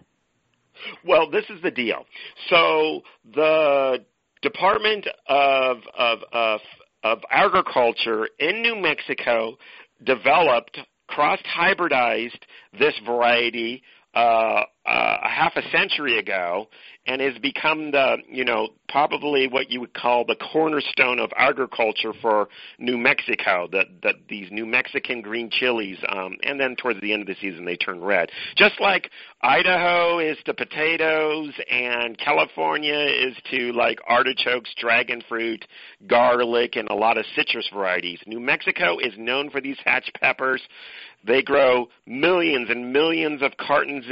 [1.04, 2.06] Well, this is the deal.
[2.48, 3.02] So
[3.34, 4.04] the
[4.40, 6.60] Department of of of,
[7.02, 9.56] of Agriculture in New Mexico
[10.04, 10.78] developed
[11.08, 12.38] cross hybridized
[12.78, 13.82] this variety
[14.16, 16.68] uh, uh, a half a century ago
[17.06, 22.12] and has become the, you know, probably what you would call the cornerstone of agriculture
[22.22, 22.48] for
[22.78, 23.68] New Mexico.
[23.70, 27.36] That that these New Mexican green chilies, um, and then towards the end of the
[27.40, 28.30] season they turn red.
[28.56, 29.10] Just like
[29.42, 35.64] Idaho is to potatoes, and California is to like artichokes, dragon fruit,
[36.06, 38.20] garlic, and a lot of citrus varieties.
[38.26, 40.62] New Mexico is known for these hatch peppers.
[41.26, 44.04] They grow millions and millions of cartons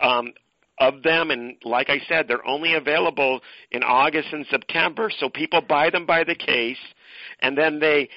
[0.00, 0.32] um,
[0.78, 3.40] of them, and like I said, they're only available
[3.70, 5.10] in August and September.
[5.18, 6.78] So people buy them by the case,
[7.40, 8.08] and then they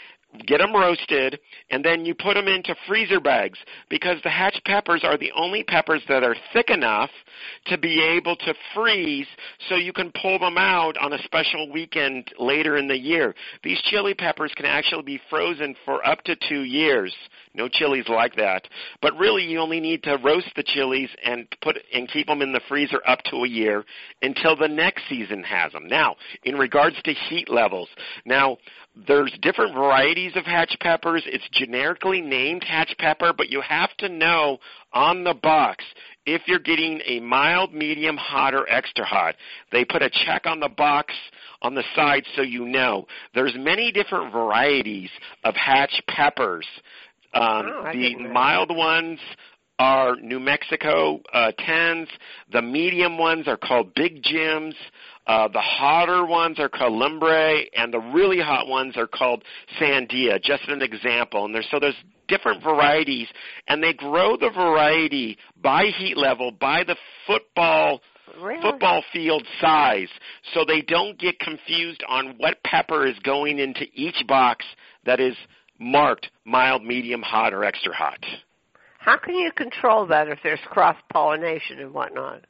[0.48, 1.40] get them roasted,
[1.70, 3.60] and then you put them into freezer bags
[3.90, 7.10] because the hatch peppers are the only peppers that are thick enough
[7.68, 9.28] to be able to freeze
[9.70, 13.36] so you can pull them out on a special weekend later in the year.
[13.64, 17.14] These chili peppers can actually be frozen for up to two years.
[17.56, 18.68] No chilies like that.
[19.02, 22.52] But really you only need to roast the chilies and put and keep them in
[22.52, 23.84] the freezer up to a year
[24.22, 25.88] until the next season has them.
[25.88, 27.90] Now, in regards to heat levels,
[28.26, 28.58] now
[29.08, 31.24] there's different varieties of hatch peppers.
[31.26, 34.60] It's generically named hatch pepper, but you have to know
[34.92, 35.84] on the box
[36.26, 39.36] if you're getting a mild, medium, hot, or extra hot.
[39.72, 41.14] They put a check on the box
[41.62, 43.06] on the side so you know.
[43.34, 45.10] There's many different varieties
[45.44, 46.68] of hatch peppers.
[47.34, 49.20] Um, oh, the mild ones
[49.80, 52.08] are New Mexico uh, 10s.
[52.52, 54.76] The medium ones are called Big Jims.
[55.26, 59.44] Uh, the hotter ones are called Lumbre, and the really hot ones are called
[59.80, 60.42] Sandia.
[60.42, 61.46] Just an example.
[61.46, 61.96] And there's so there's
[62.28, 63.28] different varieties,
[63.68, 66.96] and they grow the variety by heat level, by the
[67.28, 68.02] football
[68.42, 68.62] Really?
[68.62, 70.08] football field size
[70.54, 74.66] so they don't get confused on what pepper is going into each box
[75.06, 75.36] that is
[75.84, 78.24] marked mild, medium, hot, or extra hot.
[79.00, 82.46] How can you control that if there's cross pollination and whatnot?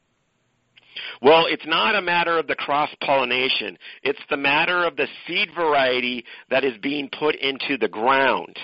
[1.22, 3.77] Well, it's not a matter of the cross pollination.
[4.03, 8.55] It's the matter of the seed variety that is being put into the ground.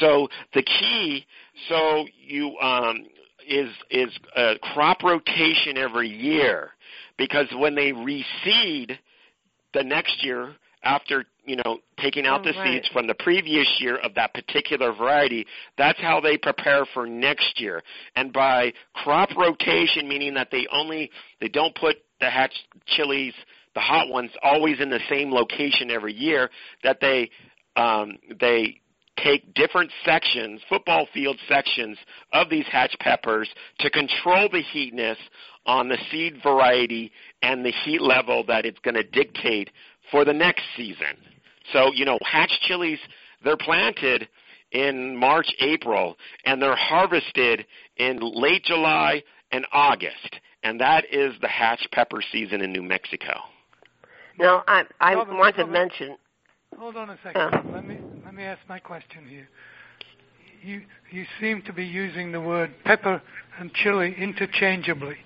[0.00, 1.24] So the key,
[1.68, 3.06] so you um,
[3.46, 6.70] is is a crop rotation every year,
[7.16, 8.98] because when they reseed
[9.74, 12.74] the next year after you know taking out Oh, the right.
[12.74, 15.46] seeds from the previous year of that particular variety.
[15.76, 17.82] That's how they prepare for next year.
[18.14, 21.10] And by crop rotation, meaning that they only
[21.40, 22.54] they don't put the hatch
[22.86, 23.34] chilies,
[23.74, 26.50] the hot ones, always in the same location every year.
[26.84, 27.30] That they
[27.76, 28.80] um, they
[29.16, 31.98] take different sections, football field sections
[32.32, 33.48] of these hatch peppers
[33.80, 35.18] to control the heatness
[35.66, 37.10] on the seed variety
[37.42, 39.70] and the heat level that it's going to dictate
[40.10, 41.16] for the next season.
[41.72, 42.98] So, you know, hatch chilies,
[43.44, 44.28] they're planted
[44.72, 47.66] in March, April, and they're harvested
[47.96, 49.22] in late July
[49.52, 50.36] and August.
[50.62, 53.32] And that is the hatch pepper season in New Mexico.
[54.38, 55.72] Now, I I Robert, want to Robert.
[55.72, 56.16] mention.
[56.78, 57.40] Hold on a second.
[57.40, 57.62] Uh.
[57.72, 59.48] Let me let me ask my question here.
[60.62, 63.22] You you seem to be using the word pepper
[63.58, 65.16] and chili interchangeably.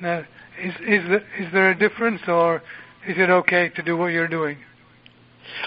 [0.00, 0.20] Now,
[0.60, 2.56] is is there, is there a difference, or
[3.06, 4.58] is it okay to do what you're doing?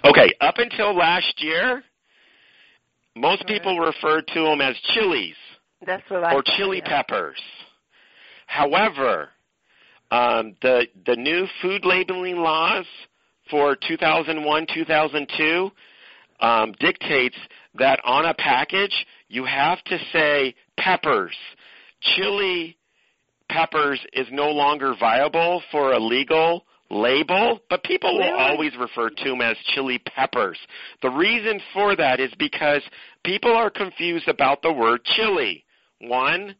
[0.05, 1.83] Okay, up until last year,
[3.15, 5.35] most people referred to them as chilies.
[5.85, 7.01] That's what I or thought, chili yeah.
[7.01, 7.41] peppers.
[8.47, 9.29] However,
[10.11, 12.85] um, the the new food labeling laws
[13.49, 15.71] for 2001 2002
[16.39, 17.37] um, dictates
[17.75, 21.35] that on a package you have to say peppers.
[22.01, 22.77] Chili
[23.49, 26.65] peppers is no longer viable for a legal
[26.95, 30.57] label, but people will always refer to them as Chile peppers.
[31.01, 32.81] The reason for that is because
[33.23, 35.63] people are confused about the word chili.
[36.01, 36.55] One,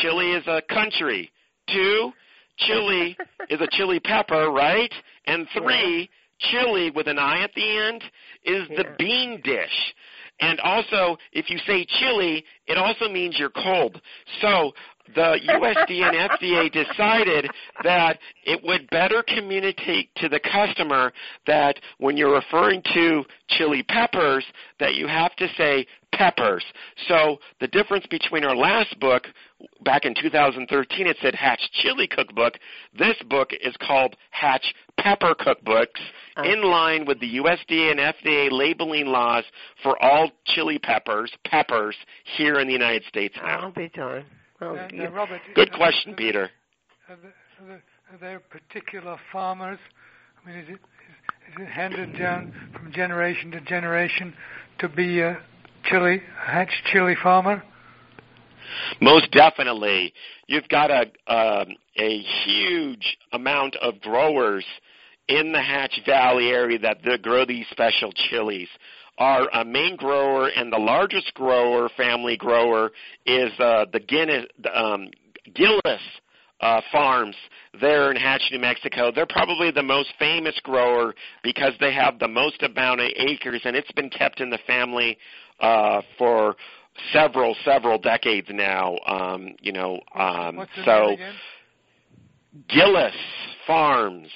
[0.00, 1.30] chili is a country.
[1.68, 2.12] Two,
[2.58, 3.16] chili
[3.50, 4.92] is a chili pepper, right?
[5.26, 8.02] And three, chili with an I at the end
[8.44, 8.96] is the Yeah.
[8.98, 9.94] bean dish.
[10.40, 14.00] And also, if you say chili, it also means you're cold.
[14.40, 14.72] So
[15.14, 17.50] the USDA and FDA decided
[17.82, 21.12] that it would better communicate to the customer
[21.46, 24.44] that when you're referring to chili peppers,
[24.80, 26.64] that you have to say peppers.
[27.08, 29.24] So the difference between our last book,
[29.84, 32.54] back in 2013, it said Hatch Chili Cookbook.
[32.96, 36.00] This book is called Hatch Pepper Cookbooks,
[36.36, 36.42] uh.
[36.42, 39.44] in line with the USDA and FDA labeling laws
[39.82, 41.96] for all chili peppers, peppers
[42.36, 43.70] here in the United States I'll now.
[43.70, 44.26] be darned.
[44.62, 46.50] Now- you- now, Robert, Good are- question, are- Peter.
[47.08, 47.82] Are there,
[48.12, 49.78] are, there, particular farmers?
[50.42, 54.34] I mean, is it is, is it handed down from generation to generation
[54.78, 55.38] to be a
[55.84, 57.62] chili a hatch chili farmer?
[59.00, 60.14] Most definitely.
[60.46, 61.02] You've got a
[61.32, 64.64] um, a huge amount of growers
[65.28, 68.68] in the Hatch Valley area that grow these special chilies.
[69.18, 72.90] Our uh, main grower and the largest grower, family grower,
[73.26, 75.08] is uh, the Guinness, um,
[75.54, 76.00] Gillis
[76.60, 77.36] uh, Farms
[77.80, 79.10] there in Hatch, New Mexico.
[79.14, 83.76] They're probably the most famous grower because they have the most amount of acres, and
[83.76, 85.18] it's been kept in the family
[85.60, 86.56] uh, for
[87.12, 88.96] several several decades now.
[89.06, 91.16] Um, you know, um, so?
[92.68, 93.14] Gillis
[93.66, 94.28] Farms.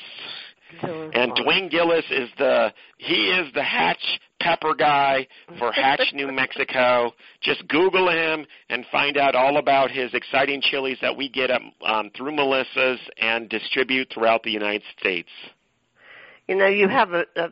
[0.81, 1.47] Chili And farm.
[1.47, 5.27] Dwayne Gillis is the he is the Hatch pepper guy
[5.59, 7.13] for Hatch, New Mexico.
[7.41, 11.73] Just Google him and find out all about his exciting chilies that we get um,
[11.85, 15.29] um, through Melissa's and distribute throughout the United States.
[16.49, 17.51] You know, you have a, a,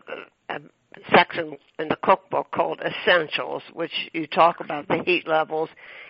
[0.51, 0.61] a
[1.15, 5.69] section in the cookbook called Essentials, which you talk about the heat levels,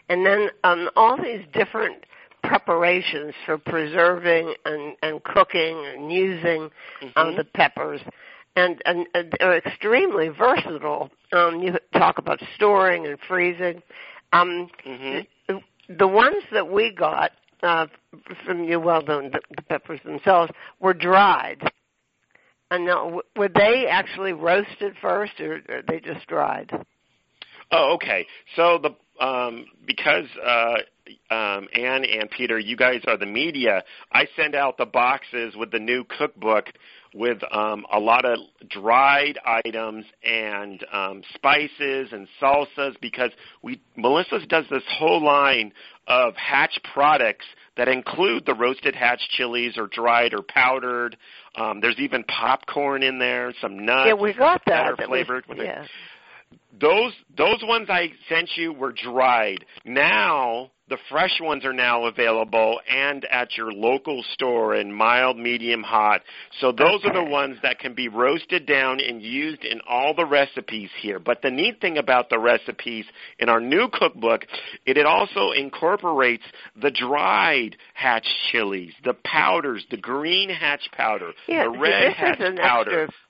[0.08, 2.04] and then um, all these different
[2.42, 6.64] preparations for preserving and, and cooking and using
[7.16, 7.36] um, Mhm.
[7.36, 8.02] the peppers.
[8.56, 11.10] And, and, and they're extremely versatile.
[11.32, 13.82] Um, you talk about storing and freezing.
[14.32, 15.60] Um, hmm the,
[15.98, 17.32] the ones that we got
[17.62, 17.86] uh,
[18.46, 21.60] from you, well, the, the peppers themselves were dried.
[22.70, 26.70] And now, w- were they actually roasted first, or are they just dried?
[27.70, 28.26] Oh, okay.
[28.56, 30.74] So the um, because uh,
[31.30, 33.82] um, Ann and Peter, you guys are the media.
[34.12, 36.66] I send out the boxes with the new cookbook
[37.14, 38.38] with um, a lot of
[38.68, 43.30] dried items and um, spices and salsas because
[43.62, 45.72] we Melissa's does this whole line
[46.08, 47.46] of Hatch products
[47.76, 51.16] that include the roasted Hatch chilies or dried or powdered.
[51.54, 54.70] Um, there's even popcorn in there, some nuts yeah, we got that.
[54.70, 55.86] that are was- flavored with it yeah.
[56.80, 59.64] those those ones I sent you were dried.
[59.84, 65.82] Now the fresh ones are now available and at your local store in mild, medium,
[65.82, 66.20] hot.
[66.60, 70.26] So those are the ones that can be roasted down and used in all the
[70.26, 71.18] recipes here.
[71.18, 73.06] But the neat thing about the recipes
[73.38, 74.42] in our new cookbook,
[74.84, 76.44] it, it also incorporates
[76.80, 82.40] the dried hatch chilies, the powders, the green hatch powder, Yeah, the red this hatch
[82.40, 83.04] is an powder.
[83.04, 83.23] extra.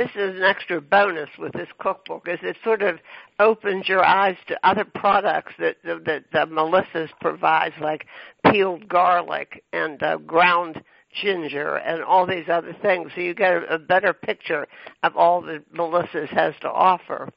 [0.00, 2.98] This is an extra bonus with this cookbook is it sort of
[3.38, 8.06] opens your eyes to other products that that, that Melissa's provides, like
[8.50, 10.82] peeled garlic and uh, ground
[11.22, 13.10] ginger and all these other things.
[13.14, 14.66] So you get a, a better picture
[15.02, 17.28] of all that Melissa's has to offer.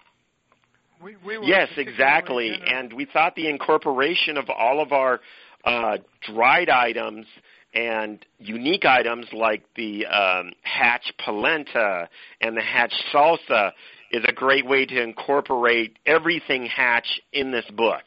[1.04, 2.58] We, we yes, exactly.
[2.66, 5.20] And we thought the incorporation of all of our
[5.66, 7.26] uh, dried items
[7.74, 12.08] and unique items like the um, hatch polenta
[12.42, 13.72] and the hatch salsa
[14.12, 18.04] is a great way to incorporate everything hatch in this book.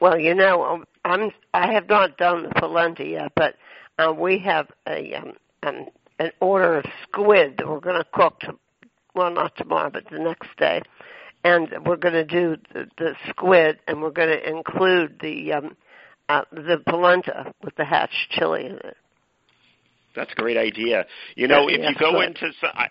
[0.00, 3.54] Well, you know, um, I'm I have not done the polenta yet, but
[3.98, 5.32] uh, we have a um,
[5.62, 5.86] um,
[6.18, 8.40] an order of squid that we're going to cook.
[8.40, 8.58] To,
[9.14, 10.82] well, not tomorrow, but the next day,
[11.44, 15.76] and we're going to do the, the squid, and we're going to include the um,
[16.28, 18.96] uh, the polenta with the hatch chili in it.
[20.16, 21.06] That's a great idea.
[21.34, 22.28] You know, Yeah, if you go good.
[22.28, 22.88] into, so- I,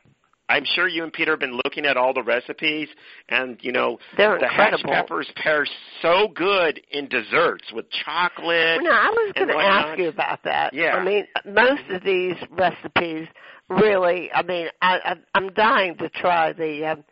[0.49, 2.89] I'm sure you and Peter have been looking at all the recipes,
[3.29, 5.65] and you know, They're the hatch peppers pair
[6.01, 8.81] so good in desserts with chocolate.
[8.83, 10.73] No, I was going to ask you about that.
[10.73, 10.95] Yeah.
[10.95, 13.27] I mean, most of these recipes
[13.69, 14.31] really.
[14.33, 17.03] I mean, I, I I'm dying to try the um,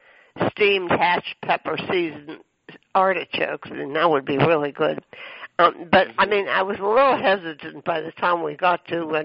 [0.52, 2.40] steamed hatch pepper seasoned
[2.94, 5.00] artichokes, and that would be really good.
[5.60, 9.06] Um, but I mean, I was a little hesitant by the time we got to
[9.10, 9.24] uh,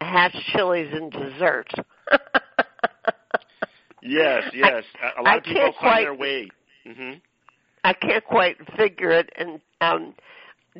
[0.00, 1.74] hatch chilies and desserts.
[4.06, 4.84] Yes, yes.
[5.02, 6.48] A- a lot I of people find quite- their way.
[6.86, 7.12] hmm
[7.84, 10.14] I can't quite figure it in um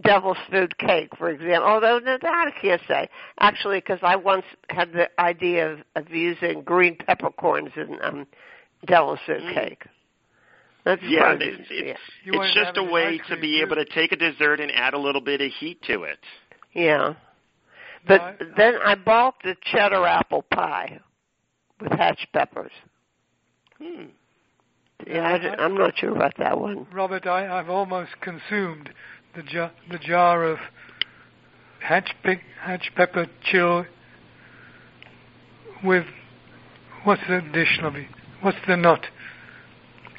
[0.02, 1.68] devil's food cake, for example.
[1.68, 3.08] Although no, that I can't say
[3.40, 8.26] actually, because I once had the idea of, of using green peppercorns in um
[8.86, 9.54] devil's food Mm.
[9.54, 9.84] cake.
[10.84, 11.38] That's Yeah, fun.
[11.42, 13.62] it's, it's, You it's just a way to cream, be too.
[13.62, 16.18] able to take a dessert and add a little bit of heat to it.
[16.74, 17.14] yeah.
[18.06, 21.00] But I- then I bought the cheddar apple pie
[21.80, 22.70] with hatch peppers.
[23.82, 24.04] Hmm.
[25.06, 26.86] Yeah, I, di- I'm not sure about that one.
[26.92, 28.90] Robert, I, I've almost consumed
[29.34, 30.58] the jar, the jar of
[31.80, 33.86] hatch, pe- hatch pepper chill
[35.82, 36.04] with
[37.04, 38.06] what's the dish, Lovey?
[38.42, 39.00] What's the nut?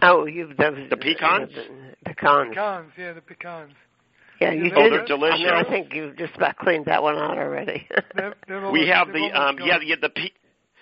[0.01, 1.51] Oh, you those The pecans?
[1.53, 2.51] the pecans.
[2.55, 3.73] Pecans, yeah, the pecans.
[4.41, 4.91] Yeah, you Oh, did.
[4.93, 5.39] they're delicious.
[5.39, 7.87] I, mean, I think you just about cleaned that one out already.
[8.15, 10.31] They're, they're we have the um almost yeah yeah the pe-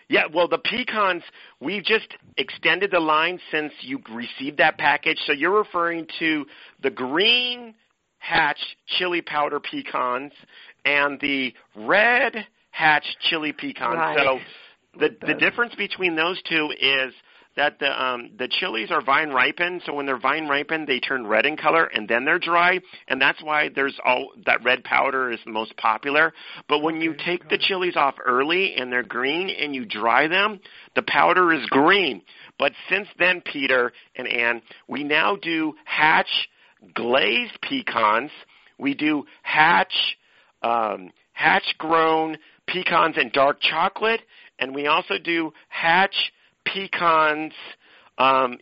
[0.09, 1.21] yeah well the pecans
[1.59, 2.07] we've just
[2.37, 6.45] extended the line since you received that package so you're referring to
[6.81, 7.75] the green
[8.17, 8.59] hatch
[8.97, 10.31] chili powder pecans
[10.85, 12.33] and the red
[12.71, 14.17] hatch chili pecans Right.
[14.17, 14.39] so
[14.99, 17.13] the the difference between those two is
[17.55, 21.25] that the um the chilies are vine ripened so when they're vine ripened they turn
[21.27, 25.31] red in color and then they're dry and that's why there's all that red powder
[25.31, 26.33] is the most popular.
[26.67, 30.59] But when you take the chilies off early and they're green and you dry them
[30.95, 32.21] the powder is green.
[32.57, 36.49] But since then Peter and Ann we now do hatch
[36.93, 38.31] glazed pecans.
[38.79, 39.93] We do hatch
[40.63, 44.21] um hatch grown pecans and dark chocolate
[44.59, 46.31] and we also do hatch
[46.73, 47.53] pecans
[48.17, 48.57] um,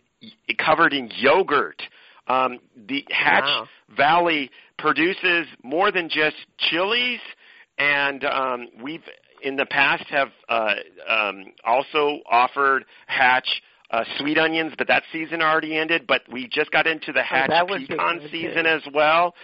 [0.58, 1.82] covered in yogurt.
[2.28, 3.66] Um, the Hatch Wow.
[3.96, 7.20] Valley produces more than just chilies,
[7.78, 9.02] and um, we've
[9.42, 10.74] in the past have uh,
[11.08, 13.48] um, also offered Hatch
[13.90, 16.06] uh, sweet onions, but that season already ended.
[16.06, 18.70] But we just got into the Hatch Oh, pecan season too.
[18.70, 19.34] as well.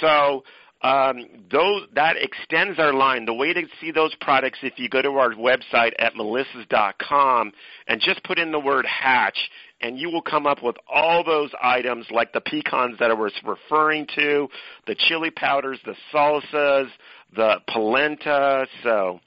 [0.00, 0.44] So
[0.82, 3.24] um, those that extends our line.
[3.24, 7.52] The way to see those products, if you go to our website at melissas.com
[7.88, 9.38] and just put in the word hatch,
[9.80, 13.32] and you will come up with all those items like the pecans that I was
[13.44, 14.48] referring to,
[14.86, 16.88] the chili powders, the salsas,
[17.34, 18.66] the polenta.
[18.82, 19.20] So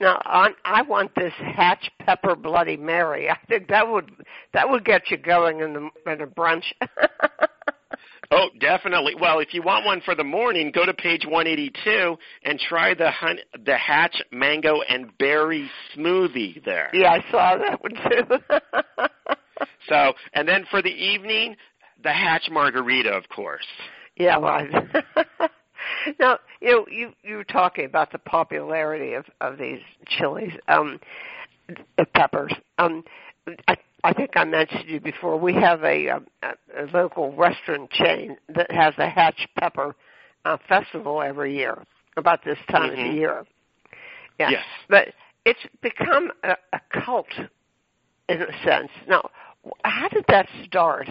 [0.00, 3.28] Now, on, I want this Hatch Pepper Bloody Mary.
[3.30, 4.10] I think that would
[4.52, 6.64] that would get you going in the in a brunch.
[8.34, 9.14] Oh, definitely.
[9.20, 13.10] Well, if you want one for the morning, go to page 182 and try the
[13.10, 16.90] hun- the Hatch mango and berry smoothie there.
[16.94, 18.56] yeah, I saw that one too.
[19.88, 21.56] So, and then for the evening,
[22.02, 23.66] the Hatch margarita, of course.
[24.16, 24.68] yeah, right.
[26.20, 30.98] now, you know, you you were talking about the popularity of of these chilies, um,
[32.14, 32.52] peppers.
[32.78, 33.04] Um,
[33.68, 35.38] I I think I mentioned to you before.
[35.38, 36.20] We have a, a,
[36.76, 39.94] a local restaurant chain that has a Hatch Pepper
[40.44, 41.84] uh, festival every year,
[42.16, 43.10] about this time of Mhm.
[43.12, 43.46] the year.
[44.40, 44.50] Yeah.
[44.50, 44.64] Yes.
[44.88, 45.08] But
[45.44, 47.28] it's become a, a cult
[48.28, 48.90] in a sense.
[49.08, 49.30] Now,
[49.84, 51.08] how did that start?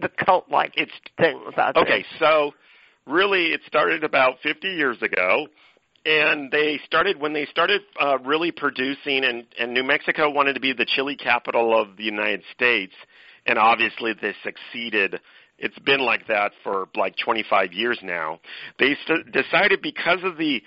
[0.00, 1.98] The cult-like It's thing about okay.
[1.98, 2.06] this.
[2.18, 2.52] So,
[3.06, 5.46] really, it started about 50 years ago,
[6.04, 10.60] and they started when they started uh, really producing, and, and New Mexico wanted to
[10.60, 12.94] be the chili capital of the United States,
[13.46, 15.20] and obviously they succeeded.
[15.58, 18.40] It's been like that for like 25 years now.
[18.78, 20.62] They st- decided because of the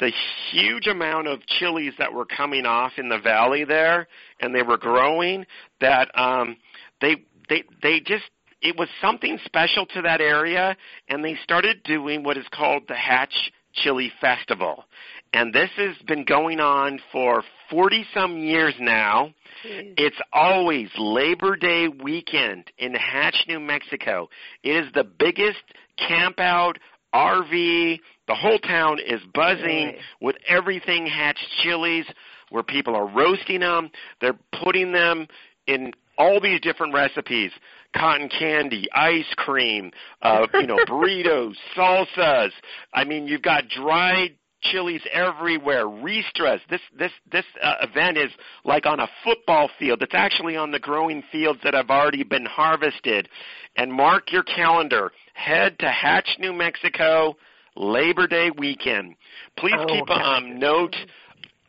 [0.00, 0.12] the
[0.52, 4.06] huge amount of chilies that were coming off in the valley there,
[4.40, 5.44] and they were growing,
[5.80, 6.56] that um,
[7.00, 7.16] they
[7.48, 8.24] they they just
[8.62, 10.76] it was something special to that area,
[11.08, 13.52] and they started doing what is called the Hatch
[13.82, 14.84] Chili Festival.
[15.32, 19.34] And this has been going on for 40 some years now.
[19.64, 24.28] It's always Labor Day weekend in Hatch, New Mexico.
[24.62, 25.62] It is the biggest
[25.98, 26.78] camp out
[27.14, 28.00] RV.
[28.26, 32.06] The whole town is buzzing with everything Hatch chilies
[32.50, 33.90] where people are roasting them.
[34.20, 35.26] They're putting them
[35.66, 37.52] in all these different recipes.
[37.96, 39.90] Cotton candy, ice cream,
[40.20, 42.50] uh, you know, burritos, salsas.
[42.92, 45.84] I mean, you've got dried chilies everywhere.
[45.84, 46.60] Ristras.
[46.68, 48.30] This this this uh, event is
[48.64, 50.02] like on a football field.
[50.02, 53.28] It's actually on the growing fields that have already been harvested.
[53.76, 55.12] And mark your calendar.
[55.34, 57.36] Head to Hatch, New Mexico,
[57.76, 59.14] Labor Day weekend.
[59.56, 60.96] Please Oh, keep a um, note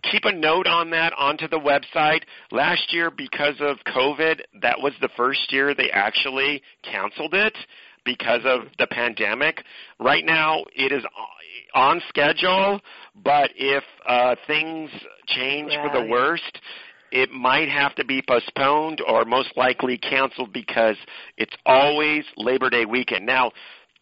[0.03, 2.21] keep a note on that onto the website.
[2.51, 7.55] Last year, because of COVID, that was the first year they actually canceled it
[8.05, 9.63] because of the pandemic.
[9.99, 11.03] Right now, it is
[11.75, 12.79] on schedule,
[13.23, 14.89] but if uh, things
[15.27, 16.09] change for the Right.
[16.09, 16.59] worst,
[17.11, 20.95] it might have to be postponed or most likely canceled because
[21.37, 23.25] it's always Labor Day weekend.
[23.25, 23.51] Now,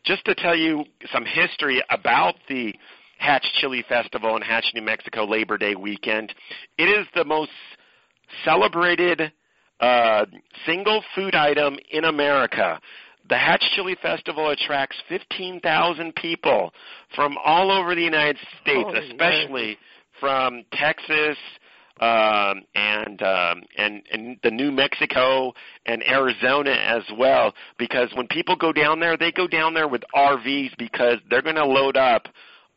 [0.06, 2.74] just to tell you some history about the
[3.18, 6.34] Hatch Chili Festival and Hatch, New Mexico Labor Day weekend,
[6.78, 7.52] it is the most
[8.46, 9.32] celebrated
[9.80, 10.26] uh,
[10.66, 12.80] single food item in America.
[13.30, 16.74] The Hatch Chili Festival attracts 15,000 people
[17.16, 19.78] from all over the United States, especially
[20.20, 21.38] from Texas
[22.00, 25.54] um, and um, and and the New Mexico
[25.86, 27.54] and Arizona as well.
[27.78, 31.56] Because when people go down there, they go down there with RVs because they're going
[31.56, 32.28] to load up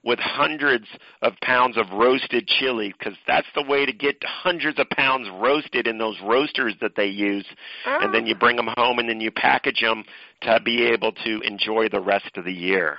[0.03, 0.87] with hundreds
[1.23, 5.87] of pounds of roasted chili because that's the way to get hundreds of pounds roasted
[5.87, 7.45] in those roasters that they use
[7.85, 8.39] and then you ah.
[8.39, 10.05] bring them home and then you package them
[10.41, 12.99] to be able to enjoy the rest of the year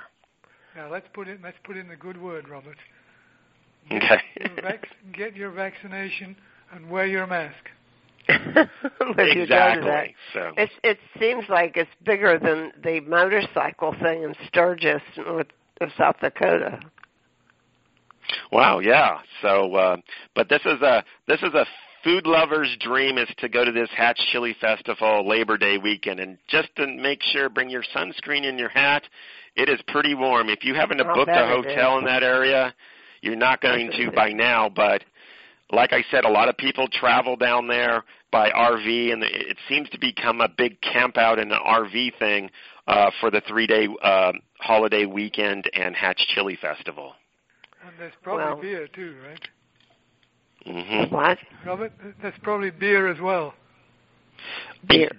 [0.76, 2.76] Now let's put in let's put in the good word, Robert.
[3.90, 6.36] okay Your vac- get your vaccination
[6.72, 7.68] and wear your mask.
[8.28, 9.74] If you that.
[9.74, 15.48] exactly so It it seems like it's bigger than the motorcycle thing in Sturgis, North
[15.82, 16.80] of South Dakota.
[18.50, 19.18] Wow, yeah.
[19.40, 19.96] So, uh,
[20.34, 21.66] but this is a this is a
[22.04, 26.38] food lover's dream is to go to this Hatch Chili Festival Labor Day weekend, and
[26.48, 29.02] just to make sure, bring your sunscreen and your hat.
[29.54, 30.48] It is pretty warm.
[30.48, 32.74] If you haven't booked a hotel in that area,
[33.20, 34.70] you're not going to by now.
[34.74, 35.04] But
[35.70, 39.90] like I said, a lot of people travel down there by RV, and it seems
[39.90, 42.50] to become a big camp out and an RV thing
[42.86, 47.12] uh, for the three day uh, holiday weekend and Hatch Chili Festival.
[47.86, 49.48] And there's probably Well- beer too, right?
[50.64, 51.38] hmm What?
[51.66, 53.54] Robert, there's probably beer as well.
[54.88, 55.10] Beer.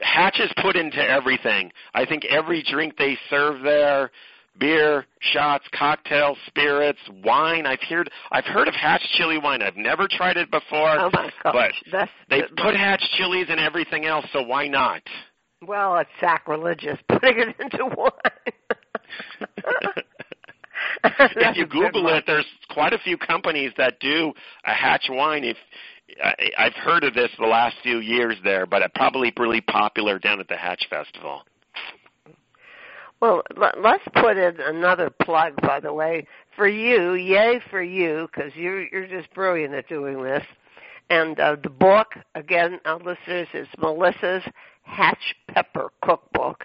[0.00, 1.70] Hatch is put into everything.
[1.94, 4.10] I think every drink they serve there,
[4.58, 7.66] beer, shots, cocktails, spirits, wine.
[7.66, 9.62] I've heard I've heard of Hatch chili wine.
[9.62, 13.58] I've never tried it before, Oh my gosh, but that's they put Hatch chilies in
[13.58, 15.02] everything else, so why not?
[15.66, 18.10] Well, it's sacrilegious putting it into wine.
[21.04, 24.32] if you Google it, there's quite a few companies that do
[24.64, 25.44] a Hatch wine.
[25.44, 25.56] If
[26.22, 30.18] I, I've heard of this the last few years there, but it's probably really popular
[30.18, 31.42] down at the Hatch Festival.
[33.20, 36.26] Well, let, let's put in another plug, by the way,
[36.56, 37.14] for you.
[37.14, 40.44] Yay for you, because you're you're just brilliant at doing this.
[41.12, 44.42] And uh, the book, again, our listeners, is Melissa's
[44.80, 46.62] Hatch Pepper Cookbook.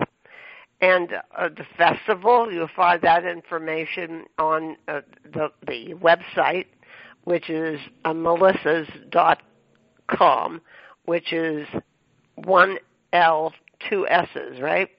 [0.79, 5.01] And uh, the festival, you'll find that information on uh,
[5.33, 6.67] the the website,
[7.25, 10.61] which is uh, melissas.com,
[11.03, 11.67] which is
[12.35, 12.77] one
[13.11, 13.51] L,
[13.89, 14.89] two S's, right?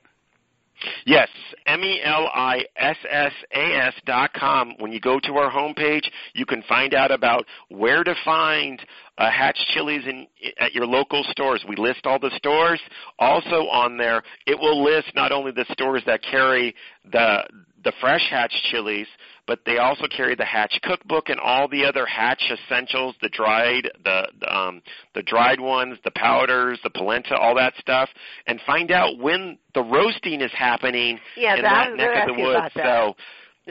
[1.05, 1.29] Yes,
[1.67, 4.75] M E L I S S A S dot com.
[4.79, 8.81] When you go to our homepage, you can find out about where to find
[9.17, 10.27] uh, Hatch Chilies in,
[10.59, 11.65] at your local stores.
[11.69, 12.81] We list all the stores.
[13.19, 16.75] Also on there, it will list not only the stores that carry
[17.11, 17.45] the
[17.85, 19.07] the fresh Hatch chilies,
[19.47, 23.91] but they also carry the Hatch cookbook and all the other Hatch essentials, the dried,
[24.05, 24.83] the the, um,
[25.15, 28.09] the dried ones, the powders, the polenta, all that stuff,
[28.47, 32.43] and find out when the roasting is happening Yeah, in that, that neck of the
[32.43, 32.73] woods.
[32.75, 33.17] So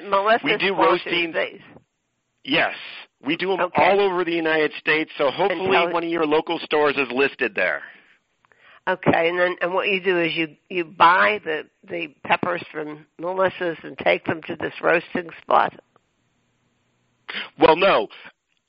[0.10, 1.34] Melissa we do roasting-.
[2.44, 2.76] Yes,
[3.26, 3.84] we do them Okay.
[3.84, 5.12] all over the United States.
[5.18, 7.84] So hopefully, one of your local stores is listed there.
[8.88, 13.06] Okay, and then and what you do is you you buy the the peppers from
[13.20, 15.74] Melissa's and take them to this roasting spot.
[17.60, 18.08] Well, no.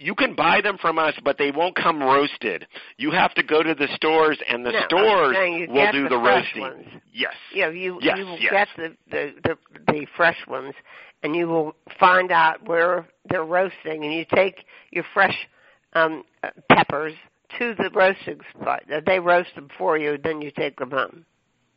[0.01, 2.69] You can buy them from us, but they won't come roasted.
[2.99, 5.37] You have to go to the stores, and the No, stores
[5.69, 6.61] will do the the, roasting.
[6.63, 6.87] ones.
[7.13, 7.35] Yes.
[7.53, 8.53] You know, you Yes, you will yes.
[8.53, 10.75] get the, the the the fresh ones,
[11.25, 15.37] and you will find out where they're roasting, and you take your fresh
[15.95, 17.15] um uh, peppers
[17.59, 18.85] to the roasting spot.
[19.07, 21.25] They roast them for you, then you take them home.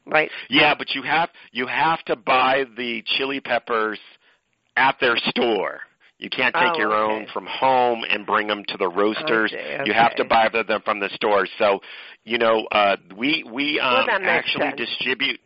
[0.05, 0.31] Right?
[0.49, 3.99] Yeah, but you have you have to buy the chili peppers
[4.75, 5.81] at their store.
[6.17, 9.51] You can't take Oh, your own from home and bring them to the roasters.
[9.51, 11.47] I see, You have to buy them from the store.
[11.57, 11.79] So,
[12.23, 14.77] you know, uh, we we um, Well, actually sense.
[14.77, 15.39] distribute.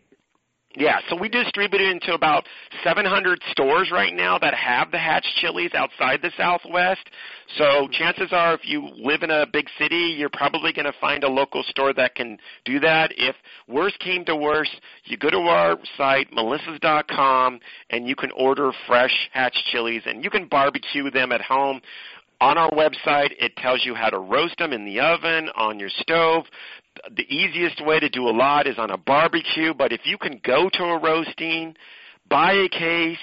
[0.78, 2.46] Yeah, so we distribute it into about
[2.84, 7.10] 700 stores right now that have the Hatch chilies outside the Southwest.
[7.58, 11.24] So chances are, if you live in a big city, you're probably going to find
[11.24, 13.12] a local store that can do that.
[13.16, 13.36] If
[13.70, 14.72] worst came to worst,
[15.06, 20.30] you go to our site, melissas.com, and you can order fresh Hatch chilies, and you
[20.30, 21.80] can barbecue them at home.
[22.42, 25.90] On our website, it tells you how to roast them in the oven, on your
[25.90, 26.44] stove.
[27.16, 30.40] The easiest way to do a lot is on a barbecue, but if you can
[30.44, 31.76] go to a roasting,
[32.30, 33.18] buy a case,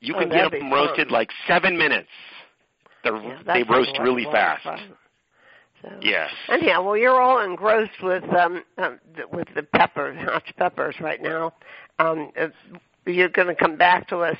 [0.00, 1.12] you Oh, can get them roasted fun.
[1.12, 2.08] like seven minutes.
[3.04, 4.82] They're, Yeah, they roast like really lot fast.
[5.82, 5.88] So.
[6.02, 6.30] Yes.
[6.48, 9.00] Anyhow, well, you're all engrossed with um, um
[9.32, 11.54] with the peppers, hot peppers right now.
[11.98, 12.48] Um, uh,
[13.06, 14.36] you're going to come back to us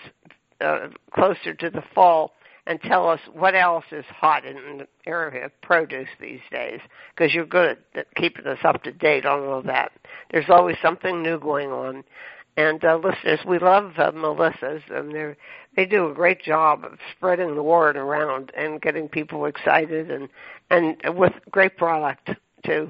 [0.60, 2.32] uh, closer to the fall
[2.70, 6.78] and tell us what else is hot in the area of produce these days,
[7.12, 9.90] because you're good at keeping us up to date on all that.
[10.30, 12.04] There's always something new going on.
[12.56, 15.34] And uh, listeners, we love uh, Melissa's, and they
[15.74, 20.28] they do a great job of spreading the word around and getting people excited, and
[20.70, 22.30] and with great product
[22.64, 22.88] too.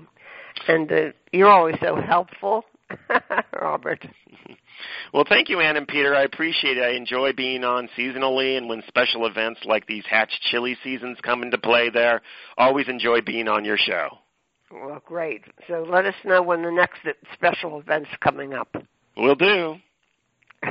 [0.69, 2.67] And uh, you're always so helpful,
[3.59, 4.07] Robert.
[5.13, 6.15] Well, thank you, Ann and Peter.
[6.15, 6.83] I appreciate it.
[6.83, 11.43] I enjoy being on seasonally and when special events like these Hatch Chili seasons come
[11.43, 12.23] into play there.
[12.59, 14.19] Always enjoy being on your show.
[14.73, 15.43] Well, great.
[15.67, 17.01] So let us know when the next
[17.35, 18.75] special event's coming up.
[19.17, 19.77] We'll do.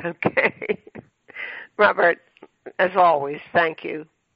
[0.05, 0.83] Okay.
[1.77, 2.19] Robert,
[2.77, 4.05] as always, thank you.